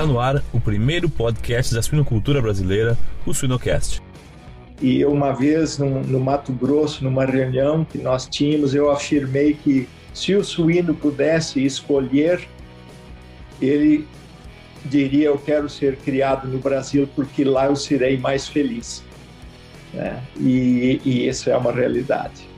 Está 0.00 0.10
no 0.10 0.18
ar 0.18 0.42
o 0.50 0.58
primeiro 0.58 1.10
podcast 1.10 1.74
da 1.74 1.82
suinocultura 1.82 2.40
brasileira, 2.40 2.96
o 3.26 3.34
Suinocast. 3.34 4.00
E 4.80 5.04
uma 5.04 5.32
vez 5.32 5.76
no, 5.76 6.00
no 6.00 6.18
Mato 6.18 6.54
Grosso, 6.54 7.04
numa 7.04 7.26
reunião 7.26 7.84
que 7.84 7.98
nós 7.98 8.26
tínhamos, 8.26 8.74
eu 8.74 8.90
afirmei 8.90 9.52
que 9.52 9.86
se 10.14 10.34
o 10.34 10.42
suíno 10.42 10.94
pudesse 10.94 11.62
escolher, 11.62 12.48
ele 13.60 14.08
diria: 14.86 15.26
Eu 15.26 15.36
quero 15.36 15.68
ser 15.68 15.96
criado 15.96 16.48
no 16.48 16.58
Brasil 16.60 17.06
porque 17.14 17.44
lá 17.44 17.66
eu 17.66 17.76
serei 17.76 18.16
mais 18.16 18.48
feliz. 18.48 19.04
Né? 19.92 20.18
E, 20.38 20.98
e 21.04 21.28
isso 21.28 21.50
é 21.50 21.56
uma 21.58 21.72
realidade. 21.72 22.48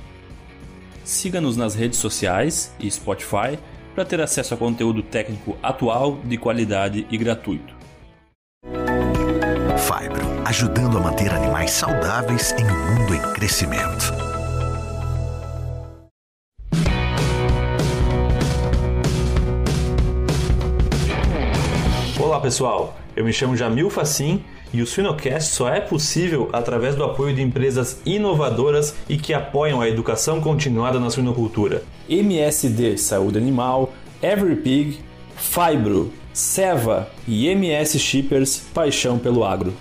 Siga-nos 1.02 1.56
nas 1.56 1.74
redes 1.74 1.98
sociais 1.98 2.72
e 2.78 2.88
Spotify 2.88 3.58
para 3.94 4.04
ter 4.04 4.20
acesso 4.20 4.54
a 4.54 4.56
conteúdo 4.56 5.02
técnico 5.02 5.56
atual, 5.62 6.18
de 6.24 6.36
qualidade 6.36 7.06
e 7.10 7.16
gratuito. 7.16 7.74
Fibro, 9.78 10.42
ajudando 10.44 10.98
a 10.98 11.00
manter 11.00 11.32
animais 11.32 11.70
saudáveis 11.70 12.52
em 12.52 12.64
um 12.64 13.00
mundo 13.00 13.14
em 13.14 13.32
crescimento. 13.34 14.21
Pessoal, 22.42 22.98
eu 23.14 23.24
me 23.24 23.32
chamo 23.32 23.56
Jamil 23.56 23.88
Facim 23.88 24.42
e 24.74 24.82
o 24.82 24.86
Suinocast 24.86 25.54
só 25.54 25.68
é 25.68 25.80
possível 25.80 26.50
através 26.52 26.96
do 26.96 27.04
apoio 27.04 27.32
de 27.34 27.40
empresas 27.40 28.02
inovadoras 28.04 28.96
e 29.08 29.16
que 29.16 29.32
apoiam 29.32 29.80
a 29.80 29.88
educação 29.88 30.40
continuada 30.40 30.98
na 30.98 31.08
suinocultura. 31.08 31.84
MSD 32.08 32.98
Saúde 32.98 33.38
Animal, 33.38 33.92
EveryPig, 34.20 34.98
Fibro, 35.36 36.12
Seva 36.32 37.08
e 37.28 37.46
MS 37.46 37.98
Shippers 37.98 38.58
Paixão 38.74 39.18
pelo 39.18 39.44
Agro. 39.44 39.72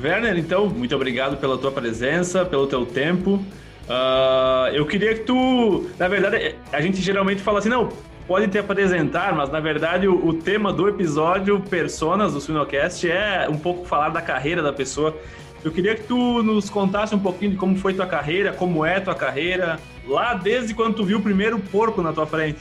Werner, 0.00 0.38
então, 0.38 0.68
muito 0.68 0.94
obrigado 0.94 1.38
pela 1.38 1.58
tua 1.58 1.72
presença, 1.72 2.44
pelo 2.44 2.68
teu 2.68 2.86
tempo. 2.86 3.32
Uh, 3.32 4.68
eu 4.72 4.86
queria 4.86 5.14
que 5.14 5.24
tu, 5.24 5.90
na 5.98 6.06
verdade, 6.06 6.54
a 6.72 6.80
gente 6.80 7.02
geralmente 7.02 7.42
fala 7.42 7.58
assim, 7.58 7.68
não, 7.68 7.88
pode 8.30 8.46
te 8.46 8.58
apresentar, 8.58 9.34
mas 9.34 9.50
na 9.50 9.58
verdade 9.58 10.06
o, 10.06 10.24
o, 10.24 10.32
tema 10.32 10.72
do 10.72 10.88
episódio 10.88 11.58
Personas 11.62 12.32
do 12.32 12.40
Suinocast 12.40 13.10
é 13.10 13.48
um 13.48 13.58
pouco 13.58 13.84
falar 13.84 14.10
da 14.10 14.22
carreira 14.22 14.62
da 14.62 14.72
pessoa. 14.72 15.16
Eu 15.64 15.72
queria 15.72 15.96
que 15.96 16.04
tu 16.04 16.40
nos 16.40 16.70
contasse 16.70 17.12
um 17.12 17.18
pouquinho 17.18 17.50
de 17.50 17.56
como 17.56 17.76
foi 17.76 17.92
tua 17.92 18.06
carreira, 18.06 18.52
como 18.52 18.86
é 18.86 19.00
tua 19.00 19.16
carreira, 19.16 19.80
lá 20.06 20.34
desde 20.34 20.74
quando 20.74 20.94
tu 20.94 21.04
viu 21.04 21.18
o 21.18 21.20
primeiro 21.20 21.58
porco 21.58 22.02
na 22.02 22.12
tua 22.12 22.24
frente. 22.24 22.60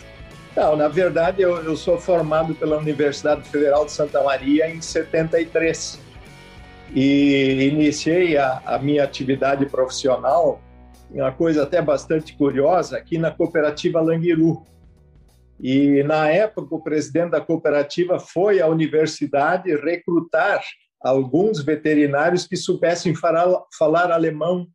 Não, 0.55 0.75
na 0.75 0.87
verdade 0.87 1.43
eu, 1.43 1.57
eu 1.57 1.77
sou 1.77 1.99
formado 1.99 2.55
pela 2.55 2.79
Universidade 2.79 3.47
Federal 3.47 3.85
de 3.85 3.91
Santa 3.91 4.23
Maria 4.23 4.67
em 4.71 4.81
73 4.81 6.01
e 6.95 7.69
iniciei 7.71 8.37
a, 8.37 8.59
a 8.65 8.79
minha 8.79 9.03
atividade 9.03 9.67
profissional, 9.67 10.59
uma 11.11 11.31
coisa 11.31 11.61
até 11.61 11.79
bastante 11.79 12.35
curiosa, 12.35 12.97
aqui 12.97 13.19
na 13.19 13.29
cooperativa 13.29 14.01
Languiru, 14.01 14.65
e, 15.59 16.03
na 16.03 16.29
época, 16.29 16.75
o 16.75 16.81
presidente 16.81 17.31
da 17.31 17.41
cooperativa 17.41 18.19
foi 18.19 18.61
à 18.61 18.67
universidade 18.67 19.75
recrutar 19.75 20.63
alguns 21.01 21.61
veterinários 21.61 22.47
que 22.47 22.55
soubessem 22.55 23.13
falar, 23.15 24.11
alemão, 24.11 24.67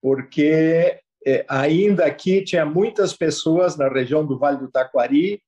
porque 0.00 0.98
é, 1.26 1.44
ainda 1.48 2.06
aqui 2.06 2.42
tinha 2.42 2.64
muitas 2.64 3.12
pessoas 3.12 3.76
na 3.76 3.88
região 3.88 4.24
do 4.24 4.38
Vale 4.38 4.58
do 4.58 4.70
Taquari 4.70 5.42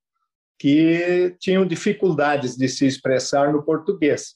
que 0.58 1.36
tinham 1.38 1.64
dificuldades 1.64 2.56
de 2.56 2.68
se 2.68 2.84
expressar 2.84 3.52
no 3.52 3.62
português. 3.62 4.34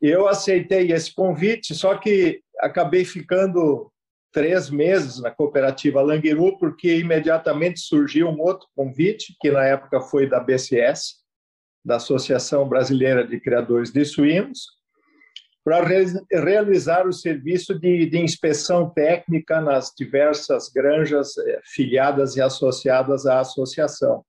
Eu 0.00 0.26
aceitei 0.26 0.90
esse 0.90 1.14
convite, 1.14 1.74
só 1.74 1.96
que 1.96 2.40
acabei 2.58 3.04
ficando 3.04 3.91
três 4.32 4.70
meses 4.70 5.20
na 5.20 5.30
cooperativa 5.30 6.00
Languiru, 6.00 6.58
porque 6.58 6.96
imediatamente 6.96 7.80
surgiu 7.80 8.28
um 8.28 8.40
outro 8.40 8.66
convite, 8.74 9.36
que 9.40 9.50
na 9.50 9.64
época 9.64 10.00
foi 10.00 10.26
da 10.26 10.40
BCS, 10.40 11.22
da 11.84 11.96
Associação 11.96 12.68
Brasileira 12.68 13.26
de 13.26 13.38
Criadores 13.38 13.92
de 13.92 14.04
Suínos, 14.04 14.66
para 15.64 15.84
re 15.84 16.04
realizar 16.32 17.06
o 17.06 17.12
serviço 17.12 17.78
de, 17.78 18.06
de, 18.06 18.18
inspeção 18.18 18.90
técnica 18.90 19.60
nas 19.60 19.92
diversas 19.96 20.68
granjas 20.68 21.36
eh, 21.38 21.60
filiadas 21.64 22.36
e 22.36 22.42
associadas 22.42 23.26
à 23.26 23.40
associação. 23.40 24.24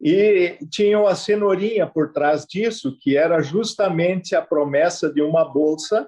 E 0.00 0.58
tinha 0.70 0.98
uma 0.98 1.14
cenourinha 1.14 1.86
por 1.86 2.12
trás 2.12 2.44
disso, 2.44 2.96
que 3.00 3.16
era 3.16 3.40
justamente 3.40 4.36
a 4.36 4.42
promessa 4.42 5.10
de 5.10 5.22
uma 5.22 5.50
bolsa 5.50 6.06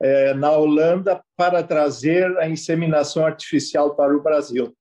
é, 0.00 0.34
na 0.34 0.52
Holanda 0.52 1.22
para 1.36 1.62
trazer 1.62 2.36
a 2.38 2.48
inseminação 2.48 3.24
artificial 3.24 3.94
para 3.94 4.16
o 4.16 4.22
Brasil. 4.22 4.76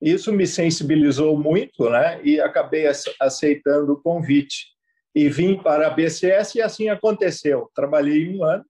Isso 0.00 0.32
me 0.32 0.46
sensibilizou 0.46 1.38
muito, 1.38 1.88
né? 1.88 2.20
E 2.24 2.40
acabei 2.40 2.86
aceitando 3.20 3.92
o 3.92 4.02
convite 4.02 4.66
e 5.14 5.28
vim 5.28 5.56
para 5.62 5.86
a 5.86 5.90
BCS 5.90 6.56
e 6.56 6.62
assim 6.62 6.88
aconteceu. 6.88 7.70
Trabalhei 7.74 8.34
um 8.34 8.42
ano 8.42 8.64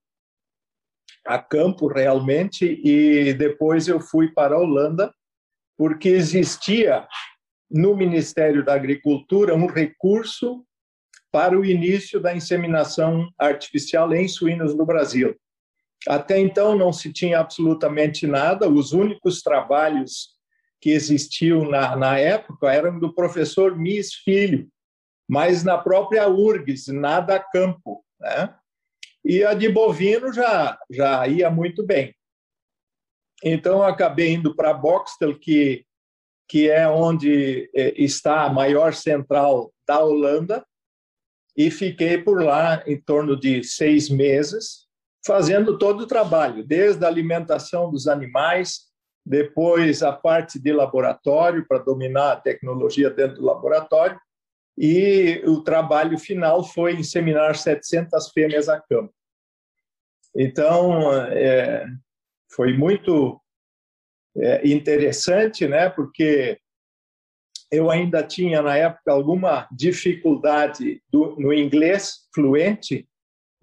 a 1.25 1.39
campo 1.39 1.87
realmente 1.87 2.79
e 2.83 3.33
depois 3.33 3.87
eu 3.87 3.99
fui 3.99 4.31
para 4.31 4.55
a 4.55 4.59
Holanda 4.59 5.13
porque 5.77 6.09
existia 6.09 7.07
no 7.71 7.95
Ministério 7.95 8.63
da 8.63 8.73
Agricultura 8.73 9.55
um 9.55 9.65
recurso 9.65 10.63
para 11.31 11.57
o 11.57 11.65
início 11.65 12.19
da 12.19 12.35
inseminação 12.35 13.27
artificial 13.39 14.13
em 14.13 14.27
suínos 14.27 14.75
no 14.75 14.85
Brasil. 14.85 15.35
Até 16.07 16.39
então 16.39 16.77
não 16.77 16.91
se 16.91 17.11
tinha 17.13 17.39
absolutamente 17.39 18.27
nada, 18.27 18.69
os 18.69 18.91
únicos 18.91 19.41
trabalhos 19.41 20.33
que 20.81 20.89
existiam 20.89 21.69
na, 21.69 21.95
na 21.95 22.19
época 22.19 22.71
eram 22.71 22.99
do 22.99 23.13
professor 23.13 23.77
Mies 23.77 24.13
Filho, 24.13 24.67
mas 25.29 25.63
na 25.63 25.77
própria 25.77 26.27
URGS, 26.27 26.87
nada 26.87 27.35
a 27.35 27.39
campo. 27.39 28.03
Né? 28.19 28.53
E 29.23 29.43
a 29.45 29.53
de 29.53 29.69
bovino 29.69 30.33
já, 30.33 30.77
já 30.91 31.25
ia 31.25 31.49
muito 31.49 31.85
bem. 31.85 32.13
Então, 33.41 33.77
eu 33.77 33.83
acabei 33.83 34.33
indo 34.33 34.55
para 34.55 34.73
Boxtel, 34.73 35.37
que, 35.39 35.85
que 36.49 36.69
é 36.69 36.87
onde 36.87 37.69
é, 37.73 37.93
está 38.01 38.43
a 38.43 38.49
maior 38.49 38.93
central 38.93 39.73
da 39.87 40.03
Holanda, 40.03 40.65
e 41.55 41.69
fiquei 41.69 42.17
por 42.17 42.41
lá 42.43 42.83
em 42.87 42.99
torno 42.99 43.39
de 43.39 43.63
seis 43.63 44.09
meses, 44.09 44.87
fazendo 45.25 45.77
todo 45.77 46.01
o 46.01 46.07
trabalho, 46.07 46.65
desde 46.65 47.03
a 47.05 47.07
alimentação 47.07 47.89
dos 47.89 48.07
animais, 48.07 48.91
depois 49.25 50.03
a 50.03 50.11
parte 50.11 50.59
de 50.59 50.73
laboratório, 50.73 51.65
para 51.67 51.79
dominar 51.79 52.33
a 52.33 52.39
tecnologia 52.39 53.09
dentro 53.09 53.37
do 53.37 53.45
laboratório, 53.45 54.19
e 54.77 55.41
o 55.45 55.61
trabalho 55.61 56.17
final 56.17 56.63
foi 56.63 56.95
inseminar 56.95 57.55
700 57.55 58.31
fêmeas 58.31 58.67
a 58.67 58.81
campo. 58.81 59.13
Então, 60.35 61.13
é, 61.27 61.85
foi 62.51 62.75
muito 62.75 63.39
é, 64.35 64.67
interessante, 64.67 65.67
né, 65.67 65.89
porque 65.89 66.57
eu 67.71 67.89
ainda 67.89 68.23
tinha, 68.23 68.61
na 68.61 68.75
época, 68.75 69.11
alguma 69.11 69.67
dificuldade 69.71 71.01
do, 71.09 71.35
no 71.39 71.53
inglês 71.53 72.27
fluente, 72.33 73.07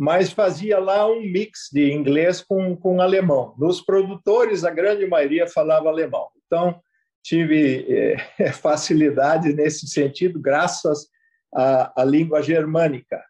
mas 0.00 0.33
fazia 0.33 0.78
lá 0.78 1.06
um 1.06 1.21
mix 1.21 1.69
de 1.71 1.93
inglês 1.93 2.41
com, 2.41 2.75
com 2.75 3.03
alemão. 3.03 3.55
Nos 3.59 3.83
produtores, 3.83 4.65
a 4.65 4.71
grande 4.71 5.06
maioria 5.06 5.47
falava 5.47 5.91
alemão. 5.91 6.31
Então, 6.47 6.81
tive 7.22 8.17
é, 8.38 8.50
facilidade 8.56 9.52
nesse 9.52 9.87
sentido, 9.87 10.41
graças 10.41 11.06
à, 11.55 12.00
à 12.00 12.02
língua 12.02 12.43
germânica. 12.43 13.23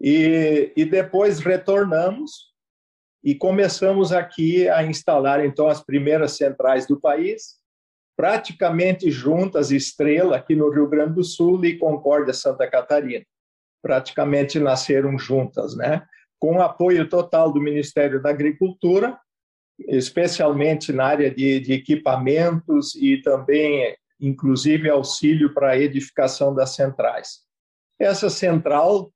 E, 0.00 0.72
e 0.76 0.84
depois 0.84 1.40
retornamos 1.40 2.54
e 3.24 3.34
começamos 3.34 4.12
aqui 4.12 4.68
a 4.68 4.84
instalar, 4.84 5.44
então, 5.44 5.66
as 5.66 5.82
primeiras 5.82 6.36
centrais 6.36 6.86
do 6.86 7.00
país, 7.00 7.56
praticamente 8.16 9.10
juntas, 9.10 9.72
Estrela, 9.72 10.36
aqui 10.36 10.54
no 10.54 10.70
Rio 10.70 10.88
Grande 10.88 11.14
do 11.14 11.24
Sul, 11.24 11.64
e 11.64 11.76
Concórdia, 11.76 12.32
Santa 12.32 12.70
Catarina 12.70 13.24
praticamente 13.82 14.58
nasceram 14.58 15.18
juntas, 15.18 15.76
né? 15.76 16.02
Com 16.38 16.60
apoio 16.60 17.08
total 17.08 17.52
do 17.52 17.60
Ministério 17.60 18.22
da 18.22 18.30
Agricultura, 18.30 19.18
especialmente 19.88 20.92
na 20.92 21.04
área 21.04 21.30
de, 21.30 21.60
de 21.60 21.72
equipamentos 21.72 22.94
e 22.94 23.20
também, 23.22 23.96
inclusive, 24.20 24.88
auxílio 24.88 25.52
para 25.54 25.70
a 25.70 25.78
edificação 25.78 26.54
das 26.54 26.74
centrais. 26.74 27.40
Essa 27.98 28.30
central, 28.30 29.12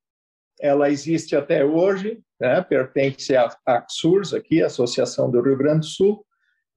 ela 0.59 0.89
existe 0.89 1.35
até 1.35 1.63
hoje, 1.65 2.19
né? 2.39 2.61
pertence 2.61 3.35
à 3.35 3.49
AXURS, 3.65 4.33
aqui, 4.33 4.61
Associação 4.61 5.29
do 5.29 5.41
Rio 5.41 5.57
Grande 5.57 5.79
do 5.79 5.85
Sul, 5.85 6.25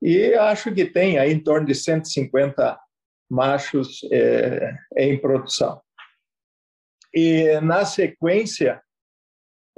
e 0.01 0.35
acho 0.35 0.73
que 0.73 0.85
tem 0.85 1.19
aí 1.19 1.33
em 1.33 1.41
torno 1.41 1.67
de 1.67 1.75
150 1.75 2.79
machos 3.29 4.01
é, 4.11 4.75
em 4.97 5.19
produção. 5.19 5.81
E, 7.15 7.61
na 7.61 7.85
sequência, 7.85 8.81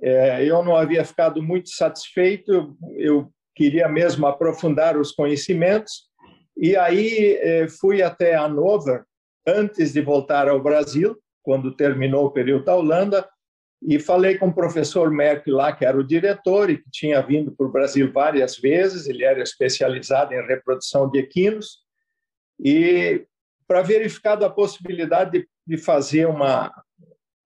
é, 0.02 0.44
eu 0.44 0.62
não 0.64 0.76
havia 0.76 1.04
ficado 1.04 1.42
muito 1.42 1.70
satisfeito, 1.70 2.76
eu 2.96 3.30
queria 3.54 3.88
mesmo 3.88 4.26
aprofundar 4.26 4.96
os 4.96 5.12
conhecimentos, 5.12 6.08
e 6.56 6.76
aí 6.76 7.36
é, 7.36 7.68
fui 7.68 8.02
até 8.02 8.34
Hannover, 8.34 9.04
antes 9.46 9.92
de 9.92 10.00
voltar 10.00 10.48
ao 10.48 10.62
Brasil, 10.62 11.18
quando 11.42 11.74
terminou 11.74 12.26
o 12.26 12.30
período 12.30 12.64
da 12.64 12.76
Holanda, 12.76 13.28
e 13.82 13.98
falei 13.98 14.36
com 14.36 14.48
o 14.48 14.54
professor 14.54 15.10
Merck 15.10 15.50
lá, 15.50 15.72
que 15.72 15.86
era 15.86 15.96
o 15.96 16.06
diretor 16.06 16.68
e 16.68 16.76
que 16.76 16.90
tinha 16.90 17.20
vindo 17.22 17.50
para 17.52 17.66
o 17.66 17.72
Brasil 17.72 18.12
várias 18.12 18.56
vezes, 18.56 19.08
ele 19.08 19.24
era 19.24 19.42
especializado 19.42 20.34
em 20.34 20.46
reprodução 20.46 21.10
de 21.10 21.18
equinos, 21.18 21.78
e 22.62 23.26
para 23.66 23.82
verificar 23.82 24.42
a 24.42 24.50
possibilidade 24.50 25.30
de, 25.30 25.48
de 25.66 25.76
fazer 25.78 26.26
uma, 26.26 26.70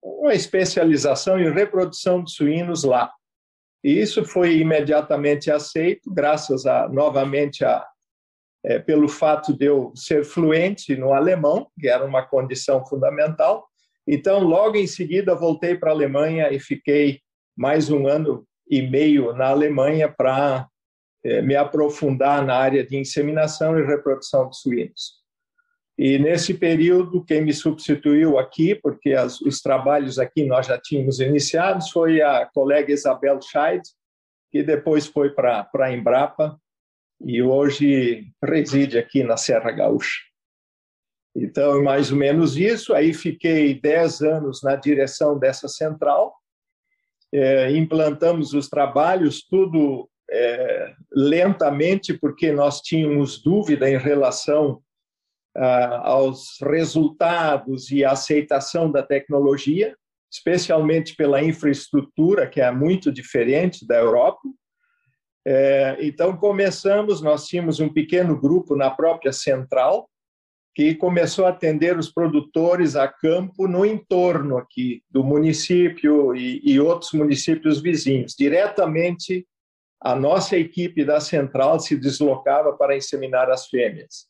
uma 0.05 0.35
especialização 0.35 1.41
em 1.41 1.51
reprodução 1.51 2.23
de 2.23 2.31
suínos 2.31 2.85
lá. 2.85 3.11
E 3.83 3.99
isso 3.99 4.25
foi 4.25 4.59
imediatamente 4.59 5.51
aceito, 5.51 6.12
graças 6.12 6.67
a, 6.67 6.89
novamente 6.89 7.65
a, 7.65 7.87
é, 8.65 8.79
pelo 8.79 9.09
fato 9.09 9.56
de 9.56 9.67
eu 9.67 9.93
ser 9.95 10.25
fluente 10.25 10.97
no 10.97 11.12
alemão, 11.12 11.69
que 11.81 11.89
era 11.89 12.05
uma 12.05 12.23
condição 12.23 12.85
fundamental, 12.87 13.67
então, 14.06 14.41
logo 14.41 14.77
em 14.77 14.87
seguida, 14.87 15.35
voltei 15.35 15.77
para 15.77 15.91
a 15.91 15.95
Alemanha 15.95 16.53
e 16.53 16.61
fiquei 16.61 17.21
mais 17.56 17.91
um 17.91 18.06
ano 18.06 18.47
e 18.69 18.83
meio 18.83 19.33
na 19.33 19.49
Alemanha 19.49 20.09
para 20.09 20.69
é, 21.25 21.41
me 21.41 21.56
aprofundar 21.56 22.45
na 22.45 22.55
área 22.55 22.85
de 22.85 22.97
inseminação 22.97 23.79
e 23.79 23.85
reprodução 23.85 24.51
de 24.51 24.59
suínos. 24.59 25.24
E 25.96 26.19
nesse 26.19 26.55
período, 26.55 27.25
quem 27.25 27.43
me 27.43 27.52
substituiu 27.52 28.38
aqui, 28.38 28.75
porque 28.75 29.12
as, 29.12 29.41
os 29.41 29.61
trabalhos 29.61 30.19
aqui 30.19 30.44
nós 30.44 30.67
já 30.67 30.79
tínhamos 30.79 31.20
iniciados, 31.20 31.91
foi 31.91 32.20
a 32.20 32.46
colega 32.46 32.93
Isabel 32.93 33.41
Scheid, 33.41 33.82
que 34.50 34.62
depois 34.62 35.06
foi 35.06 35.31
para 35.31 35.69
a 35.73 35.93
Embrapa 35.93 36.58
e 37.25 37.41
hoje 37.43 38.26
reside 38.43 38.99
aqui 38.99 39.23
na 39.23 39.37
Serra 39.37 39.70
Gaúcha. 39.70 40.20
Então, 41.37 41.82
mais 41.82 42.12
ou 42.12 42.19
menos 42.19 42.56
isso. 42.56 42.94
Aí 42.94 43.12
fiquei 43.12 43.81
10 43.81 44.23
anos 44.23 44.62
na 44.62 44.76
direção 44.76 45.38
dessa 45.38 45.69
central, 45.69 46.35
é, 47.32 47.73
implantamos 47.73 48.52
os 48.52 48.69
trabalhos, 48.69 49.44
tudo 49.44 50.08
é, 50.31 50.94
lentamente, 51.12 52.14
porque 52.14 52.52
nós 52.52 52.81
tínhamos 52.81 53.43
dúvida 53.43 53.91
em 53.91 53.96
relação 53.96 54.81
aos 55.56 56.59
resultados 56.61 57.91
e 57.91 58.05
aceitação 58.05 58.91
da 58.91 59.03
tecnologia, 59.03 59.97
especialmente 60.33 61.15
pela 61.15 61.43
infraestrutura, 61.43 62.49
que 62.49 62.61
é 62.61 62.71
muito 62.71 63.12
diferente 63.12 63.87
da 63.87 63.97
Europa. 63.97 64.43
É, 65.47 65.99
então, 66.01 66.37
começamos, 66.37 67.21
nós 67.21 67.47
tínhamos 67.47 67.79
um 67.79 67.89
pequeno 67.89 68.41
grupo 68.41 68.75
na 68.75 68.91
própria 68.91 69.33
central, 69.33 70.09
que 70.75 70.93
começou 70.97 71.47
a 71.47 71.51
atender 71.51 71.97
os 71.97 72.11
produtores 72.11 72.97
a 72.97 73.06
campo 73.06 73.69
no 73.69 73.87
entorno 73.87 74.56
aqui 74.56 75.05
do 75.09 75.23
município 75.23 76.35
e, 76.35 76.61
e 76.65 76.81
outros 76.81 77.12
municípios 77.12 77.81
vizinhos. 77.81 78.35
Diretamente, 78.37 79.47
a 80.01 80.17
nossa 80.17 80.56
equipe 80.56 81.05
da 81.05 81.21
central 81.21 81.79
se 81.79 81.97
deslocava 81.97 82.77
para 82.77 82.97
inseminar 82.97 83.49
as 83.51 83.69
fêmeas. 83.69 84.27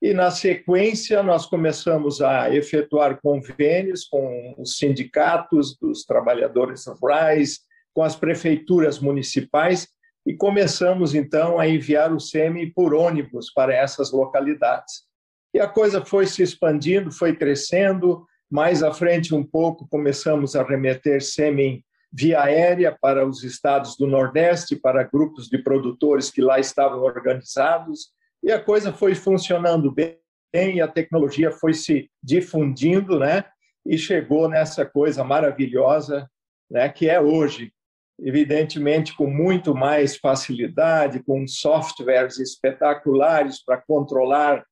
E, 0.00 0.12
na 0.12 0.30
sequência, 0.30 1.22
nós 1.22 1.46
começamos 1.46 2.20
a 2.20 2.54
efetuar 2.54 3.20
convênios 3.20 4.04
com 4.04 4.54
os 4.58 4.76
sindicatos 4.76 5.76
dos 5.78 6.04
trabalhadores 6.04 6.86
rurais, 6.86 7.60
com 7.94 8.02
as 8.02 8.14
prefeituras 8.14 8.98
municipais, 8.98 9.88
e 10.26 10.34
começamos, 10.34 11.14
então, 11.14 11.58
a 11.58 11.68
enviar 11.68 12.12
o 12.12 12.20
SEMI 12.20 12.72
por 12.72 12.92
ônibus 12.92 13.50
para 13.52 13.74
essas 13.74 14.12
localidades. 14.12 15.06
E 15.54 15.60
a 15.60 15.68
coisa 15.68 16.04
foi 16.04 16.26
se 16.26 16.42
expandindo, 16.42 17.10
foi 17.10 17.34
crescendo. 17.34 18.26
Mais 18.50 18.82
à 18.82 18.92
frente, 18.92 19.34
um 19.34 19.42
pouco, 19.42 19.88
começamos 19.88 20.54
a 20.54 20.62
remeter 20.62 21.22
sêmen 21.22 21.82
via 22.12 22.42
aérea 22.42 22.96
para 23.00 23.26
os 23.26 23.42
estados 23.42 23.96
do 23.96 24.06
Nordeste, 24.06 24.76
para 24.76 25.02
grupos 25.04 25.48
de 25.48 25.58
produtores 25.58 26.30
que 26.30 26.42
lá 26.42 26.58
estavam 26.58 27.00
organizados. 27.00 28.10
E 28.46 28.52
a 28.52 28.62
coisa 28.62 28.92
foi 28.92 29.12
funcionando 29.16 29.90
bem, 29.90 30.16
e 30.54 30.80
a 30.80 30.86
tecnologia 30.86 31.50
foi 31.50 31.74
se 31.74 32.08
difundindo, 32.22 33.18
né? 33.18 33.44
E 33.84 33.98
chegou 33.98 34.48
nessa 34.48 34.86
coisa 34.86 35.24
maravilhosa, 35.24 36.30
né? 36.70 36.88
Que 36.88 37.10
é 37.10 37.20
hoje, 37.20 37.72
evidentemente 38.20 39.16
com 39.16 39.26
muito 39.26 39.74
mais 39.74 40.16
facilidade, 40.16 41.24
com 41.24 41.44
softwares 41.48 42.38
espetaculares 42.38 43.64
para 43.64 43.82
controlar 43.82 44.64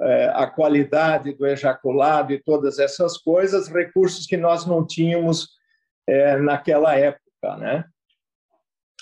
é, 0.00 0.32
a 0.34 0.48
qualidade 0.48 1.32
do 1.32 1.46
ejaculado 1.46 2.32
e 2.32 2.42
todas 2.42 2.80
essas 2.80 3.16
coisas, 3.16 3.68
recursos 3.68 4.26
que 4.26 4.36
nós 4.36 4.66
não 4.66 4.84
tínhamos 4.84 5.48
é, 6.08 6.38
naquela 6.38 6.96
época, 6.96 7.56
né? 7.56 7.84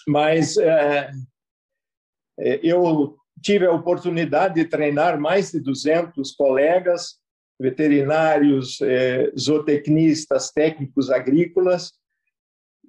Mas 0.06 0.58
é, 0.58 1.10
é 2.38 2.60
eu 2.62 3.18
tive 3.42 3.66
a 3.66 3.72
oportunidade 3.72 4.54
de 4.54 4.64
treinar 4.64 5.18
mais 5.18 5.50
de 5.50 5.60
200 5.60 6.32
colegas, 6.32 7.18
veterinários, 7.58 8.80
é, 8.80 9.30
zootecnistas, 9.38 10.50
técnicos 10.50 11.10
agrícolas, 11.10 11.92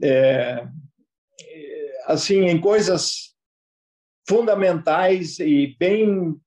é, 0.01 0.65
assim, 2.05 2.45
em 2.45 2.59
coisas 2.59 3.35
fundamentais 4.27 5.39
e 5.39 5.75
bem 5.77 6.39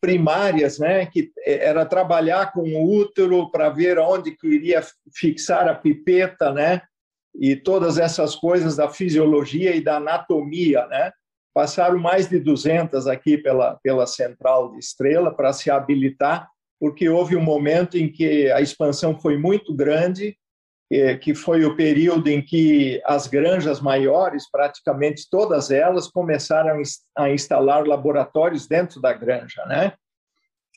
primárias, 0.00 0.80
né, 0.80 1.06
que 1.06 1.30
era 1.46 1.86
trabalhar 1.86 2.52
com 2.52 2.62
o 2.62 2.92
útero 2.92 3.48
para 3.52 3.70
ver 3.70 3.98
onde 4.00 4.32
que 4.32 4.48
iria 4.48 4.82
fixar 5.14 5.68
a 5.68 5.74
pipeta, 5.76 6.52
né, 6.52 6.82
e 7.34 7.54
todas 7.54 7.98
essas 7.98 8.34
coisas 8.34 8.76
da 8.76 8.88
fisiologia 8.88 9.74
e 9.76 9.80
da 9.80 9.98
anatomia, 9.98 10.86
né. 10.88 11.12
Passaram 11.54 11.98
mais 11.98 12.28
de 12.28 12.38
200 12.38 13.06
aqui 13.06 13.36
pela 13.36 13.78
pela 13.82 14.06
central 14.06 14.72
de 14.72 14.78
Estrela 14.78 15.34
para 15.34 15.52
se 15.52 15.70
habilitar, 15.70 16.48
porque 16.80 17.08
houve 17.08 17.36
um 17.36 17.42
momento 17.42 17.96
em 17.96 18.10
que 18.10 18.50
a 18.50 18.60
expansão 18.60 19.18
foi 19.18 19.36
muito 19.36 19.74
grande 19.74 20.36
que 21.22 21.34
foi 21.34 21.64
o 21.64 21.74
período 21.74 22.28
em 22.28 22.42
que 22.42 23.00
as 23.06 23.26
granjas 23.26 23.80
maiores, 23.80 24.50
praticamente 24.50 25.26
todas 25.30 25.70
elas, 25.70 26.06
começaram 26.06 26.82
a 27.16 27.30
instalar 27.30 27.86
laboratórios 27.86 28.66
dentro 28.66 29.00
da 29.00 29.12
granja, 29.12 29.64
né? 29.64 29.94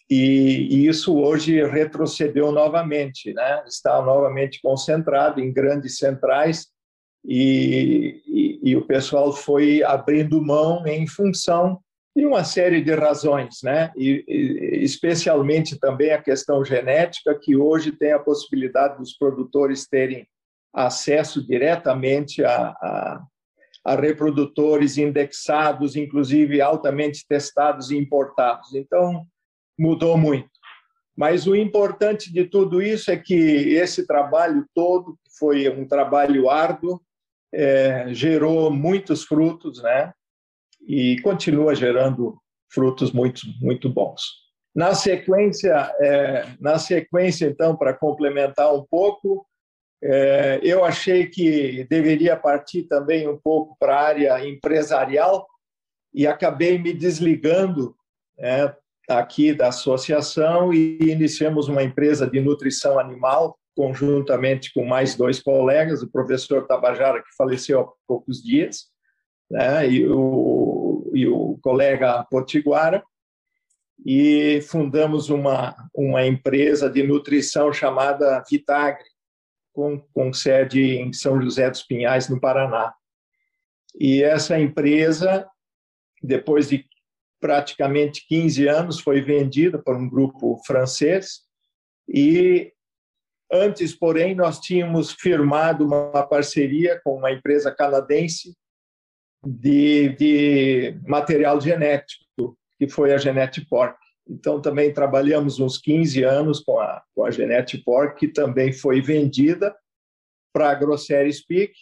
E, 0.10 0.68
e 0.72 0.88
isso 0.88 1.18
hoje 1.18 1.62
retrocedeu 1.68 2.52
novamente, 2.52 3.34
né? 3.34 3.64
Está 3.68 4.02
novamente 4.02 4.62
concentrado 4.62 5.42
em 5.42 5.52
grandes 5.52 5.98
centrais 5.98 6.68
e, 7.28 8.22
e, 8.28 8.60
e 8.72 8.76
o 8.76 8.86
pessoal 8.86 9.34
foi 9.34 9.84
abrindo 9.84 10.42
mão 10.42 10.86
em 10.86 11.08
função 11.08 11.80
e 12.16 12.26
uma 12.26 12.44
série 12.46 12.82
de 12.82 12.94
razões, 12.94 13.62
né? 13.62 13.92
E, 13.96 14.24
e, 14.28 14.84
especialmente 14.84 15.78
também 15.78 16.12
a 16.12 16.22
questão 16.22 16.64
genética, 16.64 17.38
que 17.38 17.58
hoje 17.58 17.92
tem 17.92 18.14
a 18.14 18.20
possibilidade 18.20 18.98
dos 18.98 19.18
produtores 19.18 19.86
terem 19.88 20.26
acesso 20.74 21.46
diretamente 21.46 22.44
a, 22.44 22.70
a, 22.70 23.24
a 23.84 23.96
reprodutores 23.96 24.98
indexados, 24.98 25.96
inclusive 25.96 26.62
altamente 26.62 27.26
testados 27.28 27.92
e 27.92 27.98
importados. 27.98 28.74
Então, 28.74 29.26
mudou 29.78 30.18
muito. 30.18 30.50
Mas 31.18 31.48
o 31.48 31.56
importante 31.56 32.32
de 32.32 32.46
tudo 32.46 32.82
isso 32.82 33.10
é 33.10 33.18
que 33.18 33.34
esse 33.34 34.06
trabalho 34.06 34.66
todo, 34.74 35.18
que 35.24 35.38
foi 35.38 35.70
um 35.70 35.88
trabalho 35.88 36.50
árduo, 36.50 37.02
é, 37.54 38.08
gerou 38.14 38.70
muitos 38.72 39.24
frutos, 39.24 39.82
né? 39.82 40.14
e 40.88 41.20
continua 41.22 41.76
gerando 41.76 42.38
frutos 42.72 43.12
muito, 43.12 43.42
muito 43.60 43.90
bons. 43.90 44.22
Na 44.74 44.94
sequência, 44.94 45.74
é, 46.00 46.48
na 46.60 46.78
sequência 46.78 47.46
então, 47.46 47.76
para 47.76 47.94
complementar 47.94 48.74
um 48.74 48.86
pouco, 48.86 49.46
é, 50.04 50.60
eu 50.62 50.84
achei 50.84 51.28
que 51.28 51.86
deveria 51.90 52.36
partir 52.36 52.84
também 52.84 53.28
um 53.28 53.38
pouco 53.38 53.76
para 53.80 53.96
a 53.96 54.04
área 54.04 54.48
empresarial 54.48 55.48
e 56.14 56.28
acabei 56.28 56.78
me 56.78 56.94
desligando 56.94 57.96
é, 58.38 58.74
aqui 59.10 59.54
da 59.54 59.70
associação 59.70 60.74
e 60.74 60.98
iniciamos 61.02 61.68
uma 61.68 61.82
empresa 61.82 62.30
de 62.30 62.42
nutrição 62.42 63.00
animal 63.00 63.58
conjuntamente 63.76 64.72
com 64.74 64.86
mais 64.86 65.16
dois 65.16 65.42
colegas, 65.42 66.02
o 66.02 66.12
professor 66.12 66.66
Tabajara, 66.66 67.22
que 67.22 67.36
faleceu 67.38 67.82
há 67.82 67.88
poucos 68.08 68.42
dias, 68.42 68.86
né, 69.50 69.88
e 69.88 70.08
o 70.08 70.66
e 71.16 71.28
o 71.28 71.58
colega 71.62 72.26
Potiguara, 72.30 73.02
e 74.06 74.62
fundamos 74.68 75.30
uma, 75.30 75.74
uma 75.96 76.26
empresa 76.28 76.90
de 76.90 77.02
nutrição 77.02 77.72
chamada 77.72 78.44
Vitagre, 78.50 79.06
com, 79.74 79.98
com 80.14 80.34
sede 80.34 80.98
em 80.98 81.14
São 81.14 81.42
José 81.42 81.70
dos 81.70 81.84
Pinhais, 81.84 82.28
no 82.28 82.40
Paraná. 82.40 82.94
E 83.98 84.22
essa 84.22 84.60
empresa, 84.60 85.48
depois 86.22 86.70
de 86.70 86.86
praticamente 87.40 88.26
15 88.28 88.68
anos, 88.68 89.00
foi 89.00 89.22
vendida 89.22 89.82
por 89.82 89.96
um 89.96 90.10
grupo 90.10 90.62
francês 90.66 91.42
e 92.08 92.74
antes, 93.52 93.96
porém, 93.96 94.36
nós 94.36 94.60
tínhamos 94.60 95.12
firmado 95.12 95.86
uma 95.86 96.24
parceria 96.24 97.00
com 97.04 97.18
uma 97.18 97.32
empresa 97.32 97.72
canadense 97.72 98.56
de, 99.46 100.10
de 100.10 101.00
material 101.08 101.60
genético, 101.62 102.58
que 102.78 102.88
foi 102.88 103.14
a 103.14 103.18
Genetiporc. 103.18 103.98
Então, 104.28 104.60
também 104.60 104.92
trabalhamos 104.92 105.60
uns 105.60 105.78
15 105.78 106.24
anos 106.24 106.60
com 106.60 106.80
a, 106.80 107.04
com 107.14 107.24
a 107.26 107.32
que 108.18 108.28
também 108.28 108.74
foi 108.74 109.02
vendida 109.02 109.76
para 110.52 110.72
a 110.72 110.76
Grossery 110.76 111.32
Speak, 111.32 111.74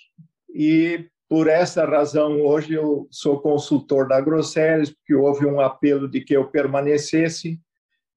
e 0.54 1.08
por 1.30 1.48
essa 1.48 1.86
razão, 1.86 2.42
hoje 2.42 2.74
eu 2.74 3.08
sou 3.10 3.42
consultor 3.42 4.08
da 4.08 4.22
Grosseries, 4.22 4.92
porque 4.92 5.16
houve 5.16 5.46
um 5.46 5.60
apelo 5.60 6.08
de 6.08 6.22
que 6.22 6.36
eu 6.36 6.48
permanecesse, 6.48 7.60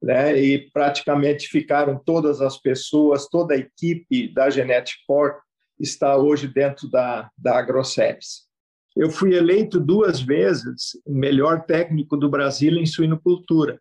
né, 0.03 0.39
e 0.39 0.71
praticamente 0.71 1.49
ficaram 1.49 1.99
todas 1.99 2.41
as 2.41 2.59
pessoas, 2.59 3.29
toda 3.29 3.55
a 3.55 3.59
equipe 3.59 4.33
da 4.33 4.51
Genetiporc 4.51 5.41
está 5.79 6.17
hoje 6.17 6.49
dentro 6.49 6.89
da, 6.91 7.31
da 7.37 7.61
Grosseries. 7.63 8.47
Eu 8.95 9.11
fui 9.11 9.35
eleito 9.35 9.79
duas 9.79 10.21
vezes 10.21 10.99
o 11.05 11.13
melhor 11.13 11.65
técnico 11.67 12.17
do 12.17 12.31
Brasil 12.31 12.73
em 12.77 12.87
suinocultura, 12.87 13.81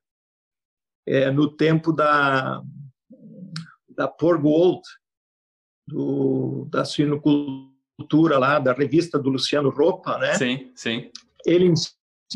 é, 1.07 1.31
no 1.31 1.49
tempo 1.49 1.93
da, 1.93 2.61
da 3.89 4.07
Porgold, 4.07 4.81
do, 5.87 6.67
da 6.69 6.83
suinocultura 6.83 8.37
lá, 8.37 8.59
da 8.59 8.73
revista 8.73 9.17
do 9.17 9.29
Luciano 9.29 9.69
Ropa, 9.69 10.17
né? 10.17 10.33
Sim, 10.33 10.71
sim. 10.75 11.09
Ele, 11.45 11.73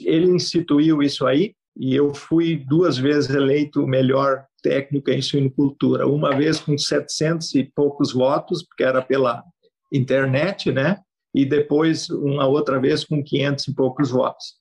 ele 0.06 0.28
instituiu 0.28 1.02
isso 1.04 1.26
aí 1.26 1.54
e 1.78 1.96
eu 1.96 2.14
fui 2.14 2.58
duas 2.58 2.98
vezes 2.98 3.30
eleito 3.30 3.84
o 3.84 3.88
melhor 3.88 4.46
técnico 4.62 5.10
em 5.10 5.22
suinocultura, 5.22 6.08
uma 6.08 6.36
vez 6.36 6.60
com 6.60 6.78
700 6.78 7.56
e 7.56 7.64
poucos 7.64 8.12
votos, 8.12 8.64
porque 8.64 8.84
era 8.84 9.02
pela 9.02 9.44
internet, 9.92 10.72
né? 10.72 11.00
E 11.34 11.46
depois 11.46 12.10
uma 12.10 12.48
outra 12.48 12.80
vez 12.80 13.06
com 13.06 13.24
500 13.24 13.68
e 13.68 13.76
poucos 13.76 14.12
votos. 14.12 14.60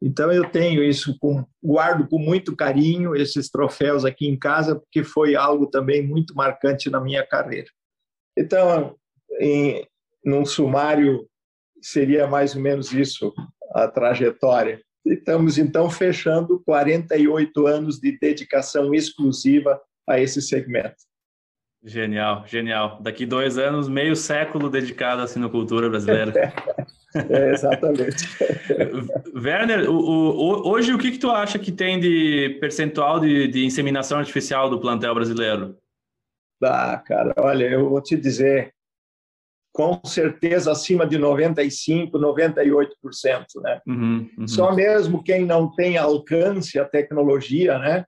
Então 0.00 0.30
eu 0.30 0.48
tenho 0.48 0.82
isso 0.82 1.16
com 1.18 1.44
guardo 1.62 2.08
com 2.08 2.18
muito 2.18 2.54
carinho 2.54 3.16
esses 3.16 3.50
troféus 3.50 4.04
aqui 4.04 4.28
em 4.28 4.38
casa 4.38 4.76
porque 4.76 5.02
foi 5.02 5.34
algo 5.34 5.66
também 5.66 6.06
muito 6.06 6.34
marcante 6.34 6.88
na 6.88 7.00
minha 7.00 7.26
carreira. 7.26 7.68
Então, 8.36 8.96
em 9.40 9.84
num 10.24 10.44
sumário 10.44 11.28
seria 11.80 12.26
mais 12.26 12.54
ou 12.54 12.62
menos 12.62 12.92
isso 12.92 13.32
a 13.72 13.88
trajetória. 13.88 14.80
Estamos 15.08 15.58
então 15.58 15.88
fechando 15.90 16.60
48 16.64 17.66
anos 17.66 17.98
de 17.98 18.18
dedicação 18.18 18.94
exclusiva 18.94 19.80
a 20.08 20.20
esse 20.20 20.40
segmento. 20.42 20.96
Genial, 21.82 22.44
genial. 22.46 22.98
Daqui 23.00 23.24
dois 23.24 23.56
anos, 23.56 23.88
meio 23.88 24.16
século 24.16 24.68
dedicado 24.68 25.22
à 25.22 25.26
sinocultura 25.26 25.88
brasileira. 25.88 26.32
é, 27.14 27.52
exatamente. 27.52 28.28
Werner, 29.34 29.88
o, 29.88 29.94
o, 29.94 30.68
hoje 30.68 30.92
o 30.92 30.98
que, 30.98 31.12
que 31.12 31.18
tu 31.18 31.30
acha 31.30 31.58
que 31.58 31.70
tem 31.70 32.00
de 32.00 32.58
percentual 32.60 33.20
de, 33.20 33.46
de 33.48 33.64
inseminação 33.64 34.18
artificial 34.18 34.68
do 34.68 34.80
plantel 34.80 35.14
brasileiro? 35.14 35.76
Ah, 36.62 36.98
cara, 37.06 37.32
olha, 37.38 37.66
eu 37.66 37.88
vou 37.88 38.02
te 38.02 38.16
dizer, 38.16 38.74
com 39.78 40.00
certeza 40.04 40.72
acima 40.72 41.06
de 41.06 41.16
95%, 41.16 42.10
98%. 42.10 43.44
Né? 43.62 43.80
Uhum, 43.86 44.28
uhum. 44.36 44.48
Só 44.48 44.74
mesmo 44.74 45.22
quem 45.22 45.46
não 45.46 45.70
tem 45.70 45.96
alcance 45.96 46.80
à 46.80 46.84
tecnologia, 46.84 47.78
né? 47.78 48.04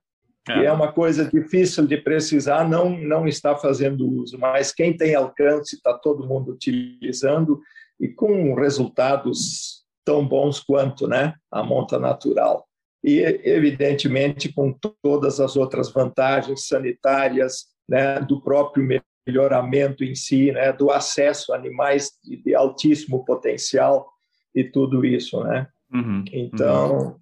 É. 0.49 0.53
que 0.53 0.65
é 0.65 0.71
uma 0.71 0.91
coisa 0.91 1.23
difícil 1.23 1.85
de 1.85 1.95
precisar, 1.97 2.67
não, 2.67 2.89
não 2.89 3.27
está 3.27 3.55
fazendo 3.55 4.09
uso, 4.09 4.39
mas 4.39 4.73
quem 4.73 4.97
tem 4.97 5.13
alcance 5.13 5.75
está 5.75 5.93
todo 5.93 6.27
mundo 6.27 6.51
utilizando 6.51 7.61
e 7.99 8.07
com 8.09 8.55
resultados 8.55 9.85
tão 10.03 10.27
bons 10.27 10.59
quanto 10.59 11.07
né, 11.07 11.35
a 11.51 11.61
monta 11.63 11.99
natural. 11.99 12.67
E, 13.03 13.19
evidentemente, 13.43 14.51
com 14.51 14.75
todas 15.03 15.39
as 15.39 15.55
outras 15.55 15.91
vantagens 15.91 16.67
sanitárias 16.67 17.67
né, 17.87 18.19
do 18.19 18.41
próprio 18.41 18.83
melhoramento 19.25 20.03
em 20.03 20.15
si, 20.15 20.51
né, 20.51 20.73
do 20.73 20.91
acesso 20.91 21.53
a 21.53 21.55
animais 21.55 22.11
de, 22.23 22.37
de 22.37 22.55
altíssimo 22.55 23.23
potencial 23.23 24.07
e 24.55 24.63
tudo 24.63 25.05
isso, 25.05 25.43
né? 25.43 25.67
Uhum, 25.93 26.23
então, 26.31 26.97
uhum. 26.99 27.15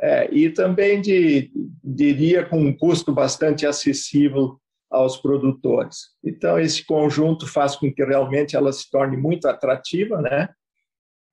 É, 0.00 0.28
e 0.32 0.50
também 0.50 1.00
de, 1.00 1.50
diria 1.82 2.44
com 2.44 2.58
um 2.58 2.76
custo 2.76 3.12
bastante 3.12 3.66
acessível 3.66 4.58
aos 4.90 5.16
produtores. 5.16 6.10
Então, 6.22 6.58
esse 6.58 6.84
conjunto 6.84 7.46
faz 7.46 7.76
com 7.76 7.92
que 7.92 8.04
realmente 8.04 8.56
ela 8.56 8.72
se 8.72 8.90
torne 8.90 9.16
muito 9.16 9.48
atrativa, 9.48 10.20
né? 10.20 10.48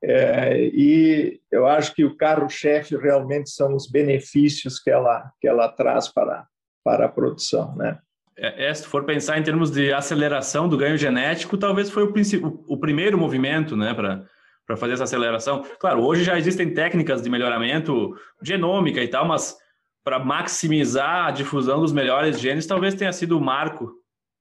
É, 0.02 0.58
e 0.68 1.42
eu 1.52 1.68
acho 1.68 1.94
que 1.94 2.06
o 2.06 2.16
carro-chefe 2.16 2.96
realmente 2.96 3.50
são 3.50 3.76
os 3.76 3.90
benefícios 3.90 4.80
que 4.80 4.90
ela, 4.90 5.30
que 5.42 5.48
ela 5.48 5.68
traz 5.68 6.08
para, 6.08 6.48
para 6.84 7.08
a 7.08 7.10
produção, 7.10 7.76
né? 7.76 8.00
É, 8.42 8.70
é, 8.70 8.74
se 8.74 8.88
for 8.88 9.04
pensar 9.04 9.38
em 9.38 9.44
termos 9.44 9.70
de 9.70 9.92
aceleração 9.92 10.68
do 10.70 10.78
ganho 10.78 10.98
genético, 10.98 11.58
talvez 11.58 11.90
foi 11.90 12.04
o, 12.04 12.66
o 12.68 12.78
primeiro 12.78 13.18
movimento 13.18 13.76
né, 13.76 13.94
para 13.94 14.78
fazer 14.78 14.94
essa 14.94 15.04
aceleração. 15.04 15.64
Claro, 15.78 16.04
hoje 16.04 16.24
já 16.24 16.38
existem 16.38 16.74
técnicas 16.74 17.22
de 17.22 17.30
melhoramento 17.30 18.16
genômica 18.42 19.04
e 19.04 19.08
tal, 19.08 19.28
mas 19.28 19.58
para 20.04 20.20
maximizar 20.20 21.28
a 21.28 21.32
difusão 21.32 21.82
dos 21.82 21.92
melhores 21.92 22.40
genes, 22.40 22.66
talvez 22.66 22.96
tenha 22.96 23.12
sido 23.12 23.38
o 23.38 23.42
marco 23.42 23.92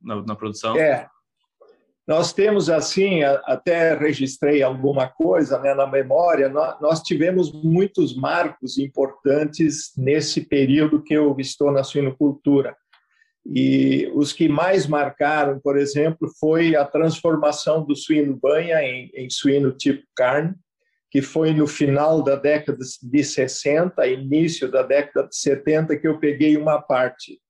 na, 0.01 0.23
na 0.23 0.37
produção. 0.37 0.77
É. 0.77 1.09
Nós 2.07 2.33
temos, 2.33 2.71
assim, 2.71 3.23
até 3.23 3.95
registrei 3.95 4.63
alguma 4.63 5.09
coisa 5.09 5.59
né, 5.59 5.75
na 5.75 5.87
memória, 5.87 6.49
nós, 6.49 7.03
tivemos 7.03 7.53
muitos 7.53 8.17
marcos 8.17 8.79
importantes 8.79 9.93
nesse 9.95 10.41
período 10.41 11.03
que 11.03 11.13
eu 11.13 11.37
estou 11.39 11.71
na 11.71 11.85
suinocultura. 11.85 12.75
E 13.51 14.11
os 14.15 14.33
que 14.33 14.49
mais 14.49 14.87
marcaram, 14.87 15.59
por 15.59 15.79
exemplo, 15.79 16.31
foi 16.39 16.77
a 16.77 16.85
transformação 16.85 17.85
do 17.85 17.97
suíno 17.97 18.37
banha 18.37 18.83
em, 18.83 19.11
em 19.15 19.31
suíno 19.31 19.73
tipo 19.73 20.03
carne, 20.15 20.55
que 21.11 21.23
foi 21.23 21.55
no 21.55 21.67
final 21.67 22.23
da 22.23 22.37
década 22.37 22.79
de 23.03 23.25
60, 23.25 24.07
início 24.07 24.71
da 24.71 24.83
década 24.83 25.27
de 25.27 25.37
70, 25.37 25.97
que 25.97 26.07
eu 26.07 26.19
peguei 26.19 26.59
uma 26.59 26.83
parte. 26.83 27.41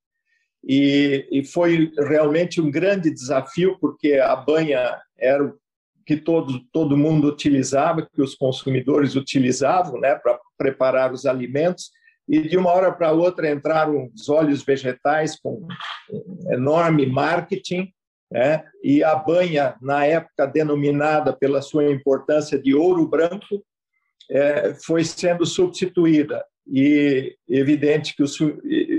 E, 0.62 1.26
e 1.33 1.45
foi 1.45 1.90
realmente 1.99 2.61
um 2.61 2.71
grande 2.71 3.11
desafio, 3.11 3.76
porque 3.81 4.14
a 4.14 4.37
banha 4.37 5.00
era 5.19 5.45
o 5.45 5.59
que 6.07 6.17
todo, 6.17 6.61
todo 6.73 6.97
mundo 6.97 7.28
utilizava, 7.28 8.09
que 8.14 8.23
os 8.23 8.35
consumidores 8.37 9.17
utilizavam 9.17 10.00
né, 10.00 10.14
para 10.14 10.38
preparar 10.57 11.12
os 11.12 11.26
alimentos, 11.26 11.90
e 12.29 12.43
de 12.43 12.57
uma 12.57 12.71
hora 12.71 12.93
para 12.93 13.13
outra 13.13 13.51
entraram 13.51 14.11
os 14.15 14.29
óleos 14.29 14.63
vegetais 14.63 15.39
com 15.41 15.67
enorme 16.51 17.07
marketing, 17.07 17.91
né? 18.31 18.65
e 18.85 19.03
a 19.03 19.15
banha, 19.15 19.75
na 19.81 20.05
época 20.05 20.47
denominada 20.47 21.33
pela 21.33 21.63
sua 21.63 21.91
importância 21.91 22.59
de 22.59 22.75
ouro 22.75 23.09
branco, 23.09 23.65
é, 24.31 24.75
foi 24.75 25.05
sendo 25.05 25.47
substituída. 25.47 26.45
E 26.71 27.35
evidente 27.49 28.15
que 28.15 28.23
os, 28.23 28.39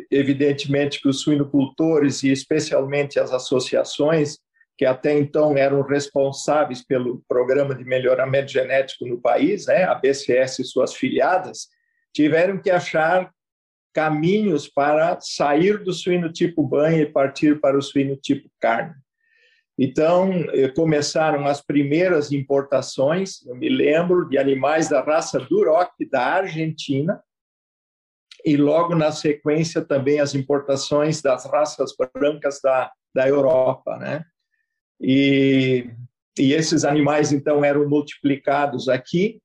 evidentemente 0.09 0.99
que 0.99 1.07
os 1.07 1.21
suinocultores, 1.21 2.23
e 2.23 2.31
especialmente 2.31 3.19
as 3.19 3.31
associações, 3.31 4.39
que 4.75 4.85
até 4.85 5.15
então 5.19 5.55
eram 5.55 5.83
responsáveis 5.83 6.83
pelo 6.83 7.21
programa 7.27 7.75
de 7.75 7.83
melhoramento 7.83 8.51
genético 8.51 9.05
no 9.05 9.21
país, 9.21 9.67
né, 9.67 9.83
a 9.83 9.93
BCS 9.93 10.59
e 10.59 10.63
suas 10.63 10.95
filiadas, 10.95 11.67
tiveram 12.13 12.57
que 12.57 12.69
achar 12.69 13.31
caminhos 13.93 14.67
para 14.67 15.19
sair 15.19 15.83
do 15.83 15.93
suíno 15.93 16.31
tipo 16.31 16.63
banha 16.63 17.01
e 17.01 17.11
partir 17.11 17.59
para 17.59 17.77
o 17.77 17.81
suíno 17.81 18.15
tipo 18.15 18.49
carne. 18.59 18.95
Então, 19.81 20.31
eh, 20.53 20.67
começaram 20.69 21.47
as 21.47 21.61
primeiras 21.61 22.33
importações, 22.33 23.45
eu 23.45 23.55
me 23.55 23.69
lembro, 23.69 24.27
de 24.27 24.37
animais 24.37 24.89
da 24.89 25.01
raça 25.01 25.39
Duroc 25.39 25.93
da 26.11 26.21
Argentina, 26.21 27.23
e 28.45 28.57
logo 28.57 28.93
na 28.93 29.11
sequência 29.11 29.81
também 29.81 30.19
as 30.19 30.35
importações 30.35 31.21
das 31.21 31.45
raças 31.45 31.93
brancas 32.13 32.59
da, 32.61 32.91
da 33.15 33.27
Europa, 33.27 33.97
né? 33.97 34.25
E, 34.99 35.89
e 36.37 36.53
esses 36.53 36.83
animais, 36.83 37.31
então, 37.31 37.63
eram 37.63 37.87
multiplicados 37.87 38.89
aqui, 38.89 39.41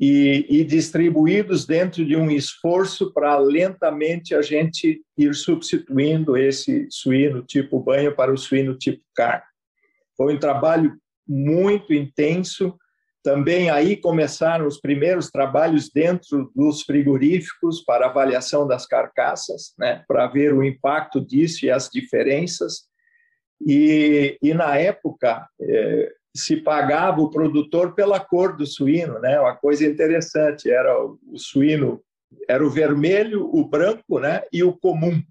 e, 0.00 0.46
e 0.48 0.64
distribuídos 0.64 1.66
dentro 1.66 2.04
de 2.04 2.16
um 2.16 2.30
esforço 2.30 3.12
para 3.12 3.38
lentamente 3.38 4.34
a 4.34 4.40
gente 4.40 5.02
ir 5.16 5.34
substituindo 5.34 6.36
esse 6.36 6.86
suíno 6.90 7.42
tipo 7.42 7.78
banho 7.78 8.14
para 8.14 8.32
o 8.32 8.36
suíno 8.36 8.76
tipo 8.76 9.02
carne. 9.14 9.44
Foi 10.16 10.34
um 10.34 10.38
trabalho 10.38 10.96
muito 11.28 11.92
intenso. 11.92 12.76
Também 13.22 13.70
aí 13.70 13.96
começaram 13.96 14.66
os 14.66 14.80
primeiros 14.80 15.30
trabalhos 15.30 15.90
dentro 15.92 16.50
dos 16.56 16.82
frigoríficos 16.82 17.84
para 17.84 18.06
avaliação 18.06 18.66
das 18.66 18.86
carcaças, 18.86 19.72
né, 19.78 20.04
para 20.08 20.26
ver 20.26 20.52
o 20.52 20.64
impacto 20.64 21.20
disso 21.20 21.64
e 21.64 21.70
as 21.70 21.88
diferenças. 21.88 22.84
E, 23.64 24.36
e 24.42 24.52
na 24.54 24.76
época 24.76 25.46
eh, 25.60 26.12
se 26.34 26.56
pagava 26.56 27.20
o 27.20 27.30
produtor 27.30 27.94
pela 27.94 28.18
cor 28.18 28.56
do 28.56 28.66
suíno, 28.66 29.18
né? 29.18 29.38
Uma 29.38 29.54
coisa 29.54 29.86
interessante 29.86 30.70
era 30.70 30.98
o, 30.98 31.18
suíno 31.36 32.02
era 32.48 32.64
o 32.64 32.70
vermelho, 32.70 33.48
o 33.54 33.68
branco, 33.68 34.18
né? 34.18 34.42
E 34.52 34.62
o 34.64 34.72
comum. 34.72 35.22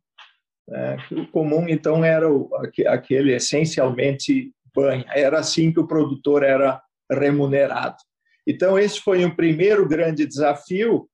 Né? 0.68 0.98
O 1.12 1.26
comum 1.28 1.68
então 1.68 2.06
era 2.06 2.32
o, 2.32 2.50
aquele 2.88 3.34
essencialmente 3.34 4.52
banha. 4.76 5.06
Era 5.10 5.40
assim 5.40 5.74
que 5.74 5.80
o 5.80 5.88
produtor 5.88 6.44
era 6.44 6.82
remunerado. 7.10 7.98
Então, 8.48 8.78
esse 8.78 9.00
foi 9.00 9.24
um 9.26 9.36
primeiro 9.36 9.88
grande 9.88 10.26
desafio, 10.26 11.08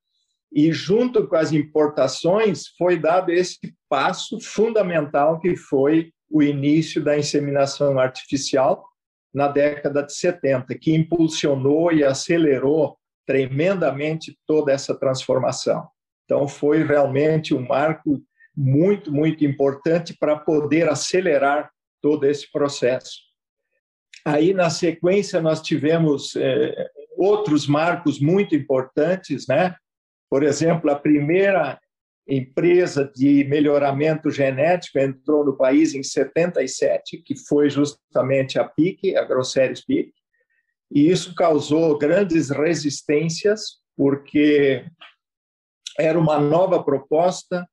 e 0.52 0.72
junto 0.72 1.28
com 1.28 1.36
as 1.36 1.52
importações 1.52 2.68
foi 2.78 2.98
dado 2.98 3.32
esse 3.32 3.60
passo 3.90 4.40
fundamental 4.40 5.40
que 5.40 5.56
foi 5.56 6.12
o 6.30 6.42
início 6.42 7.04
da 7.04 7.18
inseminação 7.18 8.00
artificial 8.00 8.86
na 9.34 9.48
década 9.48 10.04
de 10.04 10.14
70, 10.14 10.78
que 10.78 10.96
impulsionou 10.96 11.92
e 11.92 12.04
acelerou 12.04 12.98
tremendamente 13.26 14.38
toda 14.48 14.72
essa 14.72 14.98
transformação. 14.98 15.88
Então, 16.26 16.48
foi 16.48 16.84
realmente 16.84 17.54
um 17.54 17.66
marco 17.66 18.22
muito, 18.56 19.12
muito 19.12 19.46
importante 19.46 20.16
para 20.18 20.38
poder 20.38 20.90
acelerar 20.90 21.70
todo 22.02 22.26
esse 22.26 22.52
processo. 22.52 23.28
Aí, 24.26 24.54
na 24.54 24.70
sequência, 24.70 25.42
nós 25.42 25.62
tivemos 25.62 26.36
é, 26.36 26.90
outros 27.18 27.68
marcos 27.68 28.20
muito 28.20 28.56
importantes, 28.56 29.48
né? 29.48 29.76
Por 30.30 30.44
exemplo, 30.44 30.90
a 30.92 30.96
primeira 30.96 31.80
empresa 32.28 33.10
de 33.16 33.46
melhoramento 33.46 34.30
genético 34.30 35.00
entrou 35.00 35.46
no 35.46 35.56
país 35.56 35.94
em 35.94 36.04
77, 36.04 37.18
que 37.18 37.36
foi 37.48 37.70
justamente 37.70 38.60
a 38.60 38.66
PIC, 38.66 39.16
a 39.16 39.24
Grosseries 39.24 39.84
PIC, 39.84 40.12
e 40.92 41.10
isso 41.10 41.34
causou 41.36 41.98
grandes 41.98 42.50
resistências, 42.50 43.78
porque 43.96 44.86
era 45.98 46.20
uma 46.20 46.40
nova 46.40 46.84
proposta, 46.84 47.68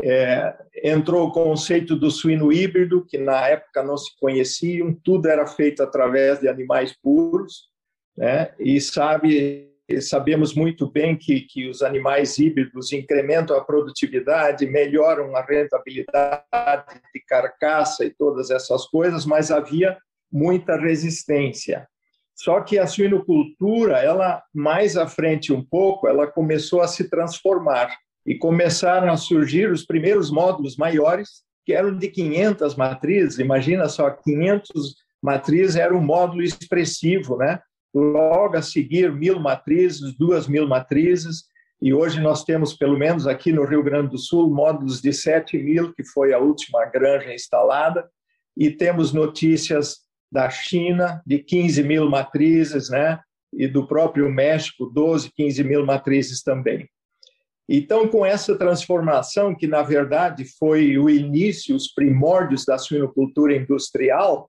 é, 0.00 0.54
entrou 0.82 1.28
o 1.28 1.32
conceito 1.32 1.94
do 1.94 2.10
suíno 2.10 2.52
híbrido, 2.52 3.04
que 3.06 3.18
na 3.18 3.48
época 3.48 3.82
não 3.82 3.96
se 3.96 4.10
conheciam, 4.18 4.94
tudo 5.04 5.28
era 5.28 5.46
feito 5.46 5.82
através 5.82 6.40
de 6.40 6.48
animais 6.48 6.96
puros, 7.00 7.70
né? 8.16 8.54
e 8.58 8.80
sabe, 8.80 9.71
sabemos 10.00 10.54
muito 10.54 10.90
bem 10.90 11.16
que, 11.16 11.40
que 11.42 11.68
os 11.68 11.82
animais 11.82 12.38
híbridos 12.38 12.92
incrementam 12.92 13.56
a 13.56 13.64
produtividade, 13.64 14.66
melhoram 14.66 15.34
a 15.36 15.42
rentabilidade 15.42 17.00
de 17.14 17.20
carcaça 17.26 18.04
e 18.04 18.10
todas 18.10 18.50
essas 18.50 18.86
coisas, 18.86 19.26
mas 19.26 19.50
havia 19.50 19.96
muita 20.30 20.76
resistência. 20.76 21.86
Só 22.34 22.60
que 22.60 22.78
a 22.78 22.86
suinocultura, 22.86 23.98
ela 23.98 24.42
mais 24.54 24.96
à 24.96 25.06
frente 25.06 25.52
um 25.52 25.64
pouco, 25.64 26.08
ela 26.08 26.26
começou 26.26 26.80
a 26.80 26.88
se 26.88 27.08
transformar 27.08 27.94
e 28.26 28.36
começaram 28.36 29.12
a 29.12 29.16
surgir 29.16 29.70
os 29.70 29.84
primeiros 29.84 30.30
módulos 30.30 30.76
maiores, 30.76 31.42
que 31.64 31.72
eram 31.72 31.96
de 31.96 32.08
500 32.08 32.74
matrizes. 32.74 33.38
Imagina 33.38 33.88
só, 33.88 34.10
500 34.10 34.94
matrizes 35.22 35.76
era 35.76 35.94
um 35.94 36.00
módulo 36.00 36.42
expressivo, 36.42 37.36
né? 37.36 37.60
Logo 37.94 38.56
a 38.56 38.62
seguir, 38.62 39.12
mil 39.12 39.38
matrizes, 39.38 40.16
duas 40.16 40.48
mil 40.48 40.66
matrizes, 40.66 41.44
e 41.80 41.92
hoje 41.92 42.20
nós 42.20 42.44
temos, 42.44 42.74
pelo 42.74 42.96
menos 42.96 43.26
aqui 43.26 43.52
no 43.52 43.64
Rio 43.64 43.82
Grande 43.82 44.10
do 44.10 44.18
Sul, 44.18 44.48
módulos 44.48 45.00
de 45.00 45.12
7 45.12 45.58
mil, 45.58 45.92
que 45.92 46.04
foi 46.04 46.32
a 46.32 46.38
última 46.38 46.84
granja 46.86 47.34
instalada, 47.34 48.08
e 48.56 48.70
temos 48.70 49.12
notícias 49.12 49.98
da 50.30 50.48
China 50.48 51.20
de 51.26 51.40
15 51.40 51.82
mil 51.82 52.08
matrizes, 52.08 52.88
né? 52.88 53.18
E 53.52 53.66
do 53.66 53.86
próprio 53.86 54.30
México, 54.30 54.86
12, 54.86 55.30
15 55.34 55.64
mil 55.64 55.84
matrizes 55.84 56.42
também. 56.42 56.88
Então, 57.68 58.08
com 58.08 58.24
essa 58.24 58.56
transformação, 58.56 59.54
que 59.54 59.66
na 59.66 59.82
verdade 59.82 60.44
foi 60.58 60.96
o 60.98 61.10
início, 61.10 61.74
os 61.74 61.92
primórdios 61.92 62.64
da 62.64 62.78
suinocultura 62.78 63.56
industrial, 63.56 64.48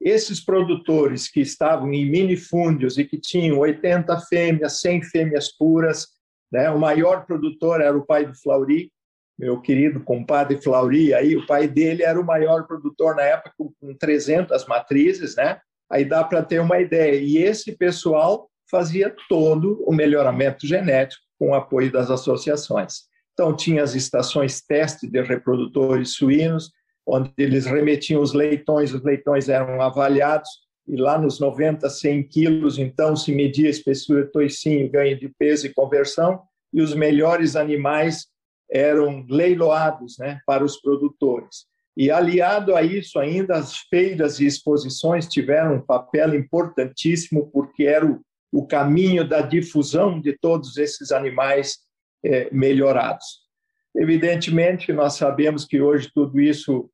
esses 0.00 0.44
produtores 0.44 1.28
que 1.28 1.40
estavam 1.40 1.92
em 1.92 2.08
minifúndios 2.08 2.98
e 2.98 3.04
que 3.04 3.18
tinham 3.18 3.58
80 3.58 4.18
fêmeas, 4.20 4.80
100 4.80 5.02
fêmeas 5.02 5.48
puras, 5.56 6.06
né? 6.50 6.70
o 6.70 6.78
maior 6.78 7.26
produtor 7.26 7.80
era 7.80 7.96
o 7.96 8.06
pai 8.06 8.24
do 8.24 8.34
Flauri, 8.34 8.92
meu 9.38 9.60
querido 9.60 10.00
compadre 10.00 10.60
Flauri, 10.60 11.14
aí 11.14 11.36
o 11.36 11.46
pai 11.46 11.68
dele 11.68 12.02
era 12.02 12.20
o 12.20 12.26
maior 12.26 12.66
produtor 12.66 13.14
na 13.14 13.22
época 13.22 13.52
com 13.56 13.94
300 13.94 14.66
matrizes, 14.66 15.36
né? 15.36 15.60
Aí 15.90 16.04
dá 16.04 16.24
para 16.24 16.42
ter 16.42 16.58
uma 16.58 16.80
ideia. 16.80 17.20
E 17.20 17.38
esse 17.38 17.76
pessoal 17.76 18.50
fazia 18.68 19.14
todo 19.28 19.82
o 19.86 19.94
melhoramento 19.94 20.66
genético 20.66 21.22
com 21.38 21.50
o 21.50 21.54
apoio 21.54 21.90
das 21.90 22.10
associações. 22.10 23.06
Então, 23.32 23.54
tinha 23.54 23.82
as 23.82 23.94
estações 23.94 24.60
teste 24.60 25.08
de 25.08 25.22
reprodutores 25.22 26.14
suínos, 26.14 26.72
onde 27.08 27.32
eles 27.38 27.66
remetiam 27.66 28.20
os 28.20 28.32
leitões, 28.32 28.92
os 28.92 29.02
leitões 29.02 29.48
eram 29.48 29.80
avaliados, 29.80 30.48
e 30.86 30.96
lá 30.96 31.18
nos 31.18 31.38
90, 31.38 31.88
100 31.88 32.28
quilos, 32.28 32.78
então, 32.78 33.14
se 33.16 33.32
media 33.32 33.68
espessura 33.68 34.30
toicinho, 34.30 34.90
ganho 34.90 35.18
de 35.18 35.28
peso 35.38 35.66
e 35.66 35.74
conversão, 35.74 36.40
e 36.72 36.80
os 36.80 36.94
melhores 36.94 37.56
animais 37.56 38.26
eram 38.70 39.24
leiloados 39.28 40.16
né, 40.18 40.40
para 40.46 40.64
os 40.64 40.80
produtores. 40.80 41.66
E 41.96 42.10
aliado 42.10 42.76
a 42.76 42.82
isso, 42.82 43.18
ainda 43.18 43.56
as 43.56 43.76
feiras 43.90 44.38
e 44.38 44.46
exposições 44.46 45.26
tiveram 45.26 45.76
um 45.76 45.80
papel 45.80 46.34
importantíssimo, 46.34 47.50
porque 47.50 47.84
era 47.84 48.06
o 48.06 48.20
o 48.52 48.66
caminho 48.66 49.26
da 49.28 49.40
difusão 49.40 50.20
de 50.20 50.36
todos 50.38 50.76
esses 50.76 51.12
animais 51.12 51.78
é, 52.24 52.48
melhorados. 52.52 53.46
Evidentemente, 53.94 54.92
nós 54.92 55.14
sabemos 55.14 55.64
que 55.64 55.80
hoje 55.80 56.10
tudo 56.14 56.40
isso 56.40 56.90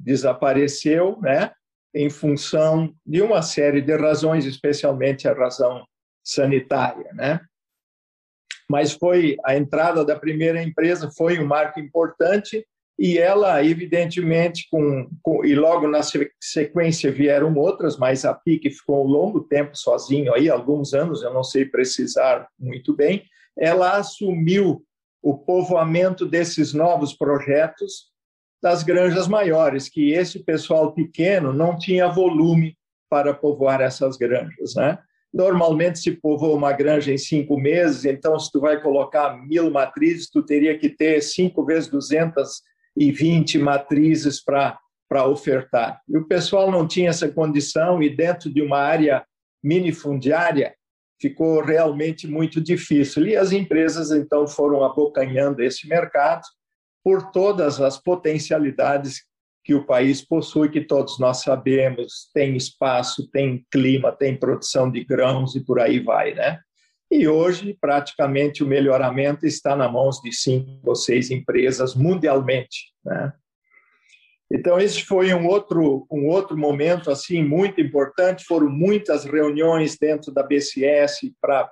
desapareceu, 0.00 1.18
né, 1.20 1.52
em 1.94 2.08
função 2.08 2.94
de 3.04 3.20
uma 3.20 3.42
série 3.42 3.80
de 3.80 3.96
razões, 3.96 4.44
especialmente 4.46 5.28
a 5.28 5.34
razão 5.34 5.84
sanitária, 6.24 7.12
né? 7.12 7.40
Mas 8.68 8.92
foi 8.92 9.36
a 9.44 9.56
entrada 9.56 10.04
da 10.04 10.16
primeira 10.16 10.62
empresa 10.62 11.10
foi 11.16 11.40
um 11.40 11.46
marco 11.46 11.80
importante 11.80 12.64
e 12.96 13.18
ela, 13.18 13.64
evidentemente, 13.64 14.68
com, 14.70 15.08
com, 15.22 15.44
e 15.44 15.54
logo 15.54 15.88
na 15.88 16.02
sequência 16.38 17.10
vieram 17.10 17.54
outras, 17.56 17.96
mas 17.96 18.24
a 18.24 18.34
PIC 18.34 18.70
ficou 18.70 19.04
um 19.04 19.08
longo 19.08 19.40
tempo 19.40 19.74
sozinho, 19.74 20.34
aí 20.34 20.50
alguns 20.50 20.92
anos, 20.92 21.22
eu 21.22 21.32
não 21.32 21.42
sei 21.42 21.64
precisar 21.64 22.46
muito 22.58 22.94
bem, 22.94 23.24
ela 23.58 23.96
assumiu 23.96 24.84
o 25.22 25.36
povoamento 25.36 26.26
desses 26.26 26.72
novos 26.72 27.14
projetos 27.14 28.09
das 28.62 28.82
granjas 28.82 29.26
maiores, 29.26 29.88
que 29.88 30.12
esse 30.12 30.44
pessoal 30.44 30.92
pequeno 30.92 31.52
não 31.52 31.78
tinha 31.78 32.08
volume 32.08 32.76
para 33.08 33.32
povoar 33.32 33.80
essas 33.80 34.16
granjas, 34.16 34.74
né? 34.74 34.98
Normalmente 35.32 36.00
se 36.00 36.10
povoa 36.10 36.56
uma 36.56 36.72
granja 36.72 37.12
em 37.12 37.18
cinco 37.18 37.58
meses, 37.58 38.04
então 38.04 38.38
se 38.38 38.50
tu 38.50 38.60
vai 38.60 38.80
colocar 38.82 39.36
mil 39.36 39.70
matrizes, 39.70 40.28
tu 40.28 40.42
teria 40.42 40.76
que 40.76 40.88
ter 40.88 41.20
cinco 41.22 41.64
vezes 41.64 41.88
200 41.88 42.62
e 42.96 43.12
20 43.12 43.58
matrizes 43.58 44.42
para 44.42 45.26
ofertar. 45.26 46.00
E 46.08 46.18
o 46.18 46.26
pessoal 46.26 46.70
não 46.70 46.86
tinha 46.86 47.10
essa 47.10 47.28
condição, 47.28 48.02
e 48.02 48.14
dentro 48.14 48.52
de 48.52 48.60
uma 48.60 48.78
área 48.78 49.24
minifundiária 49.62 50.74
ficou 51.20 51.62
realmente 51.62 52.26
muito 52.26 52.60
difícil. 52.60 53.26
E 53.26 53.36
as 53.36 53.52
empresas, 53.52 54.10
então, 54.10 54.48
foram 54.48 54.82
abocanhando 54.82 55.62
esse 55.62 55.86
mercado 55.86 56.42
por 57.02 57.30
todas 57.30 57.80
as 57.80 57.96
potencialidades 57.96 59.24
que 59.64 59.74
o 59.74 59.84
país 59.84 60.22
possui, 60.22 60.70
que 60.70 60.80
todos 60.80 61.18
nós 61.18 61.42
sabemos, 61.42 62.30
tem 62.34 62.56
espaço, 62.56 63.28
tem 63.30 63.64
clima, 63.70 64.10
tem 64.10 64.36
produção 64.36 64.90
de 64.90 65.04
grãos 65.04 65.54
e 65.54 65.64
por 65.64 65.80
aí 65.80 66.00
vai, 66.00 66.34
né? 66.34 66.60
E 67.10 67.26
hoje, 67.26 67.76
praticamente, 67.80 68.62
o 68.62 68.66
melhoramento 68.66 69.44
está 69.44 69.74
nas 69.74 69.92
mãos 69.92 70.20
de 70.22 70.32
cinco 70.32 70.80
ou 70.84 70.94
seis 70.94 71.30
empresas 71.30 71.94
mundialmente. 71.94 72.92
Né? 73.04 73.32
Então, 74.50 74.78
esse 74.78 75.02
foi 75.02 75.34
um 75.34 75.46
outro, 75.48 76.06
um 76.10 76.28
outro 76.28 76.56
momento 76.56 77.10
assim 77.10 77.42
muito 77.42 77.80
importante. 77.80 78.44
Foram 78.44 78.70
muitas 78.70 79.24
reuniões 79.24 79.98
dentro 79.98 80.32
da 80.32 80.44
BCS 80.44 81.32
para 81.40 81.68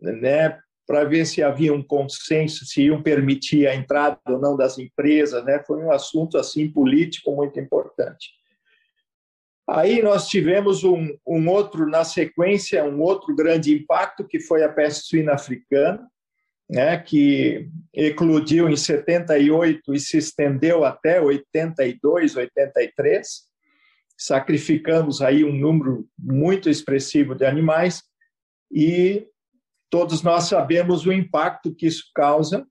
né, 0.00 0.58
para 0.90 1.04
ver 1.04 1.24
se 1.24 1.40
havia 1.40 1.72
um 1.72 1.84
consenso, 1.84 2.66
se 2.66 2.82
iam 2.82 3.00
permitir 3.00 3.64
a 3.68 3.76
entrada 3.76 4.18
ou 4.26 4.40
não 4.40 4.56
das 4.56 4.76
empresas. 4.76 5.44
Né? 5.44 5.62
Foi 5.64 5.80
um 5.80 5.92
assunto 5.92 6.36
assim 6.36 6.68
político 6.68 7.30
muito 7.30 7.60
importante. 7.60 8.30
Aí 9.68 10.02
nós 10.02 10.26
tivemos 10.26 10.82
um, 10.82 11.16
um 11.24 11.48
outro, 11.48 11.88
na 11.88 12.02
sequência, 12.02 12.82
um 12.82 13.00
outro 13.02 13.32
grande 13.36 13.72
impacto, 13.72 14.26
que 14.26 14.40
foi 14.40 14.64
a 14.64 14.68
peste 14.68 15.06
suína 15.06 15.34
africana, 15.34 16.04
né, 16.68 16.98
que 16.98 17.68
eclodiu 17.94 18.68
em 18.68 18.76
78 18.76 19.94
e 19.94 20.00
se 20.00 20.18
estendeu 20.18 20.84
até 20.84 21.20
82, 21.20 22.34
83. 22.34 23.28
Sacrificamos 24.18 25.22
aí 25.22 25.44
um 25.44 25.54
número 25.54 26.08
muito 26.18 26.68
expressivo 26.68 27.36
de 27.36 27.44
animais 27.44 28.02
e 28.72 29.28
todos 29.90 30.22
nós 30.22 30.44
sabemos 30.44 31.04
o 31.04 31.12
impacto 31.12 31.74
que 31.74 31.86
isso 31.86 32.04
causa 32.14 32.66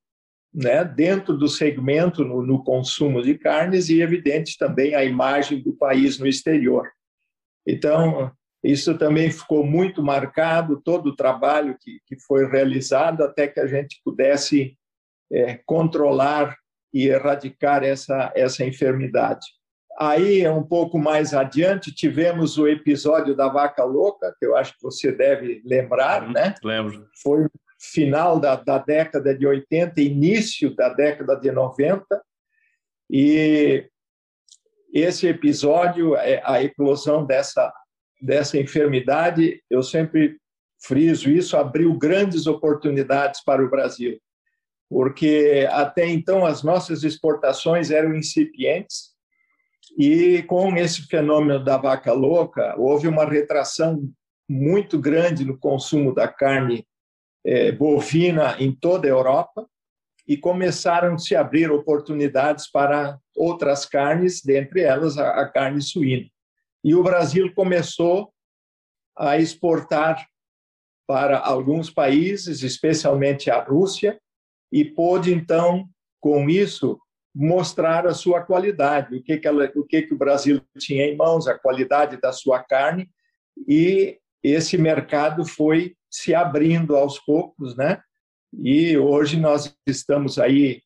né, 0.54 0.84
dentro 0.84 1.38
do 1.38 1.48
segmento 1.48 2.24
no, 2.24 2.42
no, 2.42 2.64
consumo 2.64 3.22
de 3.22 3.38
carnes 3.38 3.90
e, 3.90 4.02
evidente, 4.02 4.58
também 4.58 4.96
a 4.96 5.04
imagem 5.04 5.62
do 5.62 5.74
país 5.74 6.18
no 6.18 6.26
exterior. 6.26 6.90
Então, 7.68 8.32
isso 8.64 8.98
também 8.98 9.30
ficou 9.30 9.64
muito 9.64 10.02
marcado, 10.02 10.82
todo 10.82 11.08
o 11.08 11.16
trabalho 11.16 11.78
que, 11.80 12.00
que 12.06 12.20
foi 12.22 12.50
realizado 12.50 13.22
até 13.22 13.48
que 13.48 13.60
a 13.60 13.68
gente 13.68 14.02
pudesse 14.04 14.76
é, 15.32 15.60
controlar 15.66 16.58
e 16.92 17.08
erradicar 17.08 17.84
essa, 17.84 18.32
essa 18.36 18.66
enfermidade. 18.66 19.46
Aí, 20.00 20.48
um 20.48 20.64
pouco 20.64 20.98
mais 20.98 21.34
adiante, 21.34 21.94
tivemos 21.94 22.58
o 22.58 22.68
episódio 22.68 23.36
da 23.36 23.50
vaca 23.50 23.84
louca, 23.84 24.34
que 24.40 24.46
eu 24.46 24.56
acho 24.56 24.74
que 24.74 24.82
você 24.82 25.12
deve 25.12 25.62
lembrar, 25.66 26.24
uhum, 26.24 26.32
né? 26.32 26.56
Lembro. 26.64 27.06
Foi 27.22 27.48
final 27.78 28.40
da, 28.40 28.56
da 28.56 28.78
década 28.78 29.36
de 29.36 29.46
80, 29.46 30.00
início 30.00 30.74
da 30.74 30.88
década 30.90 31.36
de 31.36 31.52
90, 31.52 32.06
e 33.10 33.90
esse 34.94 35.28
episódio, 35.28 36.16
é, 36.16 36.42
a 36.46 36.64
eclosão 36.64 37.26
dessa, 37.26 37.72
dessa 38.22 38.58
enfermidade, 38.58 39.62
eu 39.70 39.84
sempre 39.84 40.38
friso 40.82 41.30
isso, 41.30 41.58
abriu 41.58 41.94
grandes 41.94 42.48
oportunidades 42.48 43.44
para 43.44 43.64
o 43.64 43.70
Brasil, 43.70 44.18
porque 44.90 45.68
até 45.72 46.08
então 46.08 46.46
as 46.46 46.64
nossas 46.64 47.04
exportações 47.04 47.92
eram 47.92 48.16
incipientes, 48.16 49.09
e 49.98 50.44
com 50.44 50.76
esse 50.78 51.04
fenômeno 51.04 51.64
da 51.64 51.78
vaca 51.78 52.14
louca, 52.14 52.76
houve 52.78 53.08
uma 53.08 53.26
retração 53.26 54.10
muito 54.48 55.00
grande 55.00 55.46
no 55.46 55.58
consumo 55.58 56.14
da 56.14 56.28
carne 56.28 56.88
é, 57.46 57.72
bovina 57.72 58.56
em 58.60 58.74
toda 58.74 59.08
a 59.08 59.12
Europa 59.12 59.68
e 60.28 60.38
começaram 60.38 61.16
a 61.16 61.18
se 61.18 61.36
abrir 61.36 61.72
oportunidades 61.72 62.70
para 62.70 63.20
outras 63.36 63.86
carnes, 63.86 64.42
dentre 64.44 64.82
elas 64.82 65.18
a, 65.18 65.42
a 65.42 65.48
carne 65.50 65.82
suína. 65.82 66.30
E 66.84 66.94
o 66.94 67.04
Brasil 67.04 67.54
começou 67.54 68.32
a 69.18 69.38
exportar 69.38 70.28
para 71.08 71.40
alguns 71.40 71.90
países, 71.90 72.62
especialmente 72.62 73.50
a 73.50 73.62
Rússia, 73.62 74.20
e 74.72 74.86
pôde 74.86 75.34
então, 75.34 75.90
com 76.22 76.48
isso, 76.48 77.00
mostrar 77.42 78.06
a 78.06 78.14
sua 78.14 78.42
qualidade, 78.42 79.16
o 79.16 79.24
que 79.24 79.38
que, 79.38 79.48
ela, 79.48 79.72
o, 79.74 79.86
que 79.86 80.02
que 80.02 80.14
o 80.14 80.18
Brasil 80.18 80.62
tinha 80.78 81.06
em 81.06 81.16
mãos, 81.16 81.48
a 81.48 81.58
qualidade 81.58 82.20
da 82.20 82.34
sua 82.34 82.62
carne, 82.62 83.10
e 83.66 84.20
esse 84.44 84.78
mercado 84.78 85.46
foi 85.46 85.96
se 86.12 86.36
abrindo 86.36 86.98
aos 86.98 87.18
poucos, 87.18 87.78
né? 87.78 88.02
E 88.54 88.98
hoje 88.98 89.40
nós 89.40 89.74
estamos 89.88 90.38
aí 90.38 90.82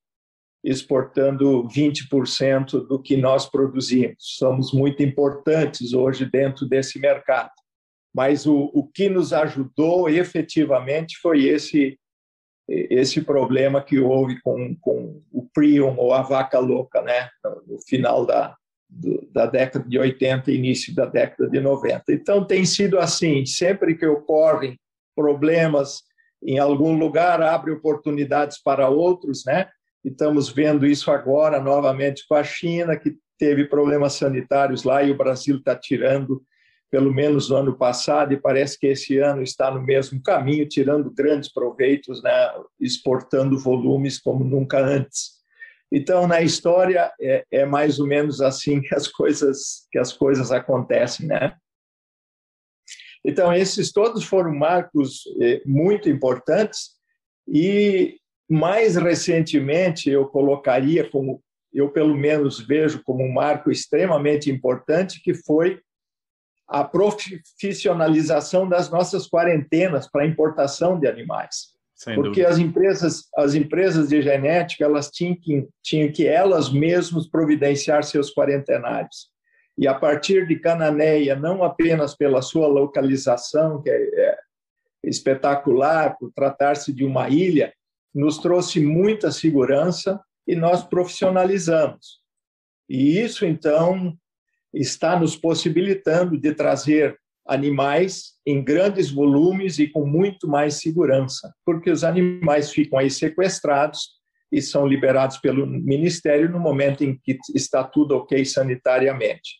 exportando 0.63 1.67
20% 1.69 2.87
do 2.87 3.01
que 3.01 3.17
nós 3.17 3.49
produzimos. 3.49 4.15
Somos 4.19 4.71
muito 4.71 5.01
importantes 5.01 5.91
hoje 5.93 6.23
dentro 6.23 6.67
desse 6.67 6.99
mercado. 6.99 7.51
Mas 8.13 8.45
o, 8.45 8.69
o 8.75 8.87
que 8.87 9.09
nos 9.09 9.33
ajudou 9.33 10.07
efetivamente 10.07 11.17
foi 11.17 11.45
esse 11.45 11.97
esse 12.67 13.21
problema 13.21 13.83
que 13.83 13.99
houve 13.99 14.39
com, 14.41 14.75
com 14.79 15.21
o 15.31 15.47
prion 15.53 15.95
ou 15.97 16.13
a 16.13 16.21
vaca 16.21 16.59
louca, 16.59 17.01
né, 17.01 17.29
no 17.67 17.79
final 17.81 18.25
da, 18.25 18.55
do, 18.89 19.27
da 19.31 19.45
década 19.45 19.87
de 19.87 19.99
80 19.99 20.51
início 20.51 20.95
da 20.95 21.05
década 21.05 21.49
de 21.49 21.59
90. 21.59 22.03
Então 22.09 22.45
tem 22.45 22.65
sido 22.65 22.99
assim, 22.99 23.45
sempre 23.45 23.95
que 23.95 24.05
ocorrem 24.05 24.79
problemas 25.15 26.03
em 26.41 26.59
algum 26.59 26.97
lugar, 26.97 27.41
abre 27.41 27.71
oportunidades 27.71 28.61
para 28.61 28.89
outros, 28.89 29.43
né? 29.45 29.67
estamos 30.03 30.49
vendo 30.49 30.85
isso 30.85 31.09
agora 31.09 31.61
novamente 31.61 32.25
com 32.27 32.35
a 32.35 32.43
China, 32.43 32.97
que 32.97 33.15
teve 33.37 33.65
problemas 33.65 34.13
sanitários 34.13 34.83
lá 34.83 35.01
e 35.03 35.11
o 35.11 35.17
Brasil 35.17 35.57
está 35.57 35.75
tirando, 35.75 36.43
pelo 36.93 37.11
menos 37.11 37.49
no 37.49 37.55
ano 37.55 37.75
passado, 37.75 38.33
e 38.33 38.39
parece 38.39 38.77
que 38.77 38.85
esse 38.85 39.17
ano 39.17 39.41
está 39.41 39.71
no 39.71 39.81
mesmo 39.81 40.21
caminho, 40.21 40.69
tirando 40.69 41.09
grandes 41.09 41.51
proveitos, 41.51 42.21
né? 42.21 42.31
exportando 42.79 43.57
volumes 43.57 44.19
como 44.19 44.43
nunca 44.43 44.77
antes. 44.77 45.31
Então, 45.91 46.27
na 46.27 46.43
história, 46.43 47.11
é, 47.19 47.43
é 47.49 47.65
mais 47.65 47.99
ou 47.99 48.05
menos 48.05 48.41
assim 48.41 48.79
que 48.79 48.93
as 48.93 49.07
coisas, 49.07 49.87
que 49.91 49.97
as 49.97 50.13
coisas 50.13 50.51
acontecem, 50.51 51.25
né? 51.25 51.55
Então, 53.25 53.51
esses 53.51 53.91
todos 53.91 54.23
foram 54.23 54.53
marcos 54.53 55.23
eh, 55.41 55.63
muito 55.65 56.07
importantes 56.07 56.91
e, 57.47 58.19
mais 58.47 58.97
recentemente, 58.97 60.11
eu 60.11 60.27
colocaria 60.27 61.09
como, 61.09 61.41
eu 61.73 61.89
pelo 61.89 62.15
menos 62.15 62.59
vejo 62.59 63.01
como 63.03 63.23
um 63.23 63.33
marco 63.33 63.71
extremamente 63.71 64.51
importante, 64.51 65.19
que 65.23 65.33
foi 65.33 65.81
a 66.73 66.83
profissionalização 66.83 68.67
das 68.67 68.89
nossas 68.89 69.27
quarentenas 69.27 70.09
para 70.09 70.25
importação 70.25 70.99
de 70.99 71.07
animais. 71.07 71.73
Sem 71.95 72.15
Porque 72.15 72.41
dúvida. 72.41 72.49
as 72.49 72.57
empresas, 72.57 73.23
as 73.37 73.53
empresas 73.53 74.09
de 74.09 74.21
genética, 74.21 74.83
elas 74.83 75.09
tinham 75.09 75.35
que, 75.35 75.67
tinham 75.83 76.11
que 76.11 76.27
elas 76.27 76.71
mesmas 76.71 77.27
providenciar 77.27 78.03
seus 78.03 78.33
quarentenários 78.33 79.33
e 79.77 79.87
a 79.87 79.93
partir 79.93 80.47
de 80.47 80.59
Cananéia, 80.59 81.35
não 81.35 81.63
apenas 81.63 82.15
pela 82.15 82.41
sua 82.41 82.67
localização, 82.67 83.81
que 83.81 83.89
é, 83.89 83.95
é 83.95 84.37
espetacular, 85.03 86.17
por 86.17 86.31
tratar-se 86.31 86.93
de 86.93 87.03
uma 87.03 87.27
ilha, 87.27 87.73
nos 88.13 88.37
trouxe 88.37 88.79
muita 88.79 89.31
segurança 89.31 90.21
e 90.47 90.55
nós 90.55 90.83
profissionalizamos. 90.83 92.21
E 92.87 93.19
isso, 93.19 93.45
então, 93.45 94.15
está 94.73 95.19
nos 95.19 95.35
possibilitando 95.35 96.37
de 96.37 96.53
trazer 96.53 97.17
animais 97.45 98.33
em 98.45 98.63
grandes 98.63 99.11
volumes 99.11 99.77
e 99.77 99.87
com 99.87 100.05
muito 100.05 100.47
mais 100.47 100.75
segurança, 100.75 101.53
porque 101.65 101.91
os 101.91 102.03
animais 102.03 102.71
ficam 102.71 102.97
aí 102.97 103.09
sequestrados 103.09 104.09
e 104.51 104.61
são 104.61 104.87
liberados 104.87 105.37
pelo 105.37 105.65
Ministério 105.65 106.49
no 106.49 106.59
momento 106.59 107.03
em 107.03 107.17
que 107.17 107.37
está 107.53 107.83
tudo 107.83 108.15
ok 108.15 108.45
sanitariamente. 108.45 109.57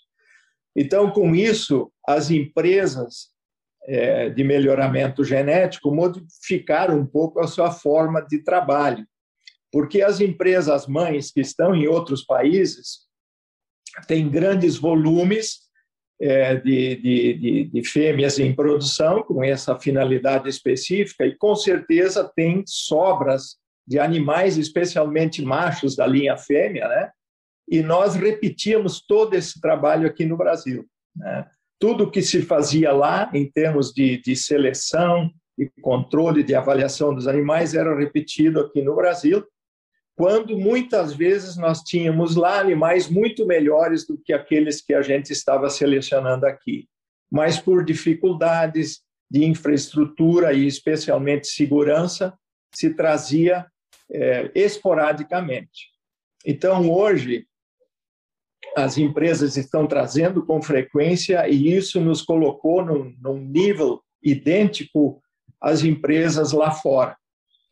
Então, 0.76 1.12
com 1.12 1.36
isso, 1.36 1.92
as 2.08 2.32
empresas 2.32 3.34
é, 3.86 4.30
de 4.30 4.44
melhoramento 4.44 5.24
genético 5.24 5.94
modificaram 5.94 6.98
um 6.98 7.06
pouco 7.06 7.40
a 7.40 7.48
sua 7.48 7.72
forma 7.72 8.22
de 8.22 8.40
trabalho, 8.40 9.06
porque 9.72 10.02
as 10.02 10.22
empresas 10.22 10.88
mães 10.88 11.32
que 11.32 11.42
estão 11.42 11.76
em 11.76 11.88
outros 11.88 12.24
países 12.24 13.04
têm 14.08 14.30
grandes 14.30 14.78
volumes 14.78 15.64
é, 16.20 16.56
de, 16.56 16.96
de, 16.96 17.34
de, 17.34 17.64
de, 17.66 17.84
fêmeas 17.84 18.40
em 18.40 18.54
produção, 18.54 19.24
com 19.24 19.44
essa 19.44 19.78
finalidade 19.78 20.48
específica, 20.48 21.26
e 21.26 21.36
com 21.36 21.56
certeza 21.56 22.32
tem 22.36 22.64
sobras 22.66 23.58
de 23.86 24.00
animais, 24.00 24.58
especialmente 24.58 25.42
machos 25.42 25.96
da 25.96 26.08
linha 26.08 26.38
fêmea, 26.38 26.88
né? 26.88 27.10
e 27.68 27.82
nós 27.82 28.16
repetíamos 28.16 29.02
todo 29.06 29.34
esse 29.34 29.60
trabalho 29.60 30.08
aqui 30.08 30.26
no 30.26 30.38
Brasil. 30.38 30.86
Né? 31.16 31.46
Tudo 31.80 32.10
que 32.10 32.22
se 32.22 32.42
fazia 32.42 32.94
lá, 32.94 33.30
em 33.34 33.50
termos 33.52 33.92
de, 33.92 34.22
de 34.22 34.36
seleção, 34.36 35.30
de 35.58 35.70
controle, 35.82 36.44
de 36.44 36.56
avaliação 36.56 37.14
dos 37.14 37.28
animais, 37.28 37.74
era 37.74 37.98
repetido 37.98 38.62
aqui 38.62 38.82
no 38.82 38.96
Brasil, 38.96 39.46
quando 40.16 40.58
muitas 40.58 41.14
vezes 41.14 41.58
nós 41.58 41.82
tínhamos 41.82 42.36
lá 42.36 42.60
animais 42.60 43.10
muito 43.10 43.46
melhores 43.46 44.06
do 44.06 44.18
que 44.18 44.32
aqueles 44.32 44.82
que 44.82 44.94
a 44.94 45.02
gente 45.02 45.32
estava 45.32 45.70
selecionando 45.70 46.46
aqui. 46.46 46.88
Mas 47.32 47.60
por 47.60 47.84
dificuldades 47.84 49.02
de 49.30 49.44
infraestrutura 49.44 50.54
e 50.54 50.68
especialmente 50.68 51.48
segurança, 51.48 52.38
se 52.74 52.94
trazia 52.94 53.66
é, 54.12 54.52
esporadicamente. 54.54 55.90
Então, 56.46 56.92
hoje, 56.92 57.48
as 58.76 58.98
empresas 58.98 59.58
estão 59.58 59.88
trazendo 59.88 60.46
com 60.46 60.62
frequência 60.62 61.48
e 61.50 61.74
isso 61.74 62.00
nos 62.00 62.22
colocou 62.22 62.86
num, 62.86 63.16
num 63.20 63.40
nível 63.40 64.02
idêntico 64.22 65.22
às 65.60 65.84
empresas 65.84 66.52
lá 66.52 66.72
fora. 66.72 67.18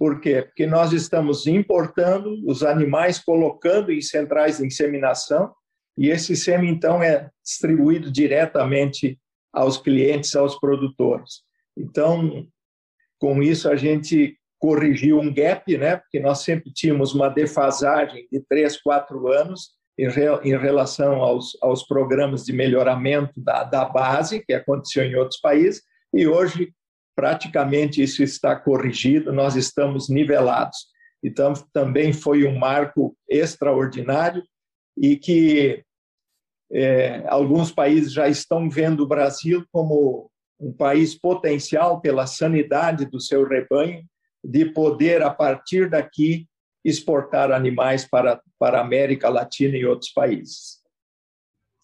Por 0.01 0.19
quê? 0.19 0.41
Porque 0.41 0.65
nós 0.65 0.93
estamos 0.93 1.45
importando 1.45 2.33
os 2.47 2.63
animais, 2.63 3.19
colocando 3.19 3.91
em 3.91 4.01
centrais 4.01 4.57
de 4.57 4.65
inseminação, 4.65 5.53
e 5.95 6.09
esse 6.09 6.35
SEM, 6.35 6.67
então, 6.67 7.03
é 7.03 7.29
distribuído 7.45 8.11
diretamente 8.11 9.19
aos 9.53 9.77
clientes, 9.77 10.35
aos 10.35 10.59
produtores. 10.59 11.43
Então, 11.77 12.47
com 13.19 13.43
isso, 13.43 13.69
a 13.69 13.75
gente 13.75 14.35
corrigiu 14.57 15.19
um 15.19 15.31
gap, 15.31 15.77
né? 15.77 15.97
porque 15.97 16.19
nós 16.19 16.39
sempre 16.39 16.73
tínhamos 16.73 17.13
uma 17.13 17.29
defasagem 17.29 18.27
de 18.31 18.41
três, 18.49 18.81
quatro 18.81 19.27
anos 19.27 19.69
em, 19.99 20.07
em 20.43 20.57
relação 20.57 21.21
aos, 21.21 21.55
aos 21.61 21.83
programas 21.83 22.43
de 22.43 22.53
melhoramento 22.53 23.39
da, 23.39 23.63
da 23.63 23.85
base, 23.85 24.43
que 24.43 24.53
aconteceu 24.53 25.03
em 25.03 25.13
outros 25.13 25.39
países, 25.39 25.83
e 26.11 26.25
hoje 26.25 26.73
praticamente 27.15 28.01
isso 28.01 28.23
está 28.23 28.55
corrigido, 28.55 29.31
nós 29.33 29.55
estamos 29.55 30.09
nivelados. 30.09 30.77
Então, 31.23 31.53
também 31.71 32.13
foi 32.13 32.45
um 32.45 32.57
marco 32.57 33.15
extraordinário 33.29 34.43
e 34.97 35.15
que 35.15 35.83
é, 36.71 37.23
alguns 37.27 37.71
países 37.71 38.11
já 38.11 38.27
estão 38.27 38.69
vendo 38.69 39.01
o 39.03 39.07
Brasil 39.07 39.65
como 39.71 40.31
um 40.59 40.71
país 40.71 41.17
potencial 41.17 41.99
pela 42.01 42.25
sanidade 42.25 43.05
do 43.05 43.19
seu 43.19 43.47
rebanho, 43.47 44.03
de 44.43 44.65
poder, 44.65 45.21
a 45.21 45.29
partir 45.29 45.89
daqui, 45.89 46.47
exportar 46.83 47.51
animais 47.51 48.07
para, 48.07 48.41
para 48.57 48.79
a 48.79 48.81
América 48.81 49.29
Latina 49.29 49.77
e 49.77 49.85
outros 49.85 50.11
países. 50.11 50.80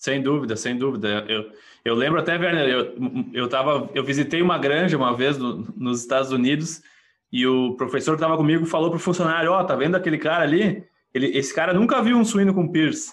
Sem 0.08 0.22
dúvida, 0.22 0.56
sem 0.56 0.78
dúvida. 0.78 1.26
Eu, 1.28 1.52
eu 1.84 1.94
lembro 1.94 2.18
até, 2.18 2.38
Werner, 2.38 2.66
eu, 2.70 2.96
eu, 3.34 3.50
tava, 3.50 3.90
eu 3.94 4.06
visitei 4.06 4.42
uma 4.42 4.58
granja 4.58 4.96
uma 4.96 5.14
vez 5.14 5.38
no, 5.38 5.68
nos 5.76 6.00
Estados 6.00 6.32
Unidos 6.32 6.82
e 7.30 7.46
o 7.46 7.76
professor 7.76 8.12
que 8.12 8.24
estava 8.24 8.38
comigo 8.38 8.66
falou 8.66 8.90
para 8.90 8.96
o 8.96 9.02
funcionário: 9.02 9.52
Ó, 9.52 9.60
oh, 9.60 9.66
tá 9.66 9.76
vendo 9.76 9.96
aquele 9.96 10.18
cara 10.18 10.46
ali? 10.46 10.82
Ele, 11.14 11.38
esse 11.38 11.54
cara 11.54 11.74
nunca 11.74 12.02
viu 12.02 12.16
um 12.16 12.24
suíno 12.24 12.54
com 12.54 12.72
piercing. 12.72 13.12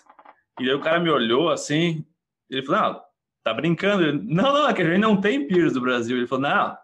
E 0.61 0.71
aí 0.71 0.75
o 0.77 0.81
cara 0.81 1.01
me 1.01 1.11
olhou 1.11 1.51
assim, 1.51 2.05
ele 2.49 2.63
falou: 2.63 2.81
Não, 2.81 3.01
tá 3.43 3.53
brincando? 3.53 4.13
não, 4.23 4.53
não, 4.53 4.69
é 4.69 4.73
que 4.73 4.83
a 4.83 4.85
gente 4.85 5.01
não 5.01 5.21
tem 5.21 5.49
piercing 5.49 5.75
do 5.75 5.81
Brasil. 5.81 6.17
Ele 6.17 6.29
falou: 6.29 6.49
Não, 6.49 6.77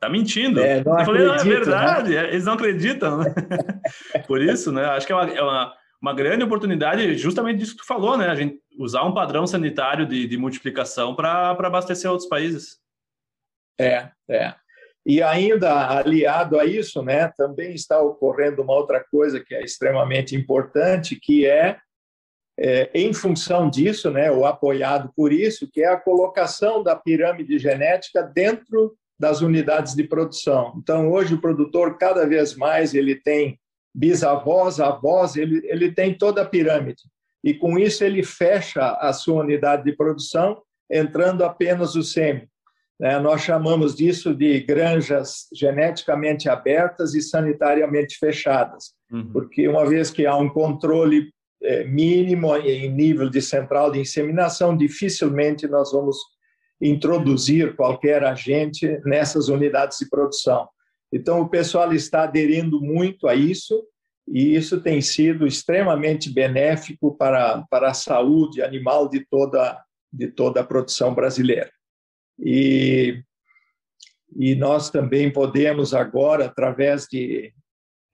tá 0.00 0.08
mentindo. 0.08 0.58
É, 0.58 0.80
eu 0.80 0.84
falei: 1.04 1.26
Não, 1.26 1.34
é 1.34 1.36
né? 1.36 1.44
verdade, 1.44 2.14
né? 2.14 2.28
eles 2.28 2.46
não 2.46 2.54
acreditam. 2.54 3.18
Né? 3.18 3.34
Por 4.26 4.40
isso, 4.40 4.72
né? 4.72 4.86
Acho 4.86 5.06
que 5.06 5.12
é 5.12 5.16
uma, 5.16 5.30
é 5.30 5.42
uma, 5.42 5.74
uma 6.00 6.14
grande 6.14 6.44
oportunidade, 6.44 7.14
justamente 7.18 7.58
disso 7.58 7.72
que 7.72 7.82
tu 7.82 7.86
falou, 7.86 8.16
né? 8.16 8.28
A 8.28 8.34
gente 8.34 8.58
usar 8.80 9.04
um 9.04 9.12
padrão 9.12 9.46
sanitário 9.46 10.06
de, 10.06 10.26
de 10.26 10.38
multiplicação 10.38 11.14
para 11.14 11.50
abastecer 11.50 12.10
outros 12.10 12.28
países. 12.28 12.78
É, 13.78 14.08
é. 14.28 14.54
E 15.04 15.22
ainda 15.22 15.98
aliado 15.98 16.58
a 16.58 16.64
isso, 16.64 17.02
né, 17.02 17.28
também 17.36 17.74
está 17.74 18.00
ocorrendo 18.00 18.62
uma 18.62 18.74
outra 18.74 19.04
coisa 19.10 19.38
que 19.38 19.54
é 19.54 19.62
extremamente 19.62 20.34
importante, 20.34 21.18
que 21.20 21.46
é, 21.46 21.78
é 22.58 22.90
em 22.94 23.12
função 23.12 23.68
disso, 23.68 24.10
né, 24.10 24.30
ou 24.30 24.46
apoiado 24.46 25.12
por 25.14 25.30
isso, 25.30 25.70
que 25.70 25.82
é 25.82 25.88
a 25.88 26.00
colocação 26.00 26.82
da 26.82 26.96
pirâmide 26.96 27.58
genética 27.58 28.22
dentro 28.22 28.96
das 29.18 29.42
unidades 29.42 29.94
de 29.94 30.04
produção. 30.04 30.74
Então, 30.78 31.10
hoje 31.10 31.34
o 31.34 31.40
produtor 31.40 31.98
cada 31.98 32.26
vez 32.26 32.56
mais 32.56 32.94
ele 32.94 33.14
tem 33.14 33.60
bisavós, 33.94 34.80
avós, 34.80 35.36
ele, 35.36 35.60
ele 35.64 35.92
tem 35.92 36.16
toda 36.16 36.40
a 36.40 36.46
pirâmide. 36.46 37.02
E 37.42 37.54
com 37.54 37.78
isso 37.78 38.04
ele 38.04 38.22
fecha 38.22 38.92
a 39.00 39.12
sua 39.12 39.42
unidade 39.42 39.84
de 39.84 39.96
produção, 39.96 40.60
entrando 40.90 41.44
apenas 41.44 41.94
o 41.94 42.02
sêmen. 42.02 42.48
Né? 42.98 43.18
Nós 43.18 43.40
chamamos 43.40 43.94
disso 43.94 44.34
de 44.34 44.60
granjas 44.60 45.46
geneticamente 45.54 46.48
abertas 46.48 47.14
e 47.14 47.22
sanitariamente 47.22 48.18
fechadas, 48.18 48.92
uhum. 49.10 49.32
porque 49.32 49.66
uma 49.66 49.86
vez 49.86 50.10
que 50.10 50.26
há 50.26 50.36
um 50.36 50.50
controle 50.50 51.32
é, 51.62 51.84
mínimo 51.84 52.54
em 52.56 52.90
nível 52.90 53.30
de 53.30 53.40
central 53.40 53.90
de 53.90 54.00
inseminação, 54.00 54.76
dificilmente 54.76 55.66
nós 55.66 55.92
vamos 55.92 56.16
introduzir 56.80 57.76
qualquer 57.76 58.24
agente 58.24 59.00
nessas 59.04 59.48
unidades 59.48 59.98
de 59.98 60.08
produção. 60.08 60.68
Então, 61.12 61.40
o 61.40 61.48
pessoal 61.48 61.92
está 61.92 62.22
aderindo 62.22 62.80
muito 62.80 63.26
a 63.28 63.34
isso, 63.34 63.84
e 64.30 64.54
isso 64.54 64.80
tem 64.80 65.00
sido 65.00 65.44
extremamente 65.44 66.32
benéfico 66.32 67.16
para, 67.16 67.64
para 67.68 67.90
a 67.90 67.94
saúde 67.94 68.62
animal 68.62 69.08
de 69.08 69.26
toda, 69.28 69.82
de 70.12 70.28
toda 70.28 70.60
a 70.60 70.64
produção 70.64 71.12
brasileira. 71.12 71.70
E, 72.38 73.22
e 74.36 74.54
nós 74.54 74.88
também 74.88 75.32
podemos 75.32 75.92
agora, 75.92 76.46
através 76.46 77.06
de. 77.10 77.52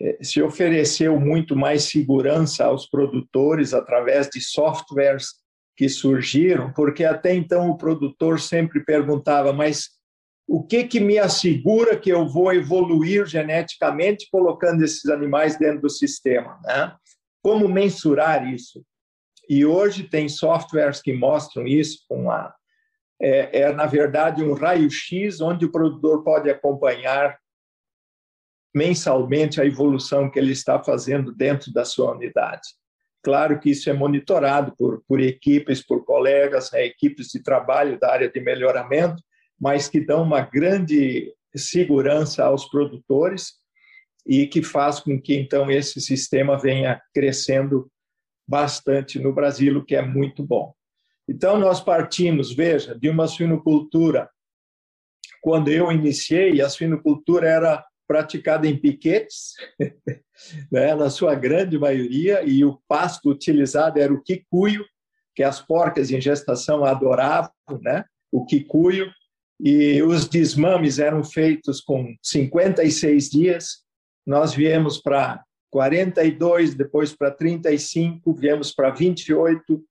Eh, 0.00 0.18
se 0.22 0.42
ofereceu 0.42 1.20
muito 1.20 1.54
mais 1.54 1.84
segurança 1.84 2.64
aos 2.64 2.86
produtores 2.86 3.74
através 3.74 4.28
de 4.28 4.40
softwares 4.40 5.34
que 5.76 5.88
surgiram, 5.88 6.72
porque 6.72 7.04
até 7.04 7.34
então 7.34 7.68
o 7.68 7.76
produtor 7.76 8.40
sempre 8.40 8.82
perguntava, 8.82 9.52
mas 9.52 9.90
o 10.46 10.62
que, 10.62 10.84
que 10.84 11.00
me 11.00 11.18
assegura 11.18 11.98
que 11.98 12.10
eu 12.10 12.28
vou 12.28 12.52
evoluir 12.52 13.26
geneticamente 13.26 14.28
colocando 14.30 14.84
esses 14.84 15.06
animais 15.06 15.58
dentro 15.58 15.82
do 15.82 15.90
sistema? 15.90 16.60
Né? 16.64 16.94
Como 17.42 17.68
mensurar 17.68 18.46
isso? 18.46 18.84
E 19.48 19.64
hoje 19.64 20.04
tem 20.04 20.28
softwares 20.28 21.00
que 21.00 21.12
mostram 21.12 21.66
isso 21.66 22.04
com 22.08 22.30
a 22.30 22.54
é, 23.18 23.60
é, 23.62 23.72
na 23.72 23.86
verdade 23.86 24.44
um 24.44 24.52
raio-x 24.52 25.40
onde 25.40 25.64
o 25.64 25.72
produtor 25.72 26.22
pode 26.22 26.50
acompanhar 26.50 27.38
mensalmente 28.74 29.58
a 29.58 29.64
evolução 29.64 30.30
que 30.30 30.38
ele 30.38 30.52
está 30.52 30.82
fazendo 30.82 31.32
dentro 31.32 31.72
da 31.72 31.82
sua 31.82 32.12
unidade. 32.12 32.68
Claro 33.22 33.58
que 33.58 33.70
isso 33.70 33.88
é 33.88 33.92
monitorado 33.94 34.74
por, 34.76 35.02
por 35.08 35.18
equipes, 35.18 35.84
por 35.84 36.04
colegas, 36.04 36.70
né, 36.70 36.84
equipes 36.84 37.28
de 37.28 37.42
trabalho 37.42 37.98
da 37.98 38.12
área 38.12 38.30
de 38.30 38.38
melhoramento, 38.38 39.22
mas 39.60 39.88
que 39.88 40.00
dão 40.00 40.22
uma 40.22 40.40
grande 40.40 41.34
segurança 41.54 42.44
aos 42.44 42.66
produtores 42.68 43.54
e 44.26 44.46
que 44.46 44.62
faz 44.62 45.00
com 45.00 45.20
que 45.20 45.34
então 45.34 45.70
esse 45.70 46.00
sistema 46.00 46.58
venha 46.58 47.00
crescendo 47.14 47.90
bastante 48.46 49.18
no 49.18 49.32
Brasil, 49.32 49.78
o 49.78 49.84
que 49.84 49.96
é 49.96 50.02
muito 50.02 50.42
bom. 50.42 50.74
Então, 51.28 51.58
nós 51.58 51.80
partimos, 51.80 52.54
veja, 52.54 52.96
de 52.96 53.08
uma 53.08 53.26
suinocultura. 53.26 54.30
Quando 55.40 55.68
eu 55.68 55.90
iniciei, 55.90 56.60
a 56.60 56.68
suinocultura 56.68 57.48
era 57.48 57.84
praticada 58.06 58.68
em 58.68 58.78
piquetes, 58.78 59.54
né, 60.70 60.94
na 60.94 61.10
sua 61.10 61.34
grande 61.34 61.76
maioria, 61.76 62.42
e 62.44 62.64
o 62.64 62.80
pasto 62.86 63.30
utilizado 63.30 63.98
era 63.98 64.12
o 64.12 64.22
quicuio, 64.22 64.84
que 65.34 65.42
as 65.42 65.60
porcas 65.60 66.10
em 66.10 66.20
gestação 66.20 66.84
adoravam, 66.84 67.50
né, 67.82 68.04
o 68.30 68.44
quicuio, 68.46 69.10
e 69.58 70.02
os 70.02 70.28
desmames 70.28 70.98
eram 70.98 71.24
feitos 71.24 71.80
com 71.80 72.14
56 72.22 73.30
dias. 73.30 73.84
Nós 74.26 74.54
viemos 74.54 74.98
para 74.98 75.42
42, 75.70 76.74
depois 76.74 77.12
para 77.14 77.30
35, 77.30 78.32
viemos 78.34 78.72
para 78.72 78.90
28, 78.90 79.82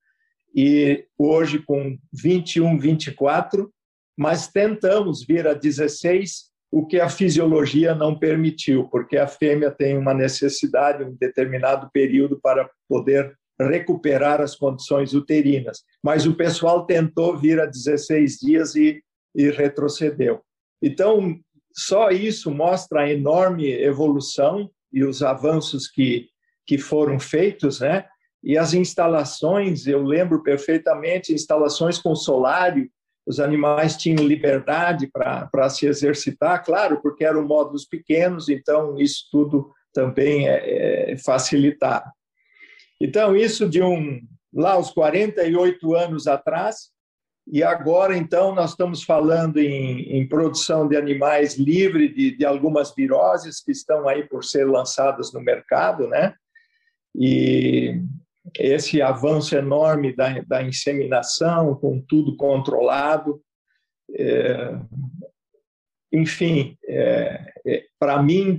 e 0.56 1.06
hoje 1.17 1.60
com 1.60 1.97
21, 2.13 2.80
24, 2.80 3.71
mas 4.17 4.47
tentamos 4.47 5.25
vir 5.25 5.47
a 5.47 5.54
16, 5.54 6.45
o 6.71 6.86
que 6.86 6.99
a 6.99 7.10
fisiologia 7.10 7.93
não 7.93 8.17
permitiu, 8.17 8.86
porque 8.89 9.17
a 9.17 9.28
fêmea 9.28 9.69
tem 9.69 9.97
uma 9.97 10.13
necessidade, 10.13 11.04
um 11.04 11.15
determinado 11.19 11.89
período 11.91 12.39
para 12.41 12.69
poder 12.88 13.38
recuperar 13.60 14.41
as 14.41 14.56
condições 14.56 15.13
uterinas. 15.13 15.84
Mas 16.04 16.25
o 16.25 16.34
pessoal 16.34 16.86
tentou 16.86 17.38
vir 17.38 17.60
a 17.60 17.65
16 17.65 18.39
dias 18.39 18.75
e, 18.75 19.01
e 19.36 19.50
retrocedeu. 19.50 20.41
Então, 20.82 21.38
só 21.74 22.10
isso 22.10 22.50
mostra 22.50 23.02
a 23.02 23.12
enorme 23.12 23.69
evolução 23.69 24.69
e 24.91 25.04
os 25.04 25.21
avanços 25.21 25.88
que, 25.88 26.30
que 26.65 26.78
foram 26.78 27.19
feitos, 27.19 27.82
né? 27.82 28.06
E 28.41 28.58
as 28.58 28.74
instalações, 28.74 29.88
eu 29.88 30.04
lembro 30.04 30.41
perfeitamente, 30.43 31.34
instalações 31.34 31.98
com 31.98 32.15
solário, 32.15 32.89
os 33.26 33.39
animais 33.39 33.98
tinham 33.98 34.26
liberdade 34.26 35.10
para 35.12 35.69
se 35.69 35.88
exercitar, 35.88 36.63
claro, 36.63 37.02
porque 37.02 37.26
eram 37.26 37.45
módulos 37.45 37.86
pequenos, 37.86 38.48
então 38.48 39.00
isso 39.00 39.28
tudo 39.32 39.71
também 39.91 40.48
é, 40.48 41.13
é 41.13 41.17
facilitado. 41.17 42.10
Então, 43.02 43.36
isso 43.36 43.67
de 43.67 43.82
um, 43.82 44.21
lá 44.54 44.78
os 44.78 44.91
48 44.91 45.95
anos 45.95 46.28
atrás, 46.28 46.91
e 47.47 47.63
agora, 47.63 48.17
então, 48.17 48.55
nós 48.55 48.71
estamos 48.71 49.03
falando 49.03 49.58
em, 49.58 50.17
em 50.17 50.27
produção 50.27 50.88
de 50.88 50.97
animais 50.97 51.55
livre 51.58 52.10
de, 52.10 52.36
de 52.36 52.45
algumas 52.45 52.93
viroses 52.93 53.62
que 53.62 53.71
estão 53.71 54.08
aí 54.08 54.23
por 54.23 54.43
ser 54.43 54.65
lançadas 54.65 55.31
no 55.31 55.39
mercado, 55.39 56.08
né? 56.08 56.34
E 57.13 58.01
esse 58.58 59.01
avanço 59.01 59.55
enorme 59.55 60.15
da, 60.15 60.41
da 60.41 60.63
inseminação, 60.63 61.75
com 61.75 62.01
tudo 62.01 62.36
controlado. 62.36 63.39
É, 64.12 64.79
enfim, 66.12 66.77
é, 66.88 67.53
é, 67.65 67.86
para 67.99 68.21
mim 68.23 68.58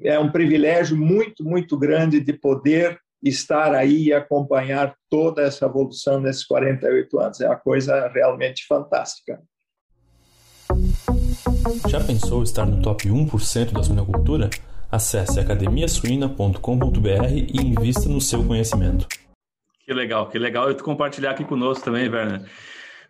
é 0.00 0.18
um 0.18 0.30
privilégio 0.30 0.96
muito, 0.96 1.42
muito 1.44 1.78
grande 1.78 2.20
de 2.20 2.32
poder 2.34 2.98
estar 3.22 3.74
aí 3.74 4.06
e 4.06 4.12
acompanhar 4.12 4.94
toda 5.10 5.42
essa 5.42 5.66
evolução 5.66 6.20
nesses 6.20 6.44
48 6.44 7.18
anos. 7.18 7.40
É 7.40 7.46
uma 7.46 7.56
coisa 7.56 8.08
realmente 8.08 8.66
fantástica. 8.66 9.40
Já 11.88 12.04
pensou 12.04 12.42
estar 12.42 12.66
no 12.66 12.82
top 12.82 13.08
1% 13.08 13.72
da 13.72 13.82
suinocultura? 13.82 14.50
Acesse 14.90 15.38
academiasuina.com.br 15.38 17.32
e 17.32 17.60
invista 17.60 18.08
no 18.08 18.20
seu 18.20 18.44
conhecimento. 18.46 19.06
Que 19.84 19.92
legal, 19.92 20.28
que 20.28 20.38
legal 20.38 20.68
eu 20.68 20.74
te 20.74 20.82
compartilhar 20.82 21.30
aqui 21.30 21.44
conosco 21.44 21.84
também, 21.84 22.08
Werner. 22.08 22.42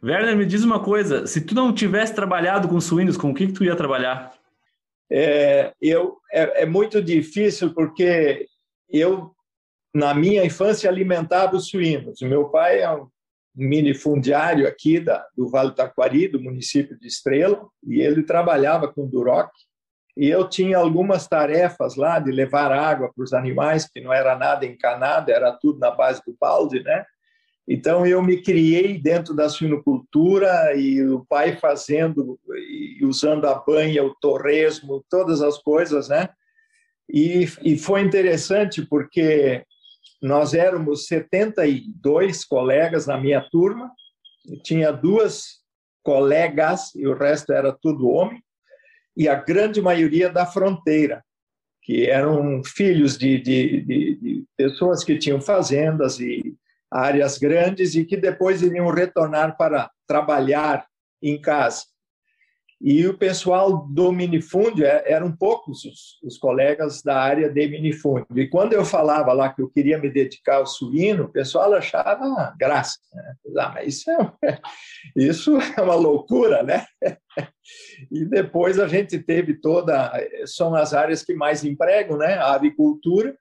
Werner, 0.03 0.37
me 0.37 0.47
diz 0.47 0.62
uma 0.62 0.81
coisa, 0.81 1.27
se 1.27 1.40
tu 1.40 1.55
não 1.55 1.73
tivesse 1.73 2.14
trabalhado 2.14 2.68
com 2.68 2.81
suínos, 2.81 3.16
com 3.16 3.31
o 3.31 3.35
que, 3.35 3.49
que 3.49 3.53
tu 3.53 3.64
ia 3.64 3.75
trabalhar? 3.75 4.33
É, 5.11 5.73
eu, 5.81 6.18
é, 6.33 6.62
é 6.62 6.66
muito 6.66 7.03
difícil 7.03 7.75
porque 7.75 8.47
eu, 8.88 9.35
na 9.99 10.15
minha 10.15 10.45
infância, 10.45 10.89
alimentava 10.89 11.57
os 11.57 11.69
suínos. 11.69 12.21
Meu 12.23 12.49
pai 12.49 12.83
é 12.83 12.91
um 12.91 13.09
minifundiário 13.55 14.69
aqui 14.69 15.01
da, 15.01 15.27
do 15.37 15.49
Vale 15.49 15.71
do 15.71 15.75
Taquari, 15.75 16.29
do 16.29 16.41
município 16.41 16.97
de 16.97 17.09
Estrela, 17.09 17.67
e 17.85 18.01
ele 18.01 18.23
trabalhava 18.23 18.87
com 18.87 19.09
Duroc. 19.09 19.51
E 20.17 20.29
eu 20.29 20.49
tinha 20.49 20.79
algumas 20.79 21.27
tarefas 21.27 21.97
lá 21.97 22.21
de 22.21 22.31
levar 22.31 22.71
água 22.71 23.11
para 23.13 23.25
os 23.25 23.33
animais, 23.33 23.89
que 23.89 24.01
não 24.01 24.13
era 24.13 24.37
nada 24.37 24.65
encanado, 24.65 25.33
era 25.33 25.53
tudo 25.53 25.81
na 25.81 25.91
base 25.91 26.23
do 26.25 26.37
balde, 26.41 26.83
né? 26.83 27.05
Então 27.67 28.07
eu 28.07 28.23
me 28.23 28.41
criei 28.41 28.99
dentro 28.99 29.35
da 29.35 29.49
suinocultura 29.49 30.75
e 30.75 31.05
o 31.05 31.25
pai 31.29 31.57
fazendo 31.57 32.39
e 32.49 33.05
usando 33.05 33.47
a 33.47 33.55
banha, 33.55 34.05
o 34.05 34.15
torresmo, 34.15 35.05
todas 35.11 35.43
as 35.43 35.59
coisas, 35.59 36.09
né? 36.09 36.29
E, 37.11 37.49
e 37.63 37.79
foi 37.79 38.03
interessante 38.03 38.85
porque 38.87 39.65
nós 40.20 40.54
éramos 40.54 41.07
72 41.07 42.44
colegas 42.44 43.07
na 43.07 43.18
minha 43.18 43.40
turma, 43.40 43.90
tinha 44.62 44.90
duas 44.92 45.59
colegas 46.02 46.94
e 46.94 47.07
o 47.07 47.14
resto 47.14 47.52
era 47.52 47.72
tudo 47.72 48.09
homem, 48.09 48.42
e 49.16 49.28
a 49.28 49.35
grande 49.35 49.81
maioria 49.81 50.31
da 50.31 50.46
fronteira, 50.46 51.24
que 51.83 52.09
eram 52.09 52.62
filhos 52.64 53.16
de, 53.18 53.38
de, 53.40 53.83
de, 53.83 54.14
de 54.16 54.44
pessoas 54.57 55.02
que 55.02 55.18
tinham 55.18 55.40
fazendas 55.40 56.20
e 56.20 56.57
áreas 56.90 57.38
grandes 57.38 57.94
e 57.94 58.04
que 58.04 58.16
depois 58.16 58.62
iriam 58.62 58.88
retornar 58.90 59.57
para 59.57 59.90
trabalhar 60.07 60.87
em 61.22 61.40
casa. 61.40 61.85
E 62.81 63.05
o 63.09 63.19
pessoal 63.19 63.88
do 63.88 64.12
minifúndio 64.12 64.87
é, 64.87 65.03
eram 65.11 65.35
poucos 65.35 65.85
os, 65.85 66.19
os, 66.23 66.38
colegas 66.38 67.03
da 67.03 67.21
área 67.21 67.51
de 67.51 67.69
minifúndio. 67.69 68.27
E 68.37 68.47
quando 68.47 68.73
eu 68.73 68.85
falava 68.85 69.33
lá 69.33 69.53
que 69.53 69.61
eu 69.61 69.69
queria 69.69 69.99
me 69.99 70.09
dedicar 70.09 70.57
ao 70.57 70.67
suíno, 70.67 71.25
o 71.25 71.33
pessoal 71.33 71.75
achava 71.75 72.55
graça. 72.57 72.99
Né? 73.12 73.35
Ah, 73.59 73.73
mas 73.75 73.88
isso 73.88 74.11
é, 74.11 74.61
isso 75.17 75.59
é 75.77 75.83
uma 75.83 75.95
loucura, 75.95 76.62
né? 76.62 76.87
E 78.11 78.25
depois 78.25 78.81
a 78.81 78.88
gente 78.88 79.19
teve 79.19 79.61
toda. 79.61 80.11
São 80.47 80.75
as 80.75 80.95
áreas 80.95 81.23
que 81.23 81.35
mais 81.35 81.64
empregam, 81.64 82.17
né? 82.17 82.35
A 82.35 82.55
avicultura 82.55 83.37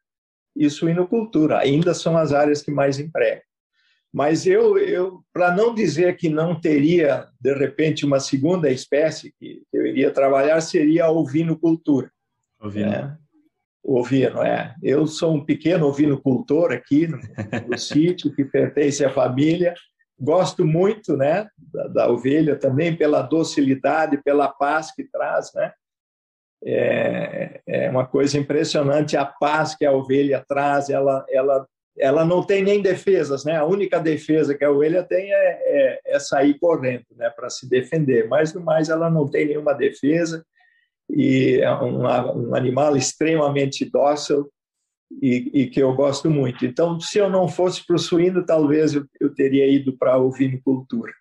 e 0.54 0.70
suinocultura. 0.70 1.60
Ainda 1.60 1.94
são 1.94 2.18
as 2.18 2.34
áreas 2.34 2.62
que 2.62 2.70
mais 2.70 3.00
empregam. 3.00 3.47
Mas 4.18 4.48
eu, 4.48 4.80
eu 4.80 5.24
para 5.32 5.56
não 5.56 5.76
dizer 5.76 6.18
que 6.18 6.28
não 6.28 6.60
teria, 6.60 7.28
de 7.40 7.54
repente, 7.54 8.04
uma 8.04 8.20
segunda 8.20 8.68
espécie 8.68 9.32
que 9.40 9.62
eu 9.72 9.86
iria 9.86 10.10
trabalhar, 10.10 10.60
seria 10.60 11.06
a 11.06 11.12
ovinocultura. 11.12 12.12
Ovino. 12.60 12.92
É. 12.92 13.16
Ovino, 13.84 14.42
é. 14.42 14.74
Eu 14.82 15.06
sou 15.06 15.36
um 15.36 15.46
pequeno 15.46 15.86
ovinocultor 15.86 16.72
aqui 16.72 17.06
no, 17.06 17.20
no 17.68 17.78
sítio, 17.78 18.34
que 18.34 18.44
pertence 18.44 19.06
à 19.06 19.12
família. 19.12 19.76
Gosto 20.20 20.66
muito 20.66 21.16
né, 21.16 21.48
da, 21.56 21.88
da, 21.88 22.12
ovelha 22.12 22.56
também, 22.56 22.98
pela 22.98 23.22
docilidade, 23.22 24.20
pela 24.24 24.48
paz 24.48 24.92
que 24.96 25.04
traz. 25.04 25.54
Né? 25.54 25.72
É, 26.66 27.62
é 27.68 27.90
uma 27.92 28.08
coisa 28.08 28.40
impressionante 28.40 29.16
a 29.16 29.28
paz 29.28 29.76
que 29.76 29.86
a 29.86 29.92
ovelha 29.92 30.44
traz. 30.50 30.90
Ela, 30.90 31.24
ela 31.30 31.68
ela 32.00 32.24
não 32.24 32.44
tem 32.44 32.64
nem 32.64 32.82
defesas, 32.82 33.44
né? 33.44 33.56
A 33.56 33.66
única 33.66 34.00
defesa 34.00 34.56
que 34.56 34.64
a 34.64 34.72
ovelha 34.72 35.04
tem 35.04 35.32
é, 35.32 35.60
é, 35.64 36.02
é 36.06 36.20
sair 36.20 36.58
correndo, 36.60 37.06
né? 37.16 37.30
Para 37.30 37.50
se 37.50 37.68
defender. 37.68 38.28
Mas 38.28 38.54
no 38.54 38.62
mais, 38.62 38.90
ela 38.90 39.10
não 39.10 39.28
tem 39.28 39.48
nenhuma 39.48 39.74
defesa 39.74 40.46
e 41.10 41.60
é 41.62 41.74
um, 41.74 42.04
um 42.04 42.56
animal 42.56 42.96
extremamente 42.96 43.90
dócil 43.90 44.50
e, 45.22 45.50
e, 45.54 45.68
que 45.68 45.82
eu 45.82 45.94
gosto 45.96 46.30
muito. 46.30 46.66
Então, 46.66 47.00
se 47.00 47.18
eu 47.18 47.30
não 47.30 47.48
fosse 47.48 47.86
para 47.86 47.96
o 47.96 48.00
suíno, 48.00 48.46
talvez 48.46 48.94
eu, 48.94 49.06
eu 49.20 49.34
teria 49.34 49.68
ido 49.68 49.98
para 49.98 50.14
a 50.14 50.18
ovinicultura. 50.18 51.12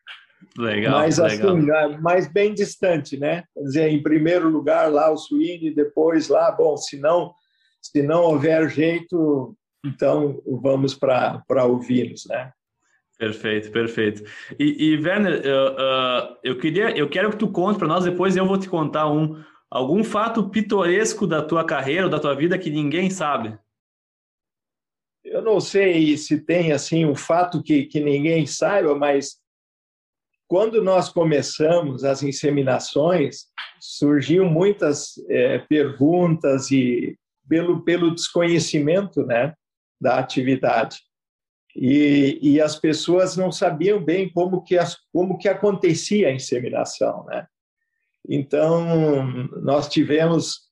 Legal, 0.59 1.01
mas 1.01 1.21
assim, 1.21 1.43
legal. 1.43 2.01
mais 2.01 2.31
bem 2.31 2.53
distante, 2.53 3.17
né? 3.17 3.45
Quer 3.55 3.63
dizer, 3.63 3.89
em 3.89 4.03
primeiro 4.03 4.49
lugar 4.49 4.91
lá 4.91 5.11
o 5.11 5.17
suíno 5.17 5.65
e 5.65 5.75
depois 5.75 6.29
lá, 6.29 6.51
bom, 6.51 6.77
se 6.77 6.99
não 6.99 7.33
se 7.81 8.03
não 8.03 8.25
houver 8.25 8.69
jeito, 8.69 9.57
então 9.85 10.43
vamos 10.47 10.95
para 10.95 11.65
ouvi-los, 11.65 12.27
né? 12.27 12.53
Perfeito, 13.19 13.71
perfeito. 13.71 14.23
E, 14.59 14.91
e 14.91 14.97
Werner, 15.03 15.41
eu, 15.45 15.73
uh, 15.73 16.37
eu 16.45 16.59
queria, 16.59 16.91
eu 16.97 17.09
quero 17.09 17.31
que 17.31 17.39
tu 17.39 17.49
conte 17.49 17.79
para 17.79 17.89
nós 17.89 18.05
depois. 18.05 18.37
Eu 18.37 18.47
vou 18.47 18.59
te 18.59 18.69
contar 18.69 19.11
um 19.11 19.43
algum 19.71 20.05
fato 20.05 20.49
pitoresco 20.51 21.27
da 21.27 21.43
tua 21.43 21.65
carreira 21.65 22.05
ou 22.05 22.11
da 22.11 22.21
tua 22.21 22.35
vida 22.35 22.59
que 22.59 22.71
ninguém 22.71 23.11
sabe. 23.11 23.59
Eu 25.25 25.43
não 25.43 25.59
sei 25.61 26.17
se 26.17 26.41
tem 26.41 26.73
assim 26.73 27.05
um 27.05 27.15
fato 27.15 27.63
que, 27.63 27.87
que 27.87 28.01
ninguém 28.01 28.47
saiba, 28.47 28.95
mas 28.95 29.39
quando 30.47 30.83
nós 30.83 31.09
começamos 31.09 32.05
as 32.05 32.23
inseminações, 32.23 33.47
surgiam 33.81 34.47
muitas 34.47 35.15
é, 35.29 35.59
perguntas 35.59 36.71
e 36.71 37.19
pelo, 37.49 37.83
pelo 37.83 38.15
desconhecimento, 38.15 39.25
né? 39.25 39.53
Da 40.01 40.19
atividade. 40.19 40.99
E, 41.75 42.39
e 42.41 42.61
as 42.61 42.77
pessoas 42.77 43.37
não 43.37 43.53
sabiam 43.53 44.03
bem 44.03 44.31
como 44.31 44.63
que, 44.63 44.79
as, 44.79 44.97
como 45.13 45.37
que 45.37 45.49
acontecia 45.49 46.29
a 46.29 46.33
inseminação, 46.33 47.25
né? 47.27 47.47
Então, 48.29 49.49
nós 49.63 49.89
tivemos 49.89 50.67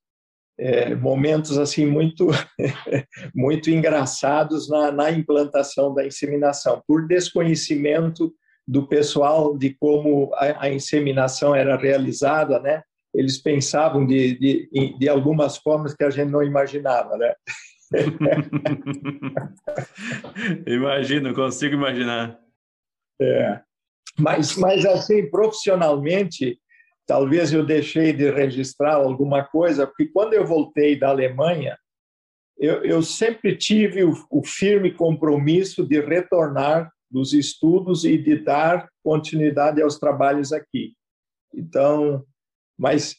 é, 0.58 0.94
momentos 0.94 1.58
assim 1.58 1.84
muito 1.84 2.28
muito 3.34 3.70
engraçados 3.70 4.68
na, 4.68 4.92
na, 4.92 5.10
implantação 5.10 5.92
da 5.92 6.06
inseminação 6.06 6.82
por 6.87 7.06
desconhecimento 7.08 8.32
do 8.66 8.87
pessoal 8.87 9.56
de 9.58 9.74
como 9.74 10.32
a, 10.34 10.66
a 10.66 10.70
inseminação 10.70 11.54
era 11.54 11.76
realizada 11.76 12.60
né 12.60 12.82
eles 13.12 13.38
pensavam 13.38 14.06
de, 14.06 14.38
de, 14.38 14.98
de 14.98 15.08
algumas 15.08 15.56
formas 15.56 15.92
que 15.92 16.04
a 16.04 16.10
gente 16.10 16.30
não 16.30 16.42
imaginava 16.42 17.16
né 17.16 17.34
Imagino, 20.66 21.35
consigo 21.35 21.74
imaginar. 21.74 22.38
É. 23.20 23.61
Mas, 24.18 24.57
mas 24.57 24.85
assim, 24.85 25.28
profissionalmente, 25.28 26.59
talvez 27.07 27.52
eu 27.52 27.64
deixei 27.64 28.12
de 28.12 28.30
registrar 28.30 28.94
alguma 28.94 29.44
coisa, 29.44 29.87
porque 29.87 30.07
quando 30.07 30.35
eu 30.35 30.46
voltei 30.46 30.98
da 30.98 31.09
Alemanha, 31.09 31.76
eu, 32.57 32.85
eu 32.85 33.02
sempre 33.02 33.57
tive 33.57 34.04
o, 34.04 34.12
o 34.30 34.44
firme 34.44 34.92
compromisso 34.92 35.87
de 35.87 36.00
retornar 36.00 36.92
dos 37.11 37.33
estudos 37.33 38.04
e 38.04 38.18
de 38.18 38.37
dar 38.37 38.88
continuidade 39.02 39.83
aos 39.83 39.98
trabalhos 39.98 40.52
aqui. 40.52 40.94
Então, 41.52 42.24
mas 42.78 43.16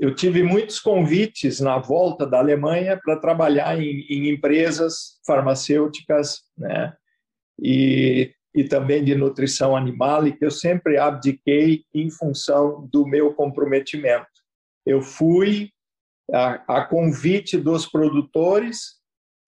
eu 0.00 0.14
tive 0.14 0.42
muitos 0.42 0.80
convites 0.80 1.60
na 1.60 1.78
volta 1.78 2.26
da 2.26 2.38
Alemanha 2.38 2.98
para 2.98 3.18
trabalhar 3.18 3.78
em, 3.78 4.00
em, 4.08 4.30
empresas 4.30 5.20
farmacêuticas, 5.26 6.40
né? 6.56 6.96
E, 7.62 8.34
e 8.54 8.64
também 8.64 9.04
de 9.04 9.14
nutrição 9.14 9.76
animal, 9.76 10.26
e 10.26 10.32
que 10.32 10.42
eu 10.42 10.50
sempre 10.50 10.96
abdiquei 10.96 11.84
em 11.92 12.10
função 12.10 12.88
do 12.90 13.06
meu 13.06 13.34
comprometimento. 13.34 14.26
Eu 14.86 15.02
fui 15.02 15.70
a, 16.32 16.78
a 16.78 16.84
convite 16.86 17.58
dos 17.58 17.86
produtores 17.86 18.98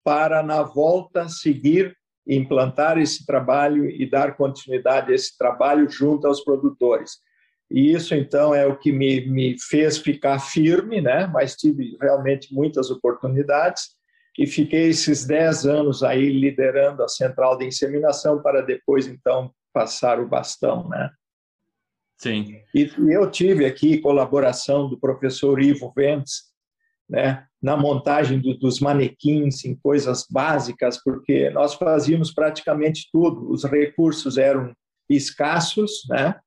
para, 0.03 0.43
na 0.43 0.61
volta, 0.61 1.27
seguir 1.27 1.97
implantar 2.27 2.97
esse 2.97 3.25
trabalho 3.25 3.89
e 3.89 4.09
dar 4.09 4.37
continuidade 4.37 5.11
a 5.11 5.15
esse 5.15 5.37
trabalho 5.37 5.89
junto 5.89 6.27
aos 6.27 6.41
produtores. 6.41 7.17
E 7.73 7.91
isso, 7.91 8.13
então, 8.13 8.53
é 8.53 8.67
o 8.67 8.77
que 8.77 8.91
me, 8.91 9.25
me 9.25 9.59
fez 9.59 9.97
ficar 9.97 10.37
firme, 10.37 11.01
né? 11.01 11.25
mas 11.25 11.55
tive 11.55 11.97
realmente 11.99 12.53
muitas 12.53 12.91
oportunidades 12.91 13.95
e 14.37 14.45
fiquei 14.45 14.89
esses 14.89 15.25
10 15.25 15.65
anos 15.65 16.03
aí 16.03 16.31
liderando 16.31 17.01
a 17.01 17.07
central 17.07 17.57
de 17.57 17.65
inseminação 17.65 18.39
para 18.43 18.61
depois, 18.61 19.07
então, 19.07 19.51
passar 19.73 20.19
o 20.19 20.27
bastão, 20.27 20.87
né? 20.87 21.09
Sim. 22.19 22.61
E 22.75 22.89
eu 23.09 23.29
tive 23.29 23.65
aqui 23.65 23.97
colaboração 23.97 24.87
do 24.87 24.99
professor 24.99 25.59
Ivo 25.59 25.91
Ventes 25.95 26.53
né, 27.09 27.45
na 27.61 27.75
montagem 27.75 28.39
do, 28.39 28.55
dos 28.57 28.79
manequins, 28.79 29.65
em 29.65 29.75
coisas 29.75 30.25
básicas, 30.29 31.01
porque 31.03 31.49
nós 31.49 31.73
fazíamos 31.73 32.31
praticamente 32.31 33.09
tudo. 33.11 33.51
Os 33.51 33.63
recursos 33.63 34.37
eram 34.37 34.75
escassos, 35.09 36.03
né? 36.07 36.39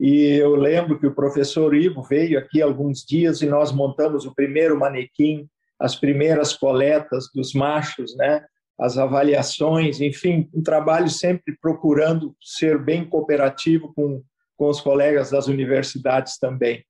E 0.00 0.32
eu 0.32 0.56
lembro 0.56 0.98
que 0.98 1.06
o 1.06 1.14
professor 1.14 1.74
Ivo 1.74 2.02
veio 2.02 2.38
aqui 2.38 2.62
alguns 2.62 3.04
dias 3.04 3.42
e 3.42 3.46
nós 3.46 3.70
montamos 3.70 4.24
o 4.24 4.34
primeiro 4.34 4.78
manequim, 4.78 5.46
as 5.78 5.94
primeiras 5.94 6.54
coletas 6.54 7.26
dos 7.34 7.52
machos, 7.52 8.16
né? 8.16 8.42
As 8.80 8.96
avaliações, 8.96 10.00
enfim, 10.00 10.48
um 10.54 10.62
trabalho 10.62 11.10
sempre 11.10 11.54
procurando 11.60 12.34
ser 12.40 12.82
bem 12.82 13.04
cooperativo 13.04 13.92
com, 13.94 14.22
com 14.56 14.68
os 14.70 14.80
colegas 14.80 15.30
das 15.30 15.48
universidades 15.48 16.38
também. 16.38 16.82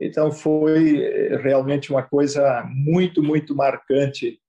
Então 0.00 0.32
foi 0.32 1.04
eh, 1.04 1.36
realmente 1.42 1.90
uma 1.90 2.02
coisa 2.02 2.64
muito, 2.74 3.22
muito 3.22 3.54
marcante 3.54 4.40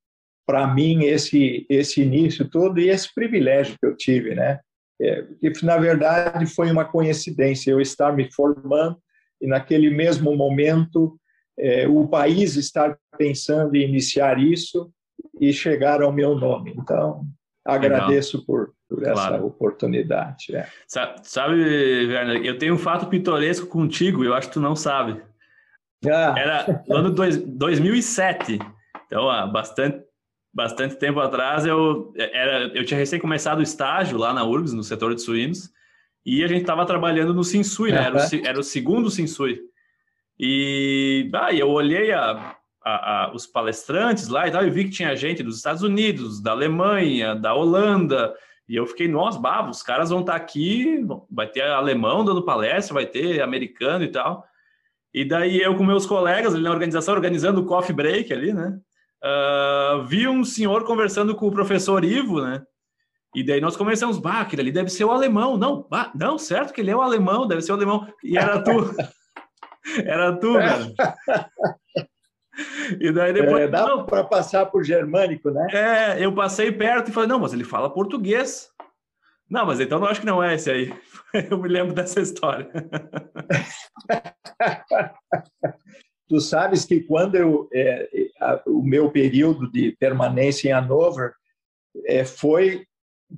para 0.47 0.73
mim 0.73 1.03
esse 1.03 1.65
esse 1.69 2.01
início 2.01 2.49
todo 2.49 2.79
e 2.79 2.89
esse 2.89 3.13
privilégio 3.13 3.77
que 3.77 3.85
eu 3.85 3.95
tive, 3.95 4.35
né? 4.35 4.61
É, 5.01 5.23
que 5.41 5.65
na 5.65 5.77
verdade 5.77 6.45
foi 6.45 6.71
uma 6.71 6.85
coincidência 6.85 7.71
eu 7.71 7.81
estar 7.81 8.15
me 8.15 8.31
formando 8.31 8.97
e 9.41 9.47
naquele 9.47 9.89
mesmo 9.89 10.35
momento 10.35 11.19
é, 11.59 11.87
o 11.87 12.07
país 12.07 12.55
estar 12.55 12.97
pensando 13.17 13.75
em 13.75 13.83
iniciar 13.83 14.39
isso 14.39 14.89
e 15.39 15.51
chegar 15.51 16.01
ao 16.01 16.13
meu 16.13 16.35
nome. 16.35 16.73
Então 16.77 17.25
agradeço 17.65 18.45
por, 18.45 18.73
por 18.87 19.03
essa 19.03 19.13
claro. 19.13 19.45
oportunidade. 19.45 20.55
É. 20.55 20.67
Sabe, 20.87 21.55
Werner, 22.07 22.45
eu 22.45 22.57
tenho 22.57 22.75
um 22.75 22.77
fato 22.77 23.07
pitoresco 23.07 23.67
contigo, 23.67 24.23
eu 24.23 24.33
acho 24.33 24.47
que 24.47 24.53
tu 24.53 24.61
não 24.61 24.75
sabe. 24.75 25.21
Ah. 26.05 26.35
Era 26.37 26.83
no 26.87 26.95
ano 26.97 27.11
dois, 27.11 27.37
2007, 27.37 28.59
então 29.07 29.29
há 29.29 29.47
bastante, 29.47 30.04
bastante 30.55 30.95
tempo 30.95 31.19
atrás, 31.19 31.65
eu, 31.65 32.13
era, 32.17 32.67
eu 32.73 32.85
tinha 32.85 32.97
recém 32.97 33.19
começado 33.19 33.59
o 33.59 33.63
estágio 33.63 34.17
lá 34.17 34.33
na 34.33 34.45
URGS, 34.45 34.73
no 34.73 34.83
setor 34.83 35.13
de 35.13 35.21
suínos, 35.21 35.69
e 36.25 36.45
a 36.45 36.47
gente 36.47 36.61
estava 36.61 36.85
trabalhando 36.85 37.33
no 37.33 37.43
Sinsui, 37.43 37.91
né? 37.91 38.05
era, 38.05 38.17
o, 38.17 38.47
era 38.47 38.59
o 38.59 38.63
segundo 38.63 39.11
Sinsui. 39.11 39.59
E 40.39 41.29
ah, 41.33 41.53
eu 41.53 41.69
olhei 41.69 42.13
a, 42.13 42.55
a, 42.83 43.25
a, 43.25 43.33
os 43.33 43.45
palestrantes 43.45 44.29
lá 44.29 44.47
e 44.47 44.51
tal, 44.51 44.65
e 44.65 44.69
vi 44.69 44.85
que 44.85 44.91
tinha 44.91 45.13
gente 45.13 45.43
dos 45.43 45.57
Estados 45.57 45.83
Unidos, 45.83 46.41
da 46.41 46.51
Alemanha, 46.51 47.35
da 47.35 47.53
Holanda, 47.53 48.33
e 48.67 48.77
eu 48.77 48.87
fiquei, 48.87 49.09
nossa, 49.09 49.37
babo, 49.37 49.71
os 49.71 49.83
caras 49.83 50.09
vão 50.09 50.21
estar 50.21 50.33
tá 50.33 50.37
aqui, 50.37 51.05
vai 51.29 51.47
ter 51.47 51.63
alemão 51.63 52.23
dando 52.23 52.45
palestra, 52.45 52.93
vai 52.93 53.05
ter 53.05 53.41
americano 53.41 54.05
e 54.05 54.07
tal. 54.07 54.45
E 55.13 55.25
daí 55.25 55.61
eu 55.61 55.75
com 55.75 55.83
meus 55.83 56.05
colegas 56.05 56.55
ali 56.55 56.63
na 56.63 56.71
organização, 56.71 57.13
organizando 57.13 57.61
o 57.61 57.65
coffee 57.65 57.95
break 57.95 58.33
ali, 58.33 58.53
né? 58.53 58.79
Uh, 59.25 60.05
vi 60.05 60.27
um 60.27 60.43
senhor 60.43 60.83
conversando 60.83 61.35
com 61.35 61.47
o 61.47 61.51
professor 61.51 62.05
Ivo, 62.05 62.41
né? 62.41 62.61
E 63.33 63.43
daí 63.43 63.59
nós 63.59 63.75
começamos, 63.75 64.19
bah, 64.19 64.41
aquele 64.41 64.61
ali 64.61 64.71
deve 64.71 64.89
ser 64.89 65.03
o 65.03 65.11
alemão. 65.11 65.57
Não, 65.57 65.87
bah, 65.89 66.11
não, 66.13 66.37
certo 66.37 66.71
que 66.71 66.79
ele 66.79 66.91
é 66.91 66.95
o 66.95 67.01
alemão, 67.01 67.47
deve 67.47 67.61
ser 67.61 67.71
o 67.71 67.75
alemão. 67.75 68.07
E 68.23 68.37
era 68.37 68.63
tu. 68.63 68.71
era 70.05 70.31
tu, 70.37 70.53
cara. 70.53 70.93
E 73.01 73.11
daí 73.11 73.33
depois. 73.33 73.63
É, 73.63 73.67
dá 73.67 73.97
para 74.03 74.23
passar 74.23 74.67
por 74.67 74.83
germânico, 74.83 75.49
né? 75.49 75.67
É, 75.73 76.23
eu 76.23 76.33
passei 76.33 76.71
perto 76.71 77.09
e 77.09 77.11
falei, 77.11 77.27
não, 77.27 77.39
mas 77.39 77.51
ele 77.51 77.63
fala 77.63 77.89
português. 77.89 78.69
Não, 79.49 79.65
mas 79.65 79.79
então 79.79 79.99
não 79.99 80.07
acho 80.07 80.21
que 80.21 80.25
não 80.25 80.43
é 80.43 80.55
esse 80.55 80.71
aí. 80.71 80.93
Eu 81.51 81.59
me 81.59 81.69
lembro 81.69 81.93
dessa 81.93 82.19
história. 82.19 82.67
tu 86.27 86.39
sabes 86.39 86.85
que 86.85 87.01
quando 87.01 87.35
eu 87.35 87.69
é, 87.73 88.07
a, 88.39 88.61
o 88.67 88.83
meu 88.83 89.11
período 89.11 89.71
de 89.71 89.95
permanência 89.99 90.69
em 90.69 90.71
Hanover 90.71 91.33
é, 92.05 92.25
foi 92.25 92.85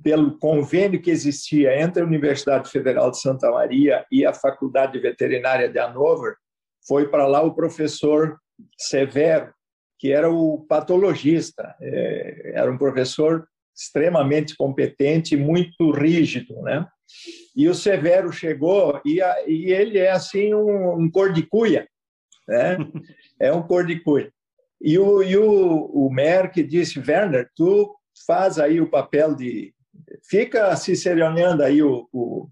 pelo 0.02 0.38
convênio 0.38 1.00
que 1.00 1.10
existia 1.10 1.80
entre 1.80 2.02
a 2.02 2.06
Universidade 2.06 2.70
Federal 2.70 3.10
de 3.10 3.20
Santa 3.20 3.50
Maria 3.50 4.04
e 4.10 4.24
a 4.24 4.32
Faculdade 4.32 4.98
Veterinária 4.98 5.68
de 5.68 5.78
Hanover, 5.78 6.36
foi 6.86 7.08
para 7.08 7.26
lá 7.26 7.42
o 7.42 7.54
professor 7.54 8.38
Severo, 8.78 9.52
que 9.98 10.12
era 10.12 10.30
o 10.30 10.64
patologista, 10.68 11.74
é, 11.80 12.52
era 12.54 12.70
um 12.70 12.78
professor 12.78 13.46
extremamente 13.76 14.56
competente, 14.56 15.36
muito 15.36 15.90
rígido, 15.90 16.60
né? 16.62 16.86
E 17.56 17.68
o 17.68 17.74
Severo 17.74 18.32
chegou 18.32 19.00
e, 19.04 19.20
e 19.46 19.72
ele 19.72 19.98
é 19.98 20.10
assim 20.10 20.52
um, 20.52 20.94
um 20.94 21.10
cor 21.10 21.32
de 21.32 21.42
cuia, 21.42 21.88
né? 22.48 22.78
É 23.38 23.52
um 23.52 23.62
cor 23.62 23.86
de 23.86 24.00
cuia. 24.00 24.32
E 24.80 24.98
o, 24.98 25.22
e 25.22 25.36
o, 25.36 25.84
o 25.86 26.10
Merck 26.10 26.62
disse, 26.62 26.98
Werner, 26.98 27.50
tu 27.54 27.94
faz 28.26 28.58
aí 28.58 28.80
o 28.80 28.90
papel 28.90 29.34
de... 29.34 29.74
Fica 30.28 30.74
ciceroneando 30.76 31.62
aí 31.62 31.82
o, 31.82 32.08
o, 32.12 32.48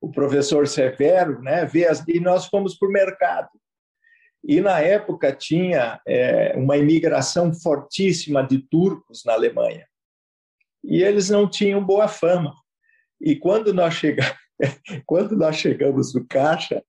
o 0.00 0.10
professor 0.10 0.66
Severo, 0.66 1.40
né? 1.40 1.64
Vê 1.64 1.86
as, 1.86 2.02
e 2.08 2.18
nós 2.18 2.46
fomos 2.46 2.76
para 2.76 2.88
o 2.88 2.92
mercado. 2.92 3.50
E 4.42 4.60
na 4.60 4.80
época 4.80 5.32
tinha 5.32 6.00
é, 6.06 6.54
uma 6.56 6.76
imigração 6.76 7.52
fortíssima 7.54 8.42
de 8.46 8.58
turcos 8.58 9.24
na 9.24 9.34
Alemanha 9.34 9.86
e 10.82 11.02
eles 11.02 11.28
não 11.28 11.48
tinham 11.48 11.84
boa 11.84 12.08
fama. 12.08 12.54
E 13.20 13.36
quando 13.36 13.72
nós, 13.72 13.94
chega... 13.94 14.22
quando 15.06 15.36
nós 15.36 15.56
chegamos 15.56 16.14
no 16.14 16.26
caixa, 16.26 16.82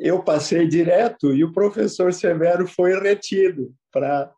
eu 0.00 0.22
passei 0.22 0.66
direto 0.66 1.34
e 1.34 1.44
o 1.44 1.52
professor 1.52 2.10
Severo 2.12 2.66
foi 2.66 2.98
retido 2.98 3.74
para 3.92 4.32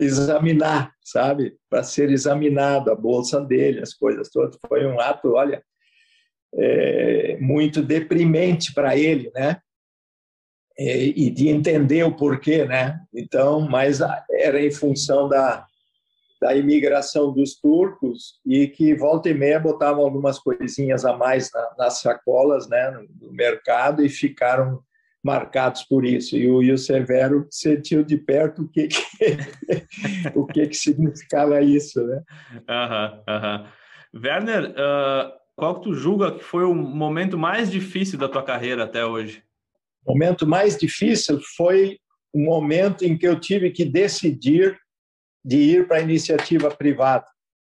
examinar, 0.00 0.92
sabe? 1.04 1.58
Para 1.68 1.82
ser 1.82 2.10
examinado 2.10 2.90
a 2.90 2.94
bolsa 2.94 3.38
dele, 3.38 3.82
as 3.82 3.92
coisas 3.92 4.30
todas. 4.30 4.58
Foi 4.66 4.86
um 4.86 4.98
ato, 4.98 5.34
olha, 5.34 5.62
é, 6.54 7.36
muito 7.38 7.82
deprimente 7.82 8.72
para 8.72 8.96
ele, 8.96 9.30
né? 9.34 9.60
E, 10.76 11.26
e, 11.26 11.30
de 11.30 11.48
entender 11.48 12.02
o 12.02 12.16
porquê, 12.16 12.64
né? 12.64 12.98
Então, 13.12 13.60
mas 13.60 14.00
era 14.30 14.60
em 14.60 14.72
função 14.72 15.28
da, 15.28 15.66
da 16.40 16.54
imigração 16.54 17.32
dos 17.32 17.54
turcos 17.54 18.40
e 18.44 18.68
que 18.68 18.94
volta 18.94 19.28
e 19.28 19.34
meia 19.34 19.60
botavam 19.60 20.04
algumas 20.04 20.38
coisinhas 20.38 21.04
a 21.04 21.16
mais 21.16 21.50
na, 21.52 21.74
nas 21.78 22.00
sacolas 22.00 22.68
né, 22.68 22.90
no, 22.90 23.28
no, 23.28 23.32
mercado 23.32 24.04
e 24.04 24.08
ficaram 24.08 24.82
marcados 25.24 25.82
por 25.84 26.04
isso. 26.04 26.36
E 26.36 26.46
o, 26.48 26.62
e 26.62 26.70
o 26.70 26.76
Severo 26.76 27.46
sentiu 27.50 28.04
de 28.04 28.18
perto 28.18 28.62
o 28.62 28.68
que, 28.68 28.88
que 28.88 29.00
o 30.36 30.46
que, 30.46 30.66
que 30.66 30.76
significava 30.76 31.62
isso. 31.62 32.06
Né? 32.06 32.22
Aham, 32.68 33.22
aham. 33.26 33.68
Werner, 34.14 34.70
uh, 34.72 35.32
qual 35.56 35.76
que 35.76 35.84
tu 35.84 35.94
julga 35.94 36.32
que 36.32 36.44
foi 36.44 36.64
o 36.64 36.74
momento 36.74 37.38
mais 37.38 37.70
difícil 37.70 38.18
da 38.18 38.28
tua 38.28 38.42
carreira 38.42 38.84
até 38.84 39.04
hoje? 39.04 39.42
O 40.04 40.12
momento 40.12 40.46
mais 40.46 40.76
difícil 40.76 41.40
foi 41.56 41.98
o 42.32 42.38
momento 42.38 43.04
em 43.04 43.16
que 43.16 43.26
eu 43.26 43.40
tive 43.40 43.70
que 43.70 43.84
decidir 43.84 44.78
de 45.42 45.56
ir 45.56 45.88
para 45.88 45.98
a 45.98 46.02
iniciativa 46.02 46.70
privada, 46.70 47.26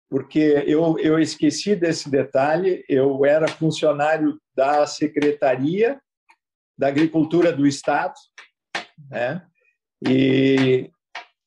porque 0.09 0.63
eu, 0.67 0.99
eu 0.99 1.19
esqueci 1.19 1.75
desse 1.75 2.11
detalhe, 2.11 2.85
eu 2.89 3.25
era 3.25 3.49
funcionário 3.49 4.39
da 4.55 4.87
Secretaria 4.87 6.01
da 6.81 6.89
Agricultura 6.89 7.53
do 7.53 7.67
Estado, 7.67 8.15
né? 9.11 9.45
e 10.03 10.91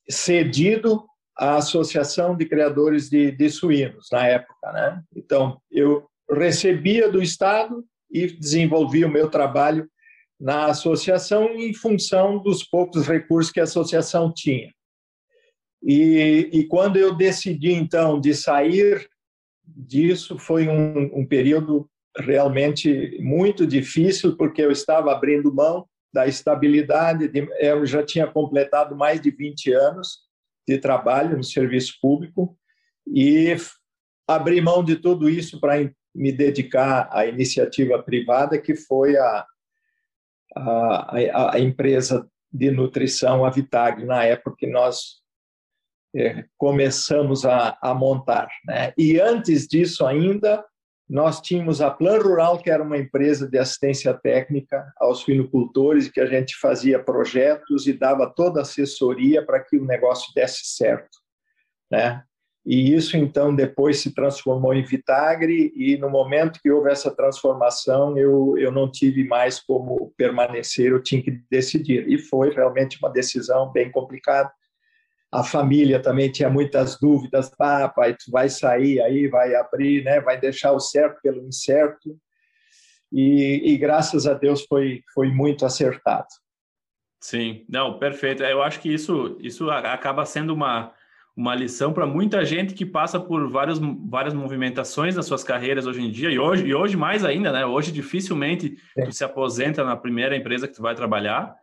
cedido 0.07 1.03
à 1.35 1.55
Associação 1.55 2.37
de 2.37 2.45
Criadores 2.45 3.09
de, 3.09 3.31
de 3.31 3.49
Suínos, 3.49 4.09
na 4.11 4.27
época. 4.27 4.71
Né? 4.71 5.03
Então, 5.15 5.59
eu 5.71 6.05
recebia 6.29 7.11
do 7.11 7.19
Estado 7.19 7.83
e 8.11 8.27
desenvolvia 8.27 9.07
o 9.07 9.11
meu 9.11 9.27
trabalho 9.27 9.89
na 10.39 10.67
associação 10.67 11.45
em 11.55 11.73
função 11.73 12.37
dos 12.37 12.63
poucos 12.63 13.07
recursos 13.07 13.51
que 13.51 13.59
a 13.59 13.63
associação 13.63 14.31
tinha. 14.31 14.71
E, 15.81 16.47
e 16.53 16.67
quando 16.67 16.97
eu 16.97 17.15
decidi, 17.15 17.71
então, 17.71 18.21
de 18.21 18.35
sair 18.35 19.09
disso, 19.65 20.37
foi 20.37 20.67
um, 20.67 21.21
um 21.21 21.25
período 21.25 21.89
realmente 22.17 23.17
muito 23.21 23.65
difícil, 23.65 24.37
porque 24.37 24.61
eu 24.61 24.71
estava 24.71 25.11
abrindo 25.11 25.53
mão 25.53 25.87
da 26.13 26.27
estabilidade, 26.27 27.27
de, 27.27 27.47
eu 27.59 27.85
já 27.85 28.03
tinha 28.03 28.27
completado 28.27 28.95
mais 28.95 29.19
de 29.19 29.31
20 29.31 29.73
anos 29.73 30.19
de 30.67 30.77
trabalho 30.77 31.35
no 31.35 31.43
serviço 31.43 31.97
público 31.99 32.55
e 33.07 33.55
abri 34.27 34.61
mão 34.61 34.83
de 34.83 34.95
tudo 34.95 35.27
isso 35.29 35.59
para 35.59 35.73
me 36.15 36.31
dedicar 36.31 37.09
à 37.11 37.25
iniciativa 37.25 38.01
privada, 38.01 38.59
que 38.61 38.75
foi 38.75 39.17
a, 39.17 39.45
a, 40.55 41.55
a 41.55 41.59
empresa 41.59 42.29
de 42.51 42.69
nutrição, 42.69 43.43
a 43.43 43.49
Vitag, 43.49 44.05
na 44.05 44.23
época 44.23 44.55
que 44.59 44.67
nós 44.67 45.23
é, 46.15 46.45
começamos 46.57 47.43
a, 47.45 47.77
a 47.81 47.93
montar. 47.95 48.47
Né? 48.65 48.93
E 48.95 49.19
antes 49.19 49.67
disso 49.67 50.05
ainda, 50.05 50.63
nós 51.09 51.41
tínhamos 51.41 51.81
a 51.81 51.91
Plan 51.91 52.19
Rural, 52.19 52.57
que 52.59 52.69
era 52.69 52.81
uma 52.81 52.97
empresa 52.97 53.47
de 53.47 53.57
assistência 53.57 54.13
técnica 54.13 54.91
aos 54.97 55.19
suinocultores, 55.19 56.09
que 56.09 56.21
a 56.21 56.25
gente 56.25 56.55
fazia 56.57 57.03
projetos 57.03 57.87
e 57.87 57.93
dava 57.93 58.31
toda 58.33 58.59
a 58.59 58.63
assessoria 58.63 59.45
para 59.45 59.59
que 59.59 59.77
o 59.77 59.85
negócio 59.85 60.33
desse 60.33 60.65
certo, 60.65 61.19
né? 61.91 62.23
E 62.65 62.95
isso 62.95 63.17
então 63.17 63.53
depois 63.53 63.99
se 63.99 64.15
transformou 64.15 64.73
em 64.73 64.85
Vitagre 64.85 65.73
e 65.75 65.97
no 65.97 66.09
momento 66.09 66.61
que 66.61 66.71
houve 66.71 66.89
essa 66.89 67.13
transformação 67.13 68.17
eu 68.17 68.57
eu 68.57 68.71
não 68.71 68.89
tive 68.89 69.25
mais 69.27 69.59
como 69.59 70.13
permanecer, 70.15 70.91
eu 70.91 71.03
tinha 71.03 71.21
que 71.21 71.41
decidir 71.51 72.07
e 72.09 72.17
foi 72.17 72.53
realmente 72.53 72.97
uma 72.99 73.11
decisão 73.11 73.69
bem 73.69 73.91
complicada 73.91 74.49
a 75.33 75.43
família 75.43 75.99
também 75.99 76.31
tinha 76.31 76.49
muitas 76.49 76.99
dúvidas, 76.99 77.51
ah, 77.59 77.89
pai, 77.89 78.13
tu 78.13 78.29
vai 78.29 78.47
sair 78.49 79.01
aí, 79.01 79.27
vai 79.27 79.55
abrir, 79.55 80.03
né, 80.03 80.21
vai 80.21 80.39
deixar 80.39 80.71
o 80.71 80.79
certo 80.79 81.19
pelo 81.23 81.45
incerto, 81.47 82.15
e, 83.11 83.61
e 83.65 83.77
graças 83.77 84.27
a 84.27 84.33
Deus 84.33 84.63
foi, 84.65 85.01
foi 85.13 85.29
muito 85.29 85.65
acertado. 85.65 86.27
Sim, 87.19 87.65
não, 87.69 87.97
perfeito. 87.97 88.43
Eu 88.43 88.61
acho 88.61 88.79
que 88.79 88.93
isso, 88.93 89.37
isso 89.39 89.69
acaba 89.69 90.25
sendo 90.25 90.53
uma, 90.53 90.91
uma 91.35 91.55
lição 91.55 91.93
para 91.93 92.05
muita 92.05 92.43
gente 92.45 92.73
que 92.73 92.85
passa 92.85 93.19
por 93.19 93.49
várias, 93.49 93.79
várias 93.79 94.33
movimentações 94.33 95.15
nas 95.15 95.25
suas 95.25 95.43
carreiras 95.43 95.87
hoje 95.87 96.01
em 96.01 96.11
dia, 96.11 96.29
e 96.29 96.37
hoje, 96.37 96.65
e 96.65 96.75
hoje 96.75 96.95
mais 96.95 97.25
ainda, 97.25 97.51
né? 97.51 97.65
Hoje 97.65 97.91
dificilmente 97.91 98.77
é. 98.97 99.05
tu 99.05 99.11
se 99.11 99.23
aposenta 99.23 99.83
na 99.83 99.95
primeira 99.95 100.35
empresa 100.35 100.67
que 100.67 100.75
tu 100.75 100.81
vai 100.81 100.93
trabalhar, 100.93 101.55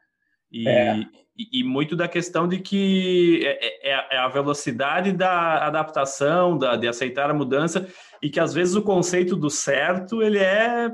e, 0.51 0.69
é. 0.69 1.07
e, 1.37 1.61
e, 1.61 1.65
muito 1.65 1.95
da 1.95 2.09
questão 2.09 2.49
de 2.49 2.59
que 2.59 3.41
é, 3.45 3.91
é, 3.91 4.17
é, 4.17 4.19
a 4.19 4.29
velocidade 4.29 5.13
da 5.13 5.67
adaptação, 5.67 6.59
da, 6.59 6.77
de 6.77 6.89
aceitar 6.89 7.31
a 7.31 7.35
mudança, 7.35 7.87
e 8.21 8.29
que 8.29 8.41
às 8.41 8.53
vezes 8.53 8.75
o 8.75 8.83
conceito 8.83 9.37
do 9.37 9.49
certo 9.49 10.23
ele 10.23 10.39
é 10.39 10.91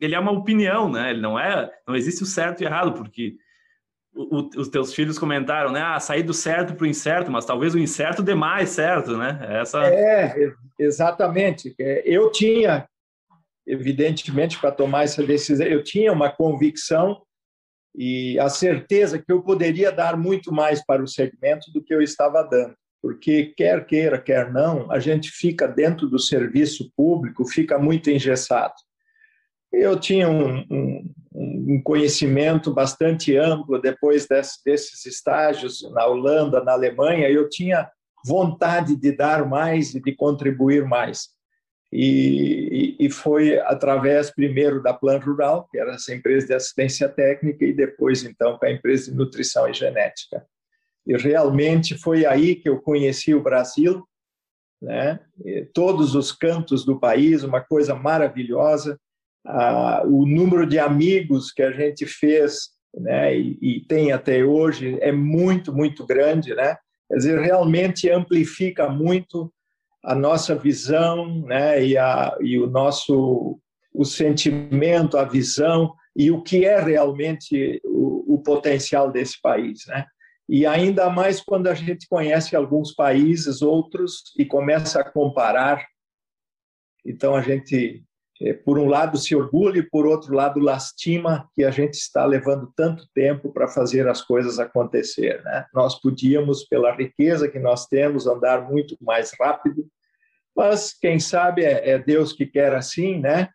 ele 0.00 0.14
é 0.14 0.18
uma 0.18 0.32
opinião, 0.32 0.90
né? 0.90 1.10
Ele 1.10 1.20
não 1.20 1.38
é, 1.38 1.70
não 1.86 1.94
existe 1.94 2.22
o 2.22 2.26
certo 2.26 2.62
e 2.62 2.64
errado, 2.64 2.94
porque 2.94 3.34
o, 4.14 4.48
os 4.58 4.68
teus 4.68 4.94
filhos 4.94 5.18
comentaram, 5.18 5.70
né? 5.70 5.82
Ah, 5.82 6.00
sair 6.00 6.22
do 6.22 6.32
certo 6.32 6.74
para 6.74 6.84
o 6.84 6.88
incerto, 6.88 7.30
mas 7.30 7.44
talvez 7.44 7.74
o 7.74 7.78
incerto 7.78 8.22
dê 8.22 8.34
mais 8.34 8.70
certo, 8.70 9.16
né? 9.16 9.38
Essa... 9.60 9.84
É, 9.84 10.52
exatamente. 10.78 11.74
É, 11.78 12.02
eu 12.06 12.32
tinha, 12.32 12.88
evidentemente, 13.66 14.58
para 14.58 14.72
tomar 14.72 15.04
essa 15.04 15.22
decisão, 15.22 15.66
eu 15.66 15.84
tinha 15.84 16.12
uma 16.12 16.30
convicção 16.30 17.20
e 17.94 18.38
a 18.38 18.48
certeza 18.48 19.18
que 19.18 19.32
eu 19.32 19.42
poderia 19.42 19.90
dar 19.90 20.16
muito 20.16 20.52
mais 20.52 20.84
para 20.84 21.02
o 21.02 21.08
segmento 21.08 21.70
do 21.72 21.82
que 21.82 21.94
eu 21.94 22.00
estava 22.00 22.42
dando, 22.42 22.74
porque 23.02 23.52
quer 23.56 23.84
queira, 23.86 24.20
quer 24.20 24.52
não, 24.52 24.90
a 24.90 24.98
gente 24.98 25.30
fica 25.30 25.66
dentro 25.66 26.08
do 26.08 26.18
serviço 26.18 26.92
público, 26.96 27.44
fica 27.44 27.78
muito 27.78 28.10
engessado. 28.10 28.74
Eu 29.72 29.98
tinha 29.98 30.28
um, 30.28 30.64
um, 30.70 31.14
um 31.32 31.82
conhecimento 31.82 32.72
bastante 32.72 33.36
amplo 33.36 33.80
depois 33.80 34.26
desse, 34.26 34.62
desses 34.64 35.06
estágios 35.06 35.82
na 35.92 36.06
Holanda, 36.06 36.62
na 36.62 36.72
Alemanha, 36.72 37.28
eu 37.28 37.48
tinha 37.48 37.88
vontade 38.24 38.96
de 38.96 39.12
dar 39.12 39.48
mais 39.48 39.94
e 39.94 40.00
de 40.00 40.14
contribuir 40.14 40.84
mais. 40.84 41.28
E, 41.92 42.96
e, 43.00 43.10
foi 43.10 43.58
através 43.58 44.30
primeiro 44.30 44.80
da 44.80 44.94
Plan 44.94 45.18
Rural, 45.18 45.66
que 45.68 45.76
era 45.76 45.94
essa 45.94 46.14
empresa 46.14 46.46
de 46.46 46.54
assistência 46.54 47.08
técnica, 47.08 47.64
e 47.64 47.72
depois 47.72 48.22
então 48.22 48.56
para 48.56 48.68
a 48.68 48.72
empresa 48.72 49.10
de 49.10 49.16
nutrição 49.16 49.68
e 49.68 49.74
genética. 49.74 50.46
E 51.04 51.16
realmente 51.16 51.98
foi 51.98 52.24
aí 52.24 52.54
que 52.54 52.68
eu 52.68 52.80
conheci 52.80 53.34
o 53.34 53.42
Brasil, 53.42 54.04
né? 54.80 55.18
Todos 55.74 56.14
os 56.14 56.30
cantos 56.30 56.84
do 56.84 56.98
país, 56.98 57.42
uma 57.42 57.60
coisa 57.60 57.94
maravilhosa. 57.94 58.98
Ah, 59.44 60.02
o 60.04 60.24
número 60.24 60.66
de 60.66 60.78
amigos 60.78 61.50
que 61.50 61.62
a 61.62 61.72
gente 61.72 62.06
fez, 62.06 62.70
né? 62.94 63.36
E, 63.36 63.58
e 63.60 63.80
tem 63.86 64.12
até 64.12 64.44
hoje 64.44 64.96
é 65.00 65.10
muito 65.10 65.74
muito 65.74 66.06
grande, 66.06 66.54
né? 66.54 66.76
Quer 67.08 67.16
dizer, 67.16 67.40
realmente 67.40 68.08
amplifica 68.08 68.88
muito 68.88 69.52
a 70.02 70.14
nossa 70.14 70.54
visão 70.54 71.42
né, 71.42 71.84
e, 71.84 71.96
a, 71.96 72.36
e 72.40 72.58
o 72.58 72.66
nosso 72.66 73.60
o 73.92 74.04
sentimento, 74.04 75.18
a 75.18 75.24
visão 75.24 75.92
e 76.16 76.30
o 76.30 76.42
que 76.42 76.64
é 76.64 76.80
realmente 76.80 77.80
o, 77.84 78.34
o 78.34 78.38
potencial 78.42 79.10
desse 79.10 79.40
país. 79.40 79.84
Né? 79.86 80.06
E 80.48 80.66
ainda 80.66 81.10
mais 81.10 81.40
quando 81.40 81.66
a 81.68 81.74
gente 81.74 82.08
conhece 82.08 82.56
alguns 82.56 82.92
países, 82.94 83.62
outros, 83.62 84.32
e 84.38 84.44
começa 84.44 85.00
a 85.00 85.10
comparar. 85.10 85.84
Então 87.04 87.34
a 87.34 87.42
gente, 87.42 88.02
por 88.64 88.78
um 88.78 88.86
lado, 88.86 89.18
se 89.18 89.36
orgulha 89.36 89.80
e, 89.80 89.82
por 89.82 90.06
outro 90.06 90.34
lado, 90.34 90.58
lastima 90.60 91.48
que 91.54 91.62
a 91.62 91.70
gente 91.70 91.94
está 91.94 92.24
levando 92.24 92.72
tanto 92.74 93.06
tempo 93.14 93.52
para 93.52 93.68
fazer 93.68 94.08
as 94.08 94.22
coisas 94.22 94.58
acontecer. 94.58 95.42
Né? 95.44 95.66
Nós 95.74 96.00
podíamos, 96.00 96.64
pela 96.64 96.94
riqueza 96.94 97.48
que 97.48 97.58
nós 97.58 97.86
temos, 97.86 98.26
andar 98.26 98.70
muito 98.70 98.96
mais 99.00 99.32
rápido, 99.38 99.86
mas 100.56 100.92
quem 100.98 101.18
sabe 101.18 101.64
é, 101.64 101.90
é 101.90 101.98
Deus 101.98 102.32
que 102.32 102.46
quer 102.46 102.74
assim, 102.74 103.20
né? 103.20 103.48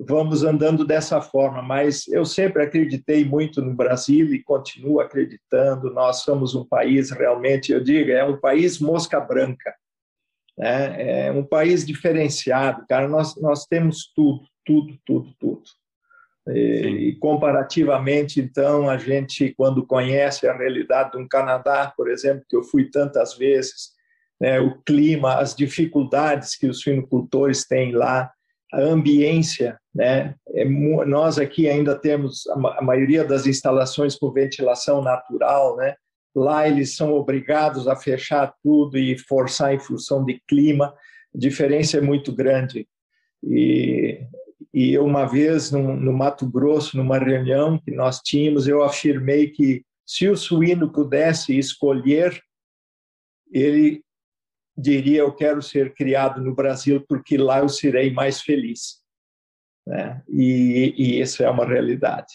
Vamos 0.00 0.44
andando 0.44 0.86
dessa 0.86 1.20
forma, 1.20 1.60
mas 1.60 2.06
eu 2.06 2.24
sempre 2.24 2.62
acreditei 2.62 3.24
muito 3.24 3.60
no 3.60 3.74
Brasil 3.74 4.32
e 4.32 4.42
continuo 4.42 5.00
acreditando. 5.00 5.92
Nós 5.92 6.18
somos 6.22 6.54
um 6.54 6.64
país 6.64 7.10
realmente, 7.10 7.72
eu 7.72 7.82
digo, 7.82 8.12
é 8.12 8.24
um 8.24 8.38
país 8.38 8.78
mosca 8.78 9.18
branca, 9.18 9.74
né? 10.58 11.28
É 11.28 11.32
um 11.32 11.44
país 11.44 11.86
diferenciado, 11.86 12.84
cara. 12.88 13.08
Nós 13.08 13.40
nós 13.40 13.64
temos 13.64 14.12
tudo, 14.14 14.42
tudo, 14.64 14.98
tudo, 15.06 15.34
tudo. 15.38 15.62
E, 16.48 17.10
e, 17.10 17.16
comparativamente, 17.16 18.40
então, 18.40 18.88
a 18.88 18.96
gente, 18.96 19.54
quando 19.56 19.86
conhece 19.86 20.48
a 20.48 20.56
realidade 20.56 21.12
de 21.12 21.18
um 21.18 21.28
Canadá, 21.28 21.92
por 21.96 22.10
exemplo, 22.10 22.44
que 22.48 22.56
eu 22.56 22.62
fui 22.62 22.90
tantas 22.90 23.36
vezes, 23.36 23.90
né, 24.40 24.58
o 24.58 24.80
clima, 24.82 25.34
as 25.34 25.54
dificuldades 25.54 26.56
que 26.56 26.66
os 26.66 26.80
suinocultores 26.80 27.66
têm 27.66 27.92
lá, 27.92 28.30
a 28.72 28.80
ambiência, 28.80 29.78
né? 29.94 30.34
É, 30.50 30.64
nós 30.64 31.38
aqui 31.38 31.68
ainda 31.68 31.98
temos 31.98 32.46
a, 32.48 32.78
a, 32.78 32.82
maioria 32.82 33.24
das 33.24 33.46
instalações 33.46 34.14
com 34.14 34.30
ventilação 34.30 35.02
natural, 35.02 35.76
né? 35.76 35.94
Lá 36.38 36.68
eles 36.68 36.94
são 36.94 37.12
obrigados 37.12 37.88
a 37.88 37.96
fechar 37.96 38.54
tudo 38.62 38.96
e 38.96 39.18
forçar 39.18 39.74
em 39.74 39.78
função 39.78 40.24
de 40.24 40.40
clima. 40.46 40.94
A 41.34 41.38
diferença 41.38 41.98
é 41.98 42.00
muito 42.00 42.32
grande. 42.32 42.88
E, 43.42 44.20
e 44.72 44.92
eu 44.92 45.04
uma 45.04 45.26
vez 45.26 45.70
no, 45.70 45.96
no 45.96 46.12
Mato 46.12 46.48
Grosso, 46.48 46.96
numa 46.96 47.18
reunião 47.18 47.78
que 47.78 47.90
nós 47.90 48.20
tínhamos, 48.20 48.68
eu 48.68 48.82
afirmei 48.82 49.48
que 49.48 49.84
se 50.06 50.28
o 50.28 50.36
suíno 50.36 50.90
pudesse 50.90 51.58
escolher, 51.58 52.40
ele 53.52 54.02
diria 54.76 55.20
eu 55.20 55.34
quero 55.34 55.60
ser 55.60 55.92
criado 55.92 56.40
no 56.40 56.54
Brasil 56.54 57.04
porque 57.08 57.36
lá 57.36 57.58
eu 57.58 57.68
serei 57.68 58.12
mais 58.12 58.40
feliz, 58.40 59.02
né? 59.86 60.22
E, 60.28 60.94
e 60.96 61.20
isso 61.20 61.42
é 61.42 61.50
uma 61.50 61.66
realidade. 61.66 62.32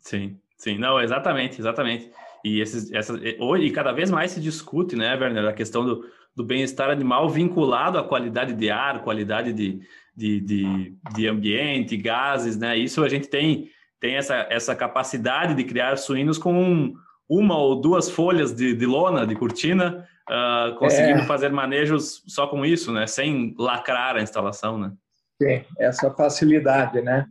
Sim, 0.00 0.40
sim, 0.56 0.78
não, 0.78 1.00
exatamente, 1.00 1.60
exatamente. 1.60 2.10
E 2.44 2.60
esses, 2.60 2.92
essas, 2.92 3.20
hoje 3.38 3.70
cada 3.70 3.92
vez 3.92 4.10
mais 4.10 4.32
se 4.32 4.40
discute, 4.40 4.96
né, 4.96 5.14
Werner, 5.14 5.46
a 5.46 5.52
questão 5.52 5.84
do, 5.84 6.04
do 6.34 6.44
bem-estar 6.44 6.90
animal 6.90 7.28
vinculado 7.28 7.98
à 7.98 8.04
qualidade 8.04 8.54
de 8.54 8.70
ar, 8.70 9.02
qualidade 9.02 9.52
de, 9.52 9.80
de, 10.16 10.40
de, 10.40 10.96
de 11.14 11.28
ambiente, 11.28 11.96
gases, 11.96 12.56
né? 12.56 12.76
Isso 12.76 13.02
a 13.02 13.08
gente 13.08 13.28
tem 13.28 13.70
tem 14.02 14.16
essa, 14.16 14.48
essa 14.50 14.74
capacidade 14.74 15.54
de 15.54 15.62
criar 15.62 15.96
suínos 15.96 16.36
com 16.36 16.92
uma 17.28 17.56
ou 17.56 17.80
duas 17.80 18.10
folhas 18.10 18.52
de, 18.52 18.74
de 18.74 18.84
lona, 18.84 19.24
de 19.24 19.36
cortina, 19.36 20.04
uh, 20.28 20.74
conseguindo 20.76 21.20
é. 21.20 21.24
fazer 21.24 21.50
manejos 21.52 22.20
só 22.26 22.48
com 22.48 22.66
isso, 22.66 22.92
né? 22.92 23.06
Sem 23.06 23.54
lacrar 23.56 24.16
a 24.16 24.20
instalação, 24.20 24.76
né? 24.76 24.92
Sim, 25.40 25.64
essa 25.78 26.10
facilidade, 26.10 27.00
né? 27.00 27.26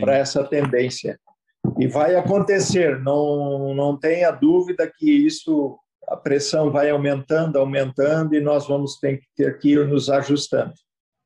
Para 0.00 0.16
essa 0.16 0.44
tendência. 0.44 1.18
E 1.78 1.86
vai 1.86 2.14
acontecer, 2.14 3.00
não, 3.00 3.74
não 3.74 3.96
tenha 3.96 4.30
dúvida 4.30 4.90
que 4.96 5.10
isso, 5.10 5.78
a 6.08 6.16
pressão 6.16 6.70
vai 6.70 6.90
aumentando, 6.90 7.58
aumentando, 7.58 8.34
e 8.34 8.40
nós 8.40 8.66
vamos 8.66 8.98
ter 8.98 9.18
que, 9.18 9.26
ter 9.36 9.58
que 9.58 9.72
ir 9.72 9.88
nos 9.88 10.08
ajustando. 10.08 10.72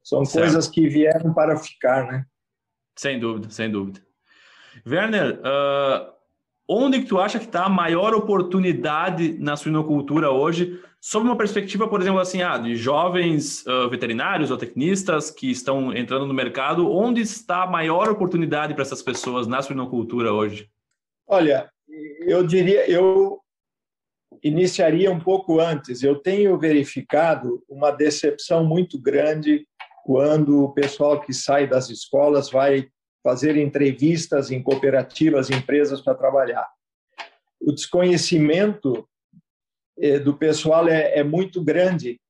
São 0.02 0.24
certo. 0.24 0.44
coisas 0.44 0.68
que 0.68 0.88
vieram 0.88 1.34
para 1.34 1.56
ficar, 1.56 2.06
né? 2.06 2.24
Sem 2.96 3.18
dúvida, 3.20 3.50
sem 3.50 3.70
dúvida. 3.70 4.00
Werner, 4.86 5.40
uh, 5.40 6.12
onde 6.66 7.00
que 7.00 7.06
tu 7.06 7.18
acha 7.18 7.38
que 7.38 7.44
está 7.44 7.64
a 7.64 7.68
maior 7.68 8.14
oportunidade 8.14 9.38
na 9.38 9.56
suinocultura 9.56 10.30
hoje, 10.30 10.80
sob 11.00 11.26
uma 11.26 11.36
perspectiva, 11.36 11.88
por 11.88 12.00
exemplo, 12.00 12.20
assim, 12.20 12.42
ah, 12.42 12.58
de 12.58 12.74
jovens 12.76 13.64
uh, 13.66 13.88
veterinários 13.88 14.50
ou 14.50 14.56
tecnistas 14.56 15.30
que 15.30 15.50
estão 15.50 15.94
entrando 15.94 16.26
no 16.26 16.34
mercado, 16.34 16.90
onde 16.90 17.20
está 17.20 17.62
a 17.62 17.70
maior 17.70 18.08
oportunidade 18.10 18.74
para 18.74 18.82
essas 18.82 19.02
pessoas 19.02 19.46
na 19.46 19.62
suinocultura 19.62 20.32
hoje? 20.32 20.68
Olha, 21.26 21.70
eu 22.22 22.46
diria, 22.46 22.90
eu 22.90 23.40
iniciaria 24.42 25.10
um 25.10 25.20
pouco 25.20 25.60
antes. 25.60 26.02
Eu 26.02 26.16
tenho 26.16 26.58
verificado 26.58 27.62
uma 27.68 27.90
decepção 27.90 28.64
muito 28.64 29.00
grande 29.00 29.66
quando 30.04 30.64
o 30.64 30.72
pessoal 30.72 31.20
que 31.20 31.32
sai 31.32 31.66
das 31.66 31.90
escolas 31.90 32.50
vai 32.50 32.88
fazer 33.22 33.56
entrevistas 33.56 34.50
em 34.50 34.62
cooperativas, 34.62 35.50
empresas 35.50 36.00
para 36.00 36.14
trabalhar. 36.14 36.66
O 37.60 37.72
desconhecimento 37.72 39.06
do 40.24 40.36
pessoal 40.36 40.88
é, 40.88 41.18
é 41.18 41.24
muito 41.24 41.62
grande, 41.62 42.20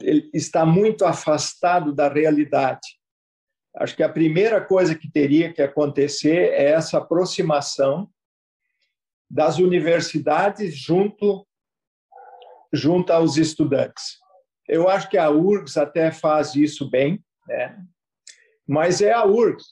ele 0.00 0.30
está 0.32 0.64
muito 0.64 1.04
afastado 1.04 1.92
da 1.92 2.08
realidade. 2.08 2.98
Acho 3.76 3.96
que 3.96 4.02
a 4.02 4.08
primeira 4.08 4.60
coisa 4.60 4.94
que 4.94 5.10
teria 5.10 5.52
que 5.52 5.60
acontecer 5.60 6.52
é 6.52 6.70
essa 6.70 6.98
aproximação 6.98 8.08
das 9.30 9.58
universidades 9.58 10.76
junto 10.76 11.46
junto 12.72 13.12
aos 13.12 13.36
estudantes. 13.36 14.18
Eu 14.68 14.88
acho 14.88 15.08
que 15.08 15.16
a 15.16 15.30
URGS 15.30 15.76
até 15.76 16.10
faz 16.10 16.54
isso 16.54 16.90
bem, 16.90 17.22
né? 17.46 17.78
mas 18.66 19.00
é 19.00 19.12
a 19.12 19.24
URGS 19.24 19.64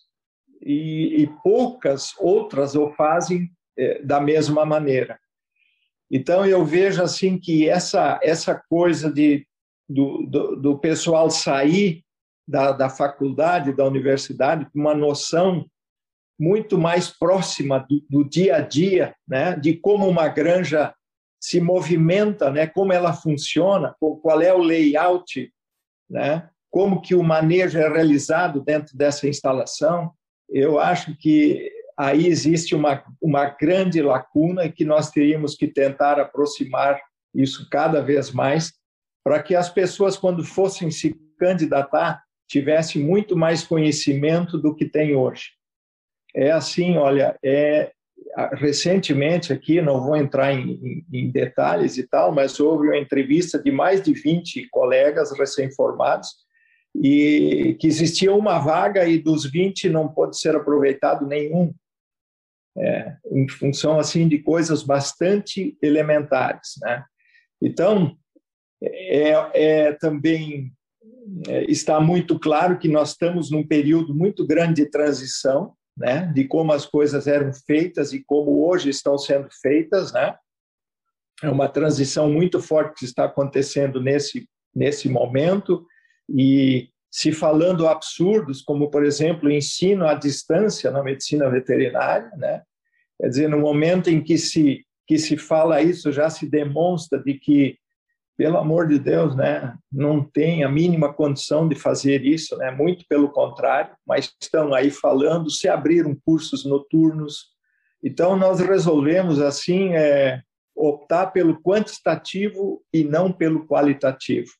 e, 0.62 1.22
e 1.22 1.26
poucas 1.42 2.14
outras 2.18 2.74
o 2.74 2.90
fazem 2.92 3.50
é, 3.76 4.00
da 4.02 4.20
mesma 4.20 4.64
maneira. 4.64 5.18
Então 6.14 6.46
eu 6.46 6.64
vejo 6.64 7.02
assim 7.02 7.36
que 7.36 7.68
essa 7.68 8.20
essa 8.22 8.54
coisa 8.54 9.12
de 9.12 9.44
do, 9.88 10.24
do, 10.28 10.54
do 10.54 10.78
pessoal 10.78 11.28
sair 11.28 12.04
da, 12.46 12.70
da 12.70 12.88
faculdade, 12.88 13.74
da 13.74 13.84
universidade, 13.84 14.64
com 14.66 14.78
uma 14.78 14.94
noção 14.94 15.66
muito 16.38 16.78
mais 16.78 17.10
próxima 17.10 17.80
do, 17.80 18.00
do, 18.08 18.24
dia 18.24 18.56
a 18.56 18.60
dia, 18.60 19.12
né, 19.26 19.56
de 19.56 19.74
como 19.74 20.08
uma 20.08 20.28
granja 20.28 20.94
se 21.40 21.60
movimenta, 21.60 22.48
né, 22.48 22.66
como 22.66 22.92
ela 22.92 23.12
funciona, 23.12 23.94
qual 23.98 24.40
é 24.40 24.54
o 24.54 24.58
layout, 24.58 25.52
né, 26.08 26.48
como 26.70 27.02
que 27.02 27.14
o 27.16 27.24
manejo 27.24 27.76
é 27.76 27.88
realizado 27.88 28.60
dentro 28.60 28.96
dessa 28.96 29.28
instalação. 29.28 30.12
Eu 30.48 30.78
acho 30.78 31.16
que 31.16 31.70
aí 31.96 32.26
existe 32.26 32.74
uma, 32.74 33.04
uma 33.20 33.46
grande 33.46 34.02
lacuna 34.02 34.70
que 34.70 34.84
nós 34.84 35.10
teríamos 35.10 35.54
que 35.54 35.68
tentar 35.68 36.18
aproximar 36.18 37.00
isso 37.34 37.68
cada 37.70 38.00
vez 38.00 38.30
mais 38.30 38.72
para 39.24 39.42
que 39.42 39.54
as 39.54 39.70
pessoas, 39.70 40.16
quando 40.16 40.44
fossem 40.44 40.90
se 40.90 41.14
candidatar, 41.38 42.22
tivessem 42.48 43.02
muito 43.02 43.36
mais 43.36 43.64
conhecimento 43.64 44.58
do 44.58 44.74
que 44.74 44.84
tem 44.84 45.14
hoje. 45.14 45.52
É 46.34 46.50
assim, 46.50 46.96
olha, 46.96 47.38
é 47.42 47.92
recentemente 48.52 49.52
aqui, 49.52 49.80
não 49.80 50.02
vou 50.02 50.16
entrar 50.16 50.52
em, 50.52 51.04
em, 51.12 51.30
detalhes 51.30 51.96
e 51.96 52.06
tal, 52.06 52.32
mas 52.32 52.58
houve 52.58 52.88
uma 52.88 52.98
entrevista 52.98 53.58
de 53.58 53.70
mais 53.70 54.02
de 54.02 54.12
20 54.12 54.68
colegas 54.70 55.36
recém-formados 55.36 56.28
e 56.94 57.76
que 57.80 57.86
existia 57.86 58.32
uma 58.34 58.58
vaga 58.58 59.06
e 59.06 59.18
dos 59.18 59.48
20 59.50 59.88
não 59.88 60.08
pode 60.08 60.38
ser 60.38 60.54
aproveitado 60.54 61.26
nenhum, 61.26 61.72
é, 62.76 63.16
em 63.30 63.48
função 63.48 63.98
assim 63.98 64.26
de 64.28 64.38
coisas 64.38 64.82
bastante 64.82 65.76
elementares, 65.82 66.74
né? 66.82 67.04
Então, 67.62 68.16
é, 68.82 69.30
é 69.54 69.92
também 69.92 70.72
é, 71.48 71.64
está 71.70 72.00
muito 72.00 72.38
claro 72.38 72.78
que 72.78 72.88
nós 72.88 73.10
estamos 73.10 73.50
num 73.50 73.66
período 73.66 74.14
muito 74.14 74.46
grande 74.46 74.82
de 74.82 74.90
transição, 74.90 75.74
né, 75.96 76.26
de 76.34 76.44
como 76.44 76.72
as 76.72 76.84
coisas 76.84 77.28
eram 77.28 77.52
feitas 77.52 78.12
e 78.12 78.22
como 78.24 78.66
hoje 78.66 78.90
estão 78.90 79.16
sendo 79.16 79.48
feitas, 79.62 80.12
né? 80.12 80.36
É 81.42 81.48
uma 81.48 81.68
transição 81.68 82.30
muito 82.30 82.60
forte 82.60 82.98
que 82.98 83.04
está 83.04 83.24
acontecendo 83.24 84.00
nesse 84.00 84.48
nesse 84.74 85.08
momento 85.08 85.86
e 86.28 86.88
se 87.14 87.30
falando 87.30 87.86
absurdos, 87.86 88.60
como 88.60 88.90
por 88.90 89.04
exemplo, 89.04 89.48
ensino 89.48 90.04
à 90.04 90.14
distância 90.14 90.90
na 90.90 91.00
medicina 91.00 91.48
veterinária, 91.48 92.28
né? 92.36 92.60
Quer 93.20 93.28
dizer, 93.28 93.48
no 93.48 93.60
momento 93.60 94.10
em 94.10 94.20
que 94.20 94.36
se 94.36 94.84
que 95.06 95.16
se 95.18 95.36
fala 95.36 95.82
isso, 95.82 96.10
já 96.10 96.28
se 96.28 96.48
demonstra 96.48 97.22
de 97.22 97.34
que 97.34 97.76
pelo 98.36 98.56
amor 98.56 98.88
de 98.88 98.98
Deus, 98.98 99.36
né, 99.36 99.76
não 99.92 100.24
tem 100.24 100.64
a 100.64 100.68
mínima 100.68 101.12
condição 101.12 101.68
de 101.68 101.76
fazer 101.76 102.24
isso, 102.24 102.56
né, 102.56 102.70
muito 102.70 103.04
pelo 103.06 103.30
contrário, 103.30 103.94
mas 104.04 104.32
estão 104.42 104.74
aí 104.74 104.90
falando, 104.90 105.50
se 105.50 105.68
abriram 105.68 106.16
cursos 106.24 106.64
noturnos. 106.64 107.50
Então, 108.02 108.34
nós 108.34 108.58
resolvemos, 108.60 109.40
assim, 109.40 109.94
é, 109.94 110.40
optar 110.74 111.26
pelo 111.26 111.62
quantitativo 111.62 112.82
e 112.92 113.04
não 113.04 113.30
pelo 113.30 113.68
qualitativo. 113.68 114.50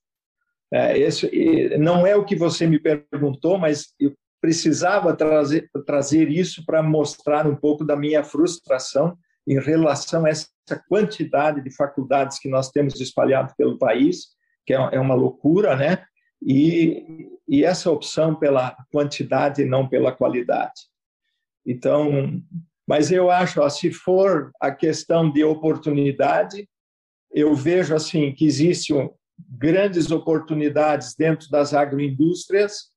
É, 0.75 0.99
esse, 0.99 1.79
não 1.79 2.05
é 2.05 2.17
o 2.17 2.25
que 2.25 2.35
você 2.35 2.67
me 2.67 2.81
perguntou, 2.81 3.57
mas 3.57 3.95
eu 4.01 4.13
precisava 4.41 5.15
trazer, 5.15 5.71
trazer 5.87 6.29
isso 6.29 6.67
para 6.67 6.83
mostrar 6.83 7.47
um 7.47 7.55
pouco 7.55 7.85
da 7.85 7.95
minha 7.95 8.25
frustração 8.25 9.17
em 9.47 9.61
relação 9.61 10.27
a 10.27 10.31
essa 10.31 10.49
quantidade 10.89 11.63
de 11.63 11.71
faculdades 11.71 12.41
que 12.41 12.49
nós 12.49 12.73
temos 12.73 13.01
espalhado 13.01 13.55
pelo 13.57 13.79
país, 13.79 14.31
que 14.67 14.75
é, 14.75 14.77
é 14.77 14.99
uma 14.99 15.15
loucura, 15.15 15.77
né? 15.77 16.05
E, 16.43 17.31
e 17.47 17.63
essa 17.63 17.89
opção 17.89 18.35
pela 18.35 18.77
quantidade 18.91 19.63
e 19.63 19.67
não 19.67 19.89
pela 19.89 20.11
qualidade. 20.11 20.89
Então, 21.65 22.43
mas 22.85 23.13
eu 23.13 23.31
acho, 23.31 23.61
ó, 23.61 23.69
se 23.69 23.93
for 23.93 24.51
a 24.61 24.73
questão 24.73 25.31
de 25.31 25.45
oportunidade, 25.45 26.69
eu 27.31 27.55
vejo 27.55 27.95
assim 27.95 28.33
que 28.33 28.45
existem 28.45 29.09
grandes 29.39 30.11
oportunidades 30.11 31.15
dentro 31.15 31.51
das 31.51 31.75
agroindústrias 31.75 32.93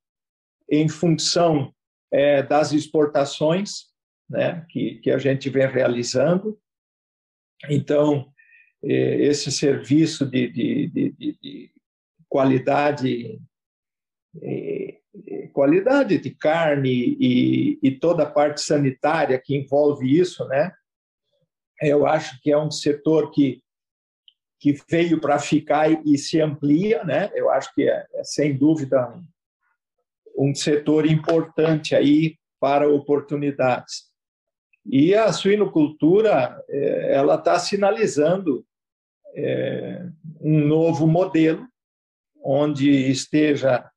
em 0.70 0.88
função 0.88 1.74
é, 2.12 2.44
das 2.44 2.72
exportações, 2.74 3.88
né, 4.30 4.66
que, 4.70 4.96
que 4.96 5.12
a 5.12 5.18
gente 5.18 5.50
vem 5.50 5.68
realizando. 5.68 6.60
Então, 7.70 8.32
eh, 8.84 9.22
esse 9.24 9.52
serviço 9.52 10.26
de, 10.26 10.48
de, 10.50 10.88
de, 10.88 11.38
de 11.42 11.72
qualidade 12.30 13.40
eh, 14.42 15.00
qualidade 15.52 16.20
de 16.20 16.30
carne 16.30 17.18
e, 17.20 17.80
e, 17.82 17.92
toda 17.92 18.24
a 18.24 18.30
parte 18.30 18.62
sanitária 18.62 19.42
que 19.44 19.56
envolve 19.56 20.08
isso, 20.08 20.48
né? 20.48 20.72
Eu 21.82 22.06
acho 22.06 22.40
que 22.42 22.52
é 22.52 22.58
um 22.58 22.70
setor 22.70 23.32
que 23.32 23.64
que 24.60 24.76
veio 24.90 25.20
para 25.20 25.40
ficar 25.40 25.92
e, 25.92 26.02
e, 26.06 26.18
se 26.18 26.42
amplia, 26.42 27.04
né? 27.04 27.30
Eu 27.36 27.50
acho 27.50 27.74
que 27.74 27.90
é, 27.90 28.06
é 28.16 28.24
sem 28.24 28.58
dúvida 28.58 29.08
um, 30.36 30.50
um 30.50 30.56
setor 30.56 31.06
importante 31.06 31.96
aí 31.96 32.38
para 32.60 32.90
oportunidades. 32.90 34.08
E 34.86 35.14
a 35.14 35.32
suinocultura 35.32 36.64
é, 36.70 37.16
ela 37.16 37.36
está 37.36 37.60
sinalizando 37.60 38.66
é, 39.36 40.08
um 40.42 40.66
novo 40.66 41.06
modelo 41.06 41.68
onde 42.44 42.90
esteja 42.90 43.90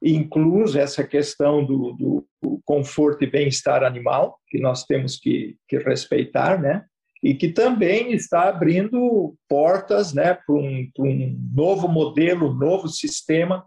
incluso 0.00 0.78
essa 0.78 1.04
questão 1.04 1.64
do, 1.64 1.92
do 1.92 2.28
conforto 2.64 3.24
e 3.24 3.30
bem-estar 3.30 3.82
animal 3.82 4.38
que 4.46 4.60
nós 4.60 4.84
temos 4.84 5.16
que, 5.16 5.56
que, 5.66 5.78
respeitar, 5.78 6.60
né? 6.60 6.84
E 7.22 7.34
que 7.34 7.48
também 7.48 8.12
está 8.12 8.48
abrindo 8.48 9.34
portas, 9.48 10.12
né, 10.12 10.34
para 10.34 10.54
um, 10.54 10.88
um 10.98 11.50
novo 11.54 11.88
modelo, 11.88 12.50
um 12.50 12.54
novo 12.54 12.88
sistema, 12.88 13.64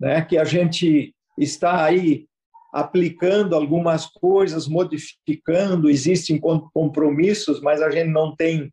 né? 0.00 0.22
Que 0.22 0.38
a 0.38 0.44
gente 0.44 1.14
está 1.38 1.84
aí 1.84 2.26
aplicando 2.72 3.54
algumas 3.54 4.06
coisas, 4.06 4.66
modificando, 4.66 5.90
existem 5.90 6.40
compromissos, 6.72 7.60
mas 7.60 7.82
a 7.82 7.90
gente 7.90 8.08
não 8.08 8.34
tem 8.34 8.72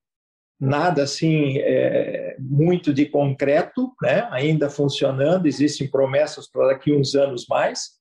nada 0.59 1.03
assim 1.03 1.57
é, 1.57 2.37
muito 2.39 2.93
de 2.93 3.05
concreto, 3.05 3.93
né? 4.01 4.27
ainda 4.31 4.69
funcionando, 4.69 5.47
existem 5.47 5.89
promessas 5.89 6.49
para 6.49 6.67
daqui 6.67 6.93
uns 6.93 7.15
anos 7.15 7.45
mais, 7.49 7.91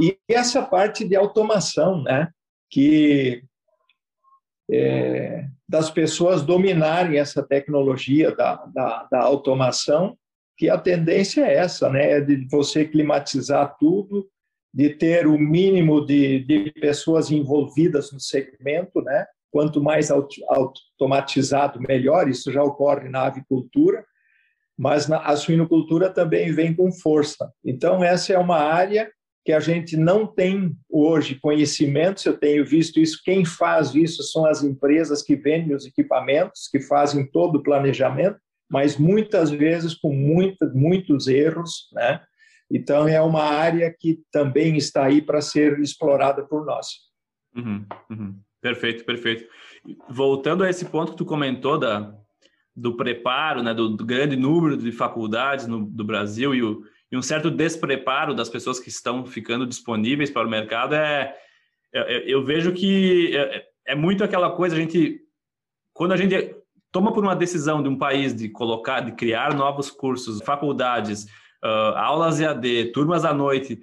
e 0.00 0.16
essa 0.28 0.62
parte 0.62 1.06
de 1.06 1.16
automação, 1.16 2.02
né? 2.02 2.28
que 2.68 3.42
é, 4.70 5.46
das 5.68 5.90
pessoas 5.90 6.42
dominarem 6.42 7.18
essa 7.18 7.42
tecnologia 7.42 8.34
da, 8.34 8.56
da, 8.66 9.08
da 9.10 9.20
automação, 9.20 10.16
que 10.56 10.68
a 10.68 10.76
tendência 10.76 11.42
é 11.42 11.54
essa, 11.54 11.88
né? 11.88 12.12
É 12.12 12.20
de 12.20 12.46
você 12.50 12.84
climatizar 12.84 13.76
tudo, 13.78 14.28
de 14.72 14.90
ter 14.90 15.26
o 15.26 15.38
mínimo 15.38 16.04
de, 16.04 16.40
de 16.44 16.70
pessoas 16.72 17.30
envolvidas 17.30 18.12
no 18.12 18.20
segmento, 18.20 19.00
né? 19.02 19.26
Quanto 19.50 19.82
mais 19.82 20.10
automatizado, 20.10 21.80
melhor. 21.80 22.28
Isso 22.28 22.52
já 22.52 22.62
ocorre 22.62 23.08
na 23.08 23.22
avicultura, 23.22 24.04
mas 24.78 25.08
na, 25.08 25.18
a 25.18 25.34
suinocultura 25.36 26.10
também 26.10 26.52
vem 26.52 26.74
com 26.74 26.92
força. 26.92 27.50
Então, 27.64 28.04
essa 28.04 28.32
é 28.32 28.38
uma 28.38 28.58
área 28.58 29.10
que 29.44 29.52
a 29.52 29.60
gente 29.60 29.96
não 29.96 30.26
tem 30.26 30.76
hoje 30.88 31.36
conhecimentos, 31.40 32.24
eu 32.26 32.36
tenho 32.36 32.64
visto 32.64 33.00
isso, 33.00 33.20
quem 33.24 33.44
faz 33.44 33.94
isso 33.94 34.22
são 34.22 34.44
as 34.44 34.62
empresas 34.62 35.22
que 35.22 35.34
vendem 35.34 35.74
os 35.74 35.86
equipamentos, 35.86 36.68
que 36.70 36.80
fazem 36.80 37.26
todo 37.30 37.56
o 37.56 37.62
planejamento, 37.62 38.38
mas 38.70 38.96
muitas 38.96 39.50
vezes 39.50 39.94
com 39.94 40.14
muita, 40.14 40.66
muitos 40.74 41.26
erros, 41.26 41.88
né? 41.92 42.20
Então, 42.70 43.08
é 43.08 43.20
uma 43.20 43.42
área 43.42 43.92
que 43.98 44.20
também 44.30 44.76
está 44.76 45.04
aí 45.04 45.20
para 45.20 45.40
ser 45.40 45.80
explorada 45.80 46.46
por 46.46 46.64
nós. 46.64 46.86
Uhum, 47.56 47.84
uhum. 48.08 48.38
Perfeito, 48.60 49.04
perfeito. 49.04 49.48
Voltando 50.08 50.62
a 50.62 50.70
esse 50.70 50.84
ponto 50.84 51.12
que 51.12 51.18
tu 51.18 51.24
comentou 51.24 51.78
da, 51.78 52.14
do 52.76 52.96
preparo, 52.96 53.62
né, 53.62 53.74
do, 53.74 53.88
do 53.88 54.04
grande 54.04 54.36
número 54.36 54.76
de 54.76 54.92
faculdades 54.92 55.66
no, 55.66 55.84
do 55.84 56.04
Brasil 56.04 56.54
e, 56.54 56.62
o, 56.62 56.84
e, 57.10 57.16
um 57.16 57.22
certo 57.22 57.50
despreparo 57.50 58.34
das 58.34 58.48
pessoas 58.48 58.78
que 58.78 58.88
estão 58.88 59.26
ficando 59.26 59.66
disponíveis 59.66 60.30
para 60.30 60.46
o 60.46 60.50
mercado, 60.50 60.94
é, 60.94 61.34
é 61.92 62.30
eu 62.30 62.44
vejo 62.44 62.72
que 62.72 63.36
é, 63.36 63.64
é 63.86 63.94
muito 63.94 64.22
aquela 64.22 64.50
coisa, 64.50 64.76
a 64.76 64.78
gente, 64.78 65.20
quando 65.92 66.12
a 66.12 66.16
gente 66.16 66.54
toma 66.92 67.12
por 67.12 67.24
uma 67.24 67.36
decisão 67.36 67.82
de 67.82 67.88
um 67.88 67.96
país 67.96 68.34
de 68.34 68.48
colocar, 68.48 69.00
de 69.00 69.12
criar 69.12 69.54
novos 69.54 69.90
cursos, 69.90 70.40
faculdades, 70.42 71.24
uh, 71.64 71.96
aulas 71.96 72.40
EAD, 72.40 72.92
turmas 72.92 73.24
à 73.24 73.32
noite, 73.32 73.80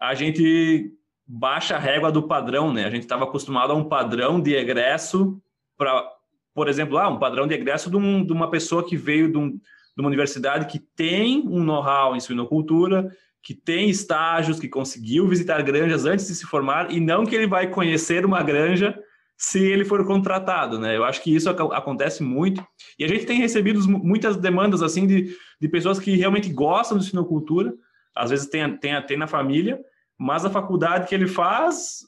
a 0.00 0.14
gente 0.14 0.92
baixa 1.26 1.76
a 1.76 1.78
régua 1.78 2.12
do 2.12 2.22
padrão, 2.22 2.72
né? 2.72 2.84
A 2.84 2.90
gente 2.90 3.02
estava 3.02 3.24
acostumado 3.24 3.72
a 3.72 3.76
um 3.76 3.84
padrão 3.84 4.40
de 4.40 4.54
egresso 4.54 5.40
para, 5.76 6.06
por 6.54 6.68
exemplo, 6.68 6.98
ah, 6.98 7.08
um 7.08 7.18
padrão 7.18 7.46
de 7.46 7.54
egresso 7.54 7.90
de, 7.90 7.96
um, 7.96 8.24
de 8.24 8.32
uma 8.32 8.50
pessoa 8.50 8.84
que 8.84 8.96
veio 8.96 9.32
de, 9.32 9.38
um, 9.38 9.58
de 9.96 10.02
uma 10.02 10.08
universidade 10.08 10.66
que 10.66 10.78
tem 10.78 11.46
um 11.46 11.62
know-how 11.62 12.16
em 12.16 12.20
suinocultura, 12.20 13.10
que 13.42 13.54
tem 13.54 13.90
estágios, 13.90 14.58
que 14.58 14.68
conseguiu 14.68 15.28
visitar 15.28 15.62
granjas 15.62 16.06
antes 16.06 16.26
de 16.26 16.34
se 16.34 16.46
formar, 16.46 16.90
e 16.90 16.98
não 16.98 17.26
que 17.26 17.34
ele 17.34 17.46
vai 17.46 17.68
conhecer 17.68 18.24
uma 18.24 18.42
granja 18.42 18.98
se 19.36 19.58
ele 19.58 19.84
for 19.84 20.06
contratado, 20.06 20.78
né? 20.78 20.96
Eu 20.96 21.04
acho 21.04 21.22
que 21.22 21.34
isso 21.34 21.50
acontece 21.50 22.22
muito. 22.22 22.64
E 22.98 23.04
a 23.04 23.08
gente 23.08 23.26
tem 23.26 23.38
recebido 23.38 23.86
muitas 23.88 24.36
demandas, 24.36 24.80
assim, 24.80 25.06
de, 25.06 25.36
de 25.60 25.68
pessoas 25.68 25.98
que 25.98 26.16
realmente 26.16 26.52
gostam 26.52 26.96
de 26.96 27.04
sinocultura, 27.04 27.74
às 28.14 28.30
vezes 28.30 28.46
tem, 28.46 28.76
tem, 28.78 29.00
tem 29.02 29.16
na 29.18 29.26
família, 29.26 29.78
mas 30.16 30.44
a 30.44 30.50
faculdade 30.50 31.08
que 31.08 31.14
ele 31.14 31.26
faz, 31.26 32.06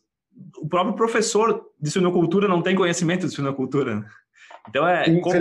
o 0.58 0.68
próprio 0.68 0.94
professor 0.94 1.66
de 1.80 1.90
sinocultura 1.90 2.46
não 2.46 2.62
tem 2.62 2.76
conhecimento 2.76 3.26
de 3.26 3.34
sinocultura. 3.34 3.96
Né? 3.96 4.06
Então 4.68 4.86
é 4.86 5.20
como, 5.20 5.36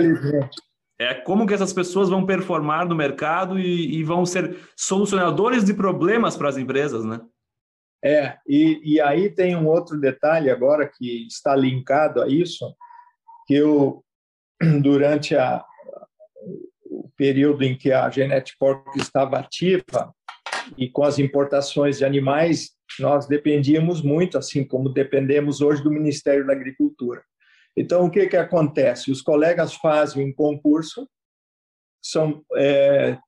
é 0.98 1.14
como 1.14 1.46
que 1.46 1.54
essas 1.54 1.72
pessoas 1.72 2.08
vão 2.08 2.24
performar 2.24 2.86
no 2.88 2.94
mercado 2.94 3.58
e, 3.58 3.98
e 3.98 4.02
vão 4.02 4.24
ser 4.24 4.56
solucionadores 4.74 5.64
de 5.64 5.74
problemas 5.74 6.36
para 6.36 6.48
as 6.48 6.56
empresas, 6.56 7.04
né? 7.04 7.20
É, 8.04 8.36
e, 8.46 8.94
e 8.94 9.00
aí 9.00 9.30
tem 9.30 9.56
um 9.56 9.66
outro 9.66 9.98
detalhe 9.98 10.48
agora 10.48 10.88
que 10.88 11.26
está 11.26 11.56
linkado 11.56 12.22
a 12.22 12.28
isso, 12.28 12.74
que 13.46 13.54
eu, 13.54 14.04
durante 14.82 15.34
a, 15.34 15.64
o 16.84 17.10
período 17.16 17.64
em 17.64 17.76
que 17.76 17.92
a 17.92 18.08
Genetic 18.08 18.56
Pork 18.58 18.96
estava 18.98 19.38
ativa 19.38 20.14
e 20.76 20.88
com 20.88 21.02
as 21.02 21.18
importações 21.18 21.98
de 21.98 22.04
animais, 22.04 22.70
nós 22.98 23.26
dependíamos 23.26 24.02
muito, 24.02 24.38
assim 24.38 24.64
como 24.64 24.88
dependemos 24.88 25.60
hoje 25.60 25.82
do 25.82 25.90
Ministério 25.90 26.46
da 26.46 26.52
Agricultura. 26.52 27.22
Então, 27.76 28.06
o 28.06 28.10
que, 28.10 28.26
que 28.26 28.36
acontece? 28.36 29.10
Os 29.10 29.20
colegas 29.20 29.74
fazem 29.74 30.28
um 30.28 30.32
concurso, 30.32 31.06
são, 32.02 32.42
é, 32.56 33.18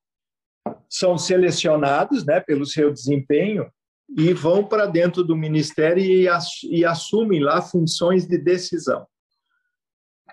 são 0.89 1.17
selecionados 1.17 2.25
né, 2.25 2.39
pelo 2.39 2.65
seu 2.65 2.91
desempenho 2.91 3.69
e 4.17 4.33
vão 4.33 4.65
para 4.65 4.87
dentro 4.87 5.23
do 5.23 5.35
ministério 5.35 6.03
e, 6.03 6.27
e 6.63 6.83
assumem 6.83 7.39
lá 7.39 7.61
funções 7.61 8.25
de 8.25 8.37
decisão. 8.37 9.05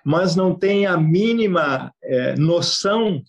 Mas 0.03 0.35
não 0.35 0.55
têm 0.55 0.87
a 0.87 0.97
mínima 0.97 1.93
é, 2.03 2.37
noção 2.37 3.23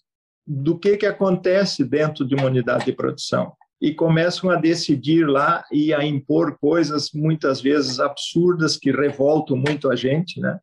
do 0.45 0.79
que, 0.79 0.95
que 0.95 1.05
acontece 1.05 1.83
dentro 1.83 2.25
de 2.25 2.33
uma 2.35 2.45
unidade 2.45 2.85
de 2.85 2.93
produção. 2.93 3.51
E 3.81 3.93
começam 3.93 4.49
a 4.49 4.55
decidir 4.55 5.27
lá 5.27 5.65
e 5.71 5.93
a 5.93 6.03
impor 6.03 6.57
coisas 6.57 7.11
muitas 7.13 7.59
vezes 7.59 7.99
absurdas 7.99 8.77
que 8.77 8.91
revoltam 8.91 9.57
muito 9.57 9.91
a 9.91 9.95
gente, 9.95 10.39
né? 10.39 10.57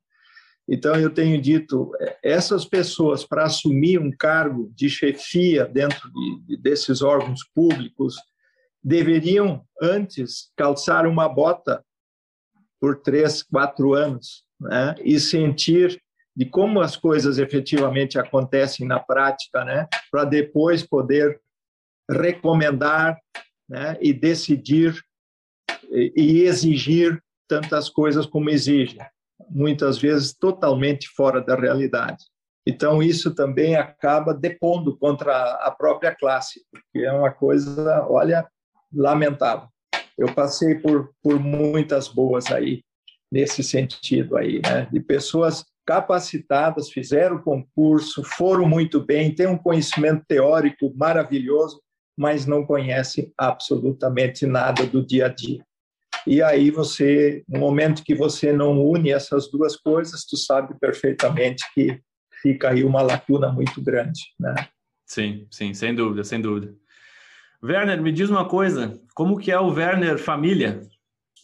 Então, 0.69 0.95
eu 0.97 1.11
tenho 1.11 1.41
dito, 1.41 1.93
é, 2.01 2.19
essas 2.23 2.65
pessoas, 2.65 3.25
para 3.25 3.45
assumir 3.45 3.99
um 3.99 4.11
cargo 4.11 4.73
de 4.75 4.89
chefia 4.89 5.67
dentro 5.67 6.11
de, 6.12 6.57
desses 6.57 7.03
órgãos 7.03 7.45
públicos, 7.55 8.17
deveriam 8.83 9.65
antes 9.81 10.51
calçar 10.57 11.07
uma 11.07 11.29
bota 11.29 11.85
por 12.81 13.01
três, 13.01 13.43
quatro 13.43 13.95
anos 13.95 14.45
né? 14.61 14.95
e 15.03 15.19
sentir 15.19 16.03
de 16.37 16.45
como 16.45 16.81
as 16.81 16.97
coisas 16.97 17.39
efetivamente 17.39 18.19
acontecem 18.19 18.87
na 18.87 18.99
prática, 18.99 19.65
né? 19.65 19.87
para 20.11 20.25
depois 20.25 20.83
poder 20.83 21.41
recomendar 22.11 23.19
né? 23.69 23.97
e 24.01 24.12
decidir 24.12 24.95
e 25.91 26.43
exigir 26.43 27.23
tantas 27.49 27.89
coisas 27.89 28.27
como 28.27 28.51
exigem, 28.51 28.99
muitas 29.51 29.99
vezes 29.99 30.32
totalmente 30.32 31.09
fora 31.09 31.41
da 31.41 31.55
realidade. 31.55 32.24
Então, 32.66 33.03
isso 33.03 33.35
também 33.35 33.76
acaba 33.76 34.32
depondo 34.32 34.97
contra 34.97 35.35
a 35.57 35.70
própria 35.70 36.14
classe, 36.14 36.62
porque 36.70 37.05
é 37.05 37.12
uma 37.12 37.30
coisa, 37.30 38.07
olha, 38.09 38.47
lamentável. 38.93 39.68
Eu 40.16 40.32
passei 40.32 40.76
por, 40.76 41.11
por 41.22 41.39
muitas 41.39 42.09
boas 42.09 42.47
aí, 42.47 42.82
nesse 43.30 43.62
sentido 43.62 44.37
aí, 44.37 44.62
né? 44.64 44.89
De 44.91 45.01
pessoas 45.01 45.64
capacitadas, 45.85 46.91
fizeram 46.91 47.43
concurso, 47.43 48.22
foram 48.24 48.66
muito 48.66 49.01
bem, 49.01 49.35
têm 49.35 49.47
um 49.47 49.59
conhecimento 49.59 50.24
teórico 50.26 50.93
maravilhoso, 50.97 51.82
mas 52.16 52.47
não 52.47 52.64
conhecem 52.64 53.32
absolutamente 53.37 54.47
nada 54.47 54.87
do 54.87 55.05
dia 55.05 55.26
a 55.26 55.28
dia. 55.28 55.62
E 56.27 56.43
aí 56.43 56.71
você, 56.71 57.43
no 57.49 57.59
momento 57.59 58.03
que 58.03 58.15
você 58.15 58.53
não 58.53 58.83
une 58.85 59.11
essas 59.11 59.51
duas 59.51 59.77
coisas, 59.77 60.25
tu 60.25 60.37
sabe 60.37 60.79
perfeitamente 60.79 61.65
que 61.75 62.01
fica 62.41 62.71
aí 62.71 62.85
uma 62.85 63.03
lacuna 63.03 63.51
muito 63.53 63.83
grande, 63.83 64.21
né? 64.39 64.55
Sim, 65.07 65.47
sim, 65.51 65.75
sem 65.75 65.95
dúvida, 65.95 66.25
sem 66.25 66.41
dúvida. 66.41 66.75
Werner, 67.62 68.03
me 68.03 68.12
diz 68.12 68.29
uma 68.29 68.47
coisa, 68.47 69.01
como 69.15 69.39
que 69.39 69.51
é 69.51 69.59
o 69.59 69.73
Werner 69.73 70.19
família? 70.19 70.81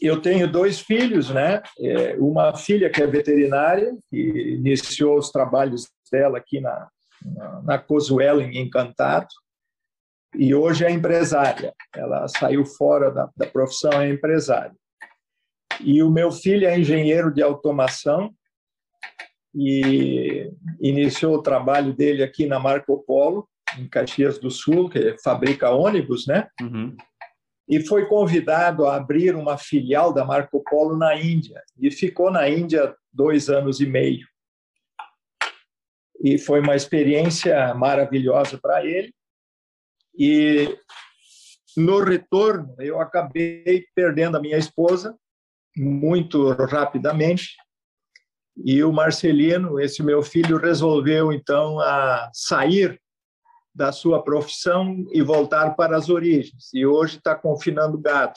Eu 0.01 0.21
tenho 0.21 0.51
dois 0.51 0.81
filhos, 0.81 1.31
né? 1.31 1.63
É, 1.79 2.17
uma 2.19 2.55
filha 2.55 2.91
que 2.91 3.03
é 3.03 3.07
veterinária, 3.07 3.97
que 4.11 4.17
iniciou 4.17 5.19
os 5.19 5.31
trabalhos 5.31 5.89
dela 6.11 6.39
aqui 6.39 6.61
na, 6.61 6.89
na, 7.25 7.63
na 7.63 7.79
Cozuela, 7.79 8.43
em 8.43 8.59
Encantado, 8.59 9.29
e 10.35 10.55
hoje 10.55 10.85
é 10.85 10.91
empresária. 10.91 11.75
Ela 11.95 12.27
saiu 12.29 12.65
fora 12.65 13.11
da, 13.11 13.29
da 13.37 13.47
profissão, 13.47 13.93
é 13.93 14.09
empresária. 14.09 14.75
E 15.81 16.03
o 16.03 16.11
meu 16.11 16.31
filho 16.31 16.67
é 16.67 16.79
engenheiro 16.79 17.33
de 17.33 17.43
automação 17.43 18.33
e 19.55 20.51
iniciou 20.81 21.37
o 21.37 21.43
trabalho 21.43 21.93
dele 21.95 22.23
aqui 22.23 22.47
na 22.47 22.59
Marco 22.59 23.03
Polo, 23.05 23.49
em 23.79 23.89
Caxias 23.89 24.39
do 24.39 24.51
Sul, 24.51 24.89
que 24.89 25.17
fabrica 25.23 25.71
ônibus, 25.71 26.27
né? 26.27 26.49
Uhum. 26.61 26.97
E 27.69 27.81
foi 27.81 28.07
convidado 28.07 28.87
a 28.87 28.97
abrir 28.97 29.35
uma 29.35 29.57
filial 29.57 30.13
da 30.13 30.25
Marco 30.25 30.63
Polo 30.65 30.97
na 30.97 31.15
Índia. 31.15 31.63
E 31.79 31.91
ficou 31.91 32.31
na 32.31 32.49
Índia 32.49 32.95
dois 33.13 33.49
anos 33.49 33.81
e 33.81 33.87
meio. 33.87 34.27
E 36.23 36.37
foi 36.37 36.61
uma 36.61 36.77
experiência 36.77 37.73
maravilhosa 37.75 38.59
para 38.61 38.85
ele. 38.85 39.15
E 40.23 40.79
no 41.75 42.05
retorno, 42.05 42.77
eu 42.79 43.01
acabei 43.01 43.87
perdendo 43.95 44.37
a 44.37 44.41
minha 44.41 44.59
esposa 44.59 45.17
muito 45.75 46.53
rapidamente. 46.53 47.57
E 48.63 48.85
o 48.85 48.93
Marcelino, 48.93 49.81
esse 49.81 50.03
meu 50.03 50.23
filho, 50.23 50.59
resolveu 50.59 51.33
então 51.33 51.79
sair 52.35 53.01
da 53.75 53.93
sua 53.93 54.23
profissão 54.23 55.07
e 55.11 55.23
voltar 55.23 55.75
para 55.75 55.97
as 55.97 56.11
origens. 56.11 56.69
E 56.75 56.85
hoje 56.85 57.17
está 57.17 57.35
confinando 57.35 57.97
gado 57.97 58.35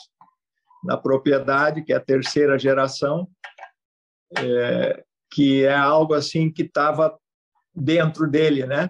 na 0.86 0.96
propriedade, 0.96 1.84
que 1.84 1.92
é 1.92 1.98
a 1.98 2.00
terceira 2.00 2.58
geração, 2.58 3.28
é, 4.38 5.04
que 5.30 5.66
é 5.66 5.76
algo 5.76 6.14
assim 6.14 6.50
que 6.50 6.62
estava 6.62 7.20
dentro 7.76 8.26
dele, 8.26 8.66
né? 8.66 8.90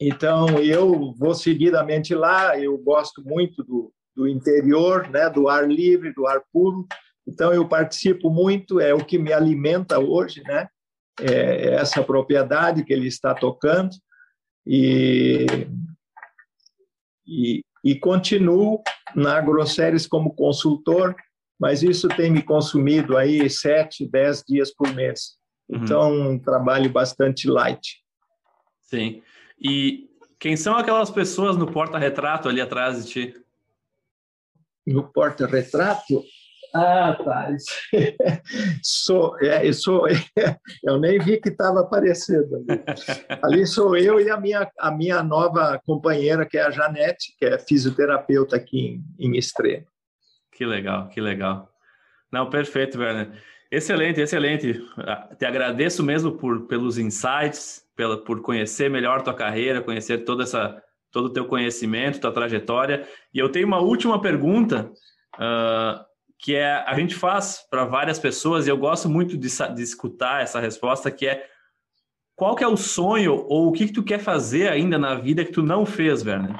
Então, 0.00 0.60
eu 0.60 1.14
vou 1.16 1.34
seguidamente 1.34 2.14
lá, 2.14 2.58
eu 2.58 2.76
gosto 2.78 3.22
muito 3.24 3.64
do, 3.64 3.92
do 4.14 4.28
interior, 4.28 5.08
né, 5.08 5.30
do 5.30 5.48
ar 5.48 5.68
livre, 5.68 6.12
do 6.12 6.26
ar 6.26 6.42
puro, 6.52 6.86
então 7.26 7.52
eu 7.52 7.66
participo 7.66 8.30
muito, 8.30 8.78
é 8.78 8.94
o 8.94 9.04
que 9.04 9.18
me 9.18 9.32
alimenta 9.32 9.98
hoje, 9.98 10.42
né? 10.44 10.68
É 11.18 11.74
essa 11.74 12.04
propriedade 12.04 12.84
que 12.84 12.92
ele 12.92 13.08
está 13.08 13.34
tocando, 13.34 13.90
e, 14.66 15.46
e, 17.26 17.64
e 17.82 17.98
continuo 17.98 18.82
na 19.14 19.38
AgroSéries 19.38 20.06
como 20.06 20.34
consultor, 20.34 21.16
mas 21.58 21.82
isso 21.82 22.06
tem 22.08 22.30
me 22.30 22.42
consumido 22.42 23.16
aí 23.16 23.48
sete, 23.48 24.06
dez 24.06 24.42
dias 24.46 24.74
por 24.74 24.92
mês. 24.94 25.36
Uhum. 25.68 25.78
Então, 25.82 26.12
um 26.12 26.38
trabalho 26.38 26.90
bastante 26.90 27.48
light. 27.48 28.02
Sim. 28.82 29.22
E 29.58 30.08
quem 30.38 30.56
são 30.56 30.76
aquelas 30.76 31.10
pessoas 31.10 31.56
no 31.56 31.70
porta-retrato 31.70 32.48
ali 32.48 32.60
atrás 32.60 33.04
de 33.04 33.10
ti? 33.10 33.34
No 34.86 35.10
porta-retrato? 35.12 36.22
Ah, 36.74 37.16
tá. 37.24 37.48
sou, 38.82 39.38
é, 39.40 39.72
sou, 39.72 40.06
eu 40.84 41.00
nem 41.00 41.18
vi 41.18 41.40
que 41.40 41.48
estava 41.48 41.80
aparecendo. 41.80 42.56
Ali. 42.56 42.84
ali 43.42 43.66
sou 43.66 43.96
eu 43.96 44.20
e 44.20 44.30
a 44.30 44.38
minha, 44.38 44.70
a 44.78 44.90
minha 44.90 45.22
nova 45.22 45.80
companheira, 45.86 46.44
que 46.44 46.58
é 46.58 46.62
a 46.62 46.70
Janete, 46.70 47.34
que 47.38 47.46
é 47.46 47.58
fisioterapeuta 47.58 48.56
aqui 48.56 48.78
em, 48.78 49.04
em 49.18 49.38
Extremo. 49.38 49.86
Que 50.52 50.66
legal, 50.66 51.08
que 51.08 51.20
legal. 51.20 51.70
Não, 52.30 52.50
perfeito, 52.50 52.98
Werner. 52.98 53.30
Excelente, 53.70 54.20
excelente. 54.20 54.80
Ah, 54.98 55.34
te 55.36 55.44
agradeço 55.44 56.02
mesmo 56.02 56.32
por, 56.32 56.66
pelos 56.66 56.98
insights, 56.98 57.84
pela, 57.96 58.16
por 58.16 58.40
conhecer 58.40 58.88
melhor 58.88 59.22
tua 59.22 59.34
carreira, 59.34 59.82
conhecer 59.82 60.18
toda 60.24 60.44
essa, 60.44 60.80
todo 61.10 61.26
o 61.26 61.32
teu 61.32 61.46
conhecimento, 61.46 62.20
tua 62.20 62.32
trajetória. 62.32 63.08
E 63.34 63.38
eu 63.38 63.50
tenho 63.50 63.66
uma 63.66 63.80
última 63.80 64.20
pergunta, 64.20 64.92
uh, 65.34 66.04
que 66.38 66.54
é 66.54 66.84
a 66.86 66.94
gente 66.94 67.14
faz 67.14 67.66
para 67.68 67.84
várias 67.84 68.18
pessoas, 68.18 68.66
e 68.66 68.70
eu 68.70 68.76
gosto 68.76 69.08
muito 69.08 69.36
de, 69.36 69.48
de, 69.48 69.82
escutar 69.82 70.42
essa 70.42 70.60
resposta, 70.60 71.10
que 71.10 71.26
é 71.26 71.48
qual 72.36 72.54
que 72.54 72.62
é 72.62 72.68
o 72.68 72.76
sonho 72.76 73.46
ou 73.48 73.68
o 73.68 73.72
que, 73.72 73.86
que 73.86 73.92
tu 73.94 74.04
quer 74.04 74.20
fazer 74.20 74.68
ainda 74.68 74.98
na 74.98 75.14
vida 75.14 75.44
que 75.44 75.52
tu 75.52 75.62
não 75.62 75.86
fez, 75.86 76.24
Werner? 76.24 76.54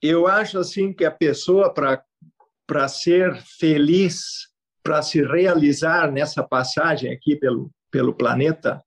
Eu 0.00 0.26
acho 0.26 0.58
assim 0.58 0.94
que 0.94 1.04
a 1.04 1.10
pessoa, 1.10 1.74
para 1.74 2.88
ser 2.88 3.36
feliz, 3.58 4.49
para 4.82 5.02
se 5.02 5.22
realizar 5.22 6.10
nessa 6.10 6.42
passagem 6.42 7.12
aqui 7.12 7.36
pelo, 7.36 7.70
pelo 7.90 8.14
planeta, 8.14 8.82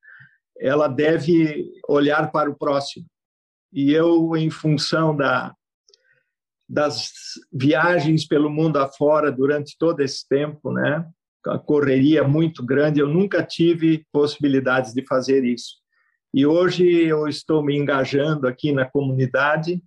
ela 0.59 0.87
deve 0.87 1.71
olhar 1.87 2.31
para 2.31 2.49
o 2.49 2.57
próximo. 2.57 3.05
E 3.71 3.91
eu, 3.91 4.35
em 4.35 4.49
função 4.49 5.15
da, 5.15 5.53
das 6.69 7.11
viagens 7.51 8.25
pelo 8.25 8.49
mundo 8.49 8.77
afora 8.77 9.31
durante 9.31 9.75
todo 9.77 10.01
esse 10.01 10.27
tempo, 10.27 10.71
né, 10.71 11.05
a 11.47 11.59
correria 11.59 12.23
muito 12.23 12.65
grande, 12.65 12.99
eu 12.99 13.07
nunca 13.07 13.43
tive 13.43 14.05
possibilidades 14.11 14.93
de 14.93 15.05
fazer 15.05 15.43
isso. 15.43 15.75
E 16.33 16.45
hoje 16.45 16.85
eu 16.85 17.27
estou 17.27 17.63
me 17.63 17.77
engajando 17.77 18.47
aqui 18.47 18.71
na 18.71 18.89
comunidade 18.89 19.81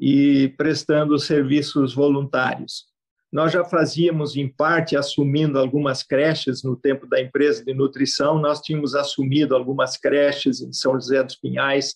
e 0.00 0.48
prestando 0.56 1.18
serviços 1.18 1.94
voluntários. 1.94 2.91
Nós 3.32 3.50
já 3.50 3.64
fazíamos, 3.64 4.36
em 4.36 4.46
parte, 4.46 4.94
assumindo 4.94 5.58
algumas 5.58 6.02
creches 6.02 6.62
no 6.62 6.76
tempo 6.76 7.06
da 7.06 7.18
empresa 7.18 7.64
de 7.64 7.72
nutrição, 7.72 8.38
nós 8.38 8.60
tínhamos 8.60 8.94
assumido 8.94 9.56
algumas 9.56 9.96
creches 9.96 10.60
em 10.60 10.70
São 10.70 10.92
José 10.94 11.22
dos 11.22 11.36
Pinhais 11.36 11.94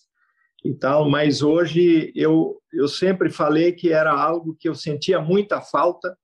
e 0.65 0.73
tal, 0.73 1.07
mas 1.07 1.43
hoje 1.43 2.11
eu, 2.15 2.59
eu 2.73 2.87
sempre 2.87 3.29
falei 3.29 3.71
que 3.71 3.93
era 3.93 4.11
algo 4.11 4.57
que 4.59 4.67
eu 4.67 4.73
sentia 4.73 5.21
muita 5.21 5.61
falta 5.61 6.17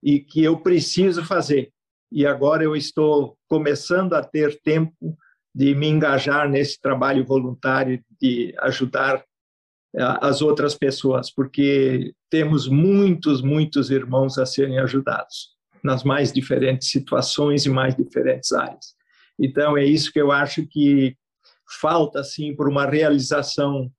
e 0.00 0.20
que 0.20 0.44
eu 0.44 0.60
preciso 0.60 1.24
fazer. 1.24 1.72
E 2.12 2.24
agora 2.24 2.62
eu 2.62 2.76
estou 2.76 3.36
começando 3.48 4.14
a 4.14 4.22
ter 4.22 4.60
tempo 4.60 5.18
de 5.52 5.74
me 5.74 5.88
engajar 5.88 6.48
nesse 6.48 6.80
trabalho 6.80 7.24
voluntário, 7.26 8.00
de 8.20 8.54
ajudar 8.60 9.24
as 9.96 10.42
outras 10.42 10.74
pessoas, 10.74 11.30
porque 11.30 12.12
temos 12.28 12.68
muitos, 12.68 13.40
muitos 13.40 13.90
irmãos 13.90 14.38
a 14.38 14.46
serem 14.46 14.78
ajudados 14.78 15.54
nas 15.82 16.02
mais 16.02 16.32
diferentes 16.32 16.90
situações 16.90 17.66
e 17.66 17.70
mais 17.70 17.94
diferentes 17.94 18.52
áreas. 18.52 18.94
Então, 19.38 19.76
é 19.76 19.84
isso 19.84 20.12
que 20.12 20.20
eu 20.20 20.32
acho 20.32 20.66
que 20.66 21.16
falta, 21.80 22.20
assim, 22.20 22.54
por 22.54 22.68
uma 22.68 22.86
realização 22.86 23.90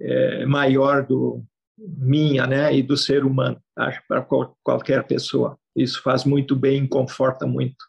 é, 0.00 0.44
maior 0.44 1.06
do 1.06 1.42
minha, 1.76 2.46
né, 2.46 2.74
e 2.76 2.82
do 2.82 2.96
ser 2.96 3.24
humano, 3.24 3.60
acho, 3.76 4.00
para 4.06 4.22
qual, 4.22 4.56
qualquer 4.62 5.04
pessoa. 5.04 5.58
Isso 5.74 6.00
faz 6.02 6.24
muito 6.24 6.54
bem, 6.54 6.86
conforta 6.86 7.46
muito. 7.46 7.84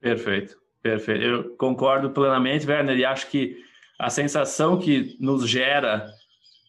Perfeito, 0.00 0.56
perfeito. 0.82 1.22
Eu 1.22 1.56
concordo 1.56 2.10
plenamente, 2.10 2.66
Werner, 2.66 2.96
e 2.96 3.04
acho 3.04 3.28
que 3.28 3.58
a 3.98 4.08
sensação 4.08 4.78
que 4.78 5.16
nos 5.20 5.48
gera 5.48 6.08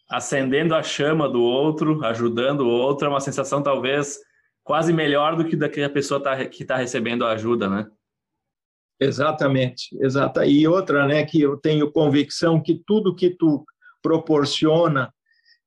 acendendo 0.08 0.74
a 0.74 0.82
chama 0.82 1.28
do 1.28 1.42
outro, 1.42 2.04
ajudando 2.04 2.60
o 2.60 2.68
outro, 2.68 3.06
é 3.06 3.10
uma 3.10 3.20
sensação 3.20 3.62
talvez 3.62 4.18
quase 4.62 4.92
melhor 4.92 5.36
do 5.36 5.44
que 5.44 5.56
da 5.56 5.68
que 5.68 5.82
a 5.82 5.90
pessoa 5.90 6.22
tá, 6.22 6.44
que 6.46 6.62
está 6.62 6.76
recebendo 6.76 7.24
a 7.24 7.32
ajuda, 7.32 7.68
né? 7.68 7.86
Exatamente, 9.00 9.96
exata. 10.00 10.46
E 10.46 10.66
outra, 10.66 11.06
né, 11.06 11.24
que 11.24 11.40
eu 11.40 11.56
tenho 11.56 11.90
convicção 11.90 12.62
que 12.62 12.80
tudo 12.86 13.14
que 13.14 13.30
tu 13.30 13.64
proporciona 14.02 15.12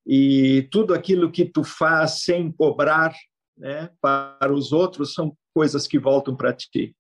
e 0.06 0.68
tudo 0.72 0.94
aquilo 0.94 1.32
que 1.32 1.46
tu 1.46 1.64
faz 1.64 2.24
sem 2.24 2.52
cobrar, 2.52 3.14
né, 3.58 3.90
para 4.00 4.54
os 4.54 4.72
outros 4.72 5.14
são 5.14 5.36
coisas 5.54 5.88
que 5.88 6.00
voltam 6.00 6.36
para 6.36 6.54
ti. 6.54 6.96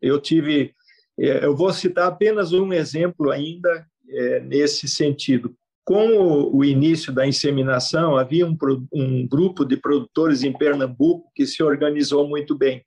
Eu 0.00 0.20
tive, 0.20 0.74
eh, 1.18 1.44
eu 1.44 1.54
vou 1.54 1.72
citar 1.72 2.08
apenas 2.08 2.52
um 2.52 2.72
exemplo 2.72 3.30
ainda 3.30 3.86
é, 4.08 4.40
nesse 4.40 4.88
sentido 4.88 5.56
com 5.84 6.50
o, 6.52 6.64
início 6.64 7.12
da 7.12 7.26
inseminação, 7.26 8.16
havia 8.16 8.46
um, 8.46 8.56
um 8.92 9.26
grupo 9.26 9.64
de 9.64 9.76
produtores 9.76 10.42
em 10.42 10.52
Pernambuco 10.52 11.30
que 11.34 11.44
se 11.46 11.62
organizou 11.62 12.28
muito 12.28 12.56
bem 12.56 12.84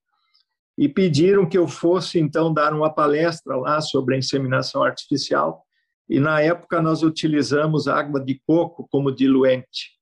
e 0.78 0.88
pediram 0.90 1.48
que 1.48 1.58
eu 1.58 1.68
fosse 1.68 2.20
então 2.20 2.54
dar 2.54 2.74
uma 2.74 2.94
palestra 2.94 3.56
lá 3.56 3.82
sobre 3.82 4.16
a 4.16 4.18
inseminação 4.18 4.84
artificial. 4.84 5.64
E 6.08 6.20
na 6.20 6.42
época 6.42 6.82
nós 6.82 7.02
utilizamos 7.02 7.88
água 7.88 8.24
de 8.24 8.42
coco 8.46 8.88
como 8.90 9.14
diluente. 9.14 9.96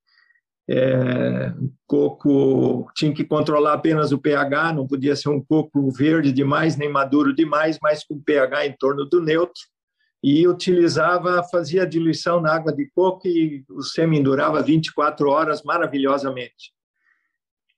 É, 0.69 1.53
coco 1.85 2.89
tinha 2.95 3.13
que 3.13 3.23
controlar 3.23 3.73
apenas 3.73 4.11
o 4.11 4.17
pH, 4.17 4.73
não 4.73 4.87
podia 4.87 5.15
ser 5.15 5.29
um 5.29 5.43
coco 5.43 5.91
verde 5.91 6.31
demais 6.31 6.77
nem 6.77 6.89
maduro 6.89 7.35
demais, 7.35 7.77
mas 7.81 8.03
com 8.03 8.21
pH 8.21 8.67
em 8.67 8.75
torno 8.77 9.05
do 9.05 9.21
neutro 9.21 9.61
e 10.23 10.47
utilizava, 10.47 11.43
fazia 11.43 11.85
diluição 11.85 12.39
na 12.39 12.55
água 12.55 12.71
de 12.71 12.89
coco 12.95 13.27
e 13.27 13.65
o 13.69 13.83
sêmen 13.83 14.23
durava 14.23 14.63
24 14.63 15.29
horas 15.29 15.61
maravilhosamente. 15.63 16.71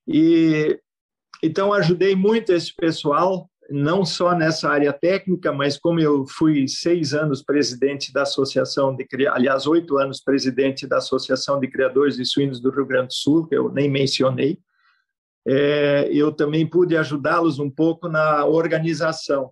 E 0.08 0.80
então 1.44 1.74
ajudei 1.74 2.16
muito 2.16 2.54
esse 2.54 2.74
pessoal, 2.76 3.50
não 3.68 4.06
só 4.06 4.36
nessa 4.36 4.70
área 4.70 4.94
técnica, 4.94 5.52
mas 5.52 5.76
como 5.76 6.00
eu 6.00 6.26
fui 6.28 6.68
seis 6.68 7.16
anos 7.16 7.42
presidente 7.42 8.14
da 8.14 8.22
associação 8.22 8.96
de, 8.96 9.08
aliás, 9.28 9.66
oito 9.66 9.98
anos 9.98 10.22
presidente 10.22 10.86
da 10.86 10.98
associação 10.98 11.60
de 11.60 11.68
criadores 11.68 12.16
de 12.16 12.26
suínos 12.26 12.60
do 12.60 12.70
Rio 12.70 12.86
Grande 12.86 13.08
do 13.08 13.14
Sul, 13.14 13.48
que 13.48 13.56
eu 13.56 13.72
nem 13.72 13.90
mencionei, 13.90 14.60
é, 15.48 16.10
eu 16.12 16.32
também 16.32 16.68
pude 16.68 16.96
ajudá-los 16.96 17.58
um 17.58 17.72
pouco 17.72 18.08
na 18.08 18.46
organização. 18.46 19.52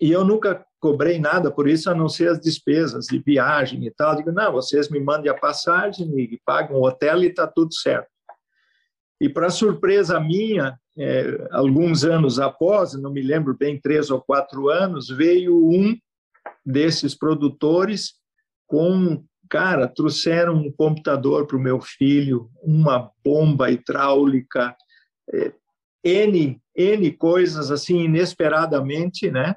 E 0.00 0.10
eu 0.10 0.24
nunca 0.24 0.65
cobrei 0.80 1.18
nada 1.18 1.50
por 1.50 1.68
isso, 1.68 1.90
a 1.90 1.94
não 1.94 2.08
ser 2.08 2.28
as 2.28 2.40
despesas 2.40 3.06
de 3.06 3.18
viagem 3.18 3.84
e 3.84 3.90
tal. 3.90 4.16
Digo, 4.16 4.32
não, 4.32 4.52
vocês 4.52 4.88
me 4.88 5.00
mandem 5.00 5.30
a 5.30 5.34
passagem, 5.34 6.08
me 6.08 6.40
pagam 6.44 6.76
o 6.76 6.86
hotel 6.86 7.22
e 7.22 7.26
está 7.26 7.46
tudo 7.46 7.74
certo. 7.74 8.08
E 9.20 9.28
para 9.28 9.48
surpresa 9.48 10.20
minha, 10.20 10.78
é, 10.98 11.48
alguns 11.50 12.04
anos 12.04 12.38
após, 12.38 12.94
não 12.94 13.10
me 13.10 13.22
lembro 13.22 13.56
bem, 13.56 13.80
três 13.80 14.10
ou 14.10 14.20
quatro 14.20 14.68
anos, 14.68 15.08
veio 15.08 15.56
um 15.56 15.96
desses 16.64 17.14
produtores 17.14 18.14
com, 18.66 19.24
cara, 19.48 19.88
trouxeram 19.88 20.54
um 20.54 20.70
computador 20.70 21.46
para 21.46 21.56
o 21.56 21.60
meu 21.60 21.80
filho, 21.80 22.50
uma 22.62 23.10
bomba 23.24 23.70
hidráulica, 23.70 24.76
é, 25.32 25.52
N, 26.04 26.60
N 26.74 27.12
coisas 27.12 27.70
assim, 27.70 28.04
inesperadamente, 28.04 29.30
né? 29.30 29.56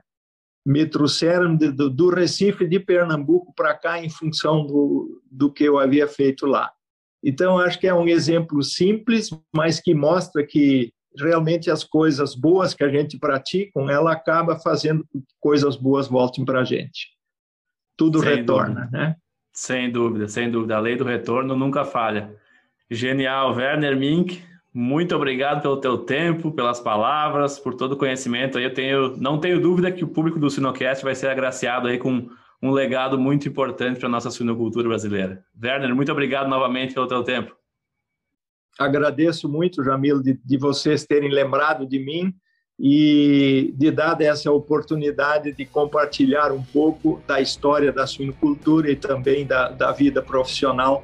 Me 0.65 0.85
trouxeram 0.85 1.55
de, 1.55 1.71
do, 1.71 1.89
do, 1.89 2.09
Recife 2.09 2.67
de 2.67 2.79
Pernambuco 2.79 3.53
para 3.55 3.73
cá 3.73 4.03
em 4.03 4.09
função 4.09 4.65
do, 4.65 5.21
do 5.31 5.51
que 5.51 5.63
eu 5.63 5.79
havia 5.79 6.07
feito 6.07 6.45
lá. 6.45 6.71
Então, 7.23 7.57
acho 7.57 7.79
que 7.79 7.87
é 7.87 7.93
um 7.93 8.07
exemplo 8.07 8.61
simples, 8.63 9.29
mas 9.53 9.79
que 9.79 9.93
mostra 9.93 10.45
que 10.45 10.93
realmente 11.17 11.69
as 11.69 11.83
coisas 11.83 12.35
boas 12.35 12.73
que 12.73 12.83
a 12.83 12.89
gente 12.89 13.17
pratica, 13.17 13.79
ela 13.89 14.11
acaba 14.11 14.57
fazendo 14.59 15.05
que 15.11 15.19
coisas 15.39 15.75
boas 15.75 16.07
voltem 16.07 16.45
para 16.45 16.61
a 16.61 16.63
gente. 16.63 17.09
Tudo 17.97 18.19
sem 18.19 18.35
retorna, 18.35 18.81
dúvida. 18.81 18.97
né? 18.97 19.15
Sem 19.51 19.91
dúvida, 19.91 20.27
sem 20.27 20.49
dúvida. 20.49 20.77
A 20.77 20.79
lei 20.79 20.95
do 20.95 21.03
retorno 21.03 21.55
nunca 21.55 21.83
falha. 21.83 22.33
Genial, 22.89 23.53
Werner 23.53 23.97
Mink. 23.97 24.41
Muito 24.73 25.15
obrigado 25.15 25.61
pelo 25.61 25.77
teu 25.77 25.97
tempo, 25.97 26.51
pelas 26.51 26.79
palavras, 26.79 27.57
por 27.57 27.73
todo 27.73 27.93
o 27.93 27.97
conhecimento. 27.97 28.59
Eu 28.59 28.73
tenho, 28.73 29.17
não 29.17 29.39
tenho 29.39 29.59
dúvida 29.59 29.91
que 29.91 30.03
o 30.03 30.07
público 30.07 30.39
do 30.39 30.49
Sinocast 30.49 31.03
vai 31.03 31.15
ser 31.15 31.27
agraciado 31.27 31.87
aí 31.87 31.97
com 31.97 32.29
um 32.61 32.71
legado 32.71 33.17
muito 33.17 33.47
importante 33.47 33.99
para 33.99 34.07
a 34.07 34.11
nossa 34.11 34.29
suinocultura 34.29 34.87
brasileira. 34.87 35.43
Werner, 35.61 35.95
muito 35.95 36.11
obrigado 36.11 36.47
novamente 36.47 36.93
pelo 36.93 37.07
teu 37.07 37.23
tempo. 37.23 37.55
Agradeço 38.77 39.49
muito, 39.49 39.83
Jamil, 39.83 40.21
de, 40.21 40.39
de 40.43 40.57
vocês 40.57 41.05
terem 41.05 41.31
lembrado 41.31 41.87
de 41.87 41.99
mim 41.99 42.33
e 42.79 43.73
de 43.75 43.91
dar 43.91 44.21
essa 44.21 44.51
oportunidade 44.51 45.51
de 45.51 45.65
compartilhar 45.65 46.51
um 46.51 46.63
pouco 46.63 47.21
da 47.27 47.41
história 47.41 47.91
da 47.91 48.07
suinocultura 48.07 48.89
e 48.89 48.95
também 48.95 49.45
da, 49.45 49.69
da 49.69 49.91
vida 49.91 50.21
profissional 50.21 51.03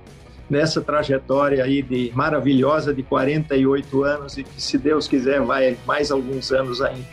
nessa 0.49 0.81
trajetória 0.81 1.63
aí 1.63 1.81
de 1.81 2.11
maravilhosa 2.13 2.93
de 2.93 3.03
48 3.03 4.03
anos 4.03 4.37
e 4.37 4.43
que 4.43 4.61
se 4.61 4.77
Deus 4.77 5.07
quiser 5.07 5.41
vai 5.41 5.77
mais 5.85 6.11
alguns 6.11 6.51
anos 6.51 6.81
ainda. 6.81 7.05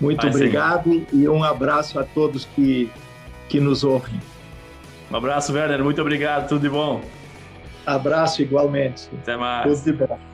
Muito 0.00 0.22
vai 0.22 0.30
obrigado 0.30 1.06
e 1.12 1.28
um 1.28 1.44
abraço 1.44 1.98
a 1.98 2.04
todos 2.04 2.44
que 2.44 2.90
que 3.48 3.60
nos 3.60 3.84
ouvem. 3.84 4.18
Um 5.10 5.16
abraço, 5.16 5.52
Werner, 5.52 5.84
muito 5.84 6.00
obrigado, 6.00 6.48
tudo 6.48 6.62
de 6.62 6.70
bom. 6.70 7.02
Abraço 7.84 8.40
igualmente. 8.40 9.10
Até 9.20 9.36
mais. 9.36 9.68
Tudo 9.68 9.84
de 9.84 10.06
bom. 10.06 10.31